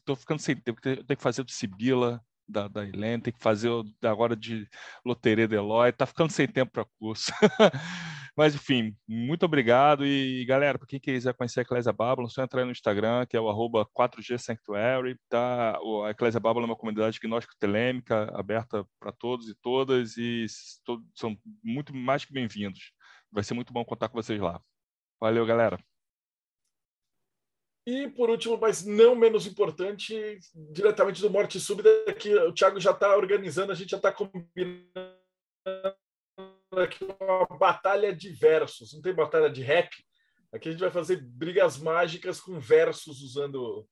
[0.05, 3.71] tô ficando sem tempo, tenho que fazer do Sibila, da, da Helene, tem que fazer
[4.03, 4.69] agora de
[5.05, 7.33] loteria de Eloy, tá ficando sem tempo para curso.
[8.37, 10.05] Mas, enfim, muito obrigado.
[10.05, 13.37] E, galera, para quem quiser conhecer a Eclésia Babylon, é só entrar no Instagram, que
[13.37, 15.19] é o arroba 4G Sanctuary.
[15.29, 15.79] Tá?
[16.07, 20.47] A Eclésia Babylon é uma comunidade gnóstico-telêmica, aberta para todos e todas, e
[20.85, 22.93] todos, são muito mais que bem-vindos.
[23.33, 24.61] Vai ser muito bom contar com vocês lá.
[25.19, 25.79] Valeu, galera.
[27.87, 30.41] E, por último, mas não menos importante,
[30.73, 31.89] diretamente do Morte Súbita,
[32.19, 34.91] que o Thiago já está organizando, a gente já está combinando
[36.73, 38.93] aqui uma batalha de versos.
[38.93, 39.89] Não tem batalha de rap?
[40.53, 43.87] Aqui a gente vai fazer brigas mágicas com versos usando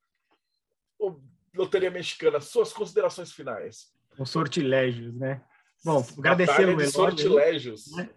[0.99, 1.21] o
[1.55, 2.41] Loteria Mexicana.
[2.41, 3.93] Suas considerações finais.
[4.19, 5.41] Os sortilégios, né?
[5.85, 7.93] Bom, agradecer o sortilégios.
[7.93, 8.11] Né?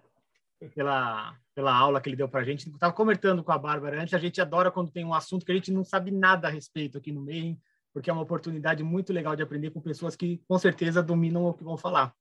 [0.74, 2.68] Pela, pela aula que ele deu para a gente.
[2.68, 5.56] Estava comentando com a Bárbara antes, a gente adora quando tem um assunto que a
[5.56, 7.56] gente não sabe nada a respeito aqui no meio,
[7.94, 11.54] porque é uma oportunidade muito legal de aprender com pessoas que com certeza dominam o
[11.54, 12.12] que vão falar.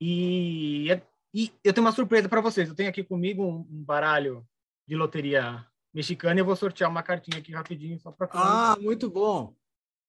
[0.00, 1.00] E é
[1.36, 2.66] e eu tenho uma surpresa para vocês.
[2.66, 4.42] Eu tenho aqui comigo um, um, baralho
[4.88, 8.26] de loteria mexicana e eu vou sortear uma cartinha aqui rapidinho só para.
[8.32, 9.54] Ah, muito bom.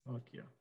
[0.06, 0.57] Aqui, ó.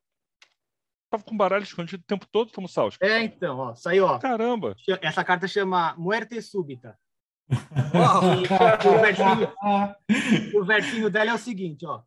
[1.18, 3.00] Tava com baralho escondido o tempo todo, Tomo Salso.
[3.02, 4.20] É, então, ó, saiu, ó.
[4.20, 4.76] Caramba!
[5.02, 6.96] Essa carta chama Muerte Súbita.
[7.50, 9.52] o, versinho,
[10.54, 12.04] o versinho dela é o seguinte, ó.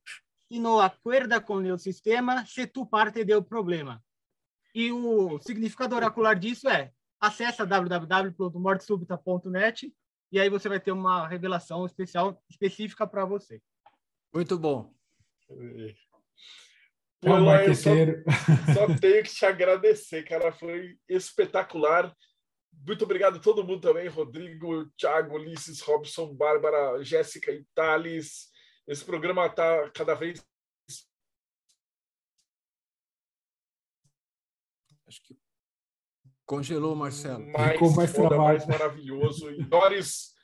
[0.47, 4.03] Se não acorda com o sistema, se tu parte deu problema.
[4.75, 9.91] E o significado oracular disso é acessa www.mortesubita.net
[10.31, 13.61] e aí você vai ter uma revelação especial específica para você.
[14.33, 14.95] Muito bom.
[17.21, 17.91] Pô, eu só,
[18.75, 20.51] só tenho que te agradecer, cara.
[20.53, 22.15] Foi espetacular.
[22.87, 28.49] Muito obrigado a todo mundo também, Rodrigo, Thiago, Ulisses, Robson, Bárbara, Jéssica e Thales.
[28.89, 30.43] Esse programa está cada vez.
[35.07, 35.39] Acho que
[36.51, 37.47] Congelou, Marcelo.
[37.47, 39.53] Mais, Ficou mais, mais maravilhoso.
[39.53, 40.35] E Doris,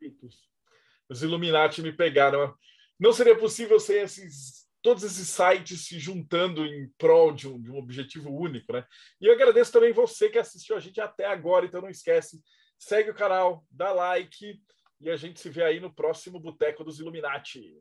[1.10, 2.56] os Illuminati me pegaram.
[2.98, 7.70] Não seria possível sem esses todos esses sites se juntando em prol de um, de
[7.70, 8.84] um objetivo único, né?
[9.20, 12.42] E eu agradeço também você que assistiu a gente até agora, então não esquece,
[12.78, 14.60] segue o canal, dá like
[15.00, 17.80] e a gente se vê aí no próximo Boteco dos Illuminati.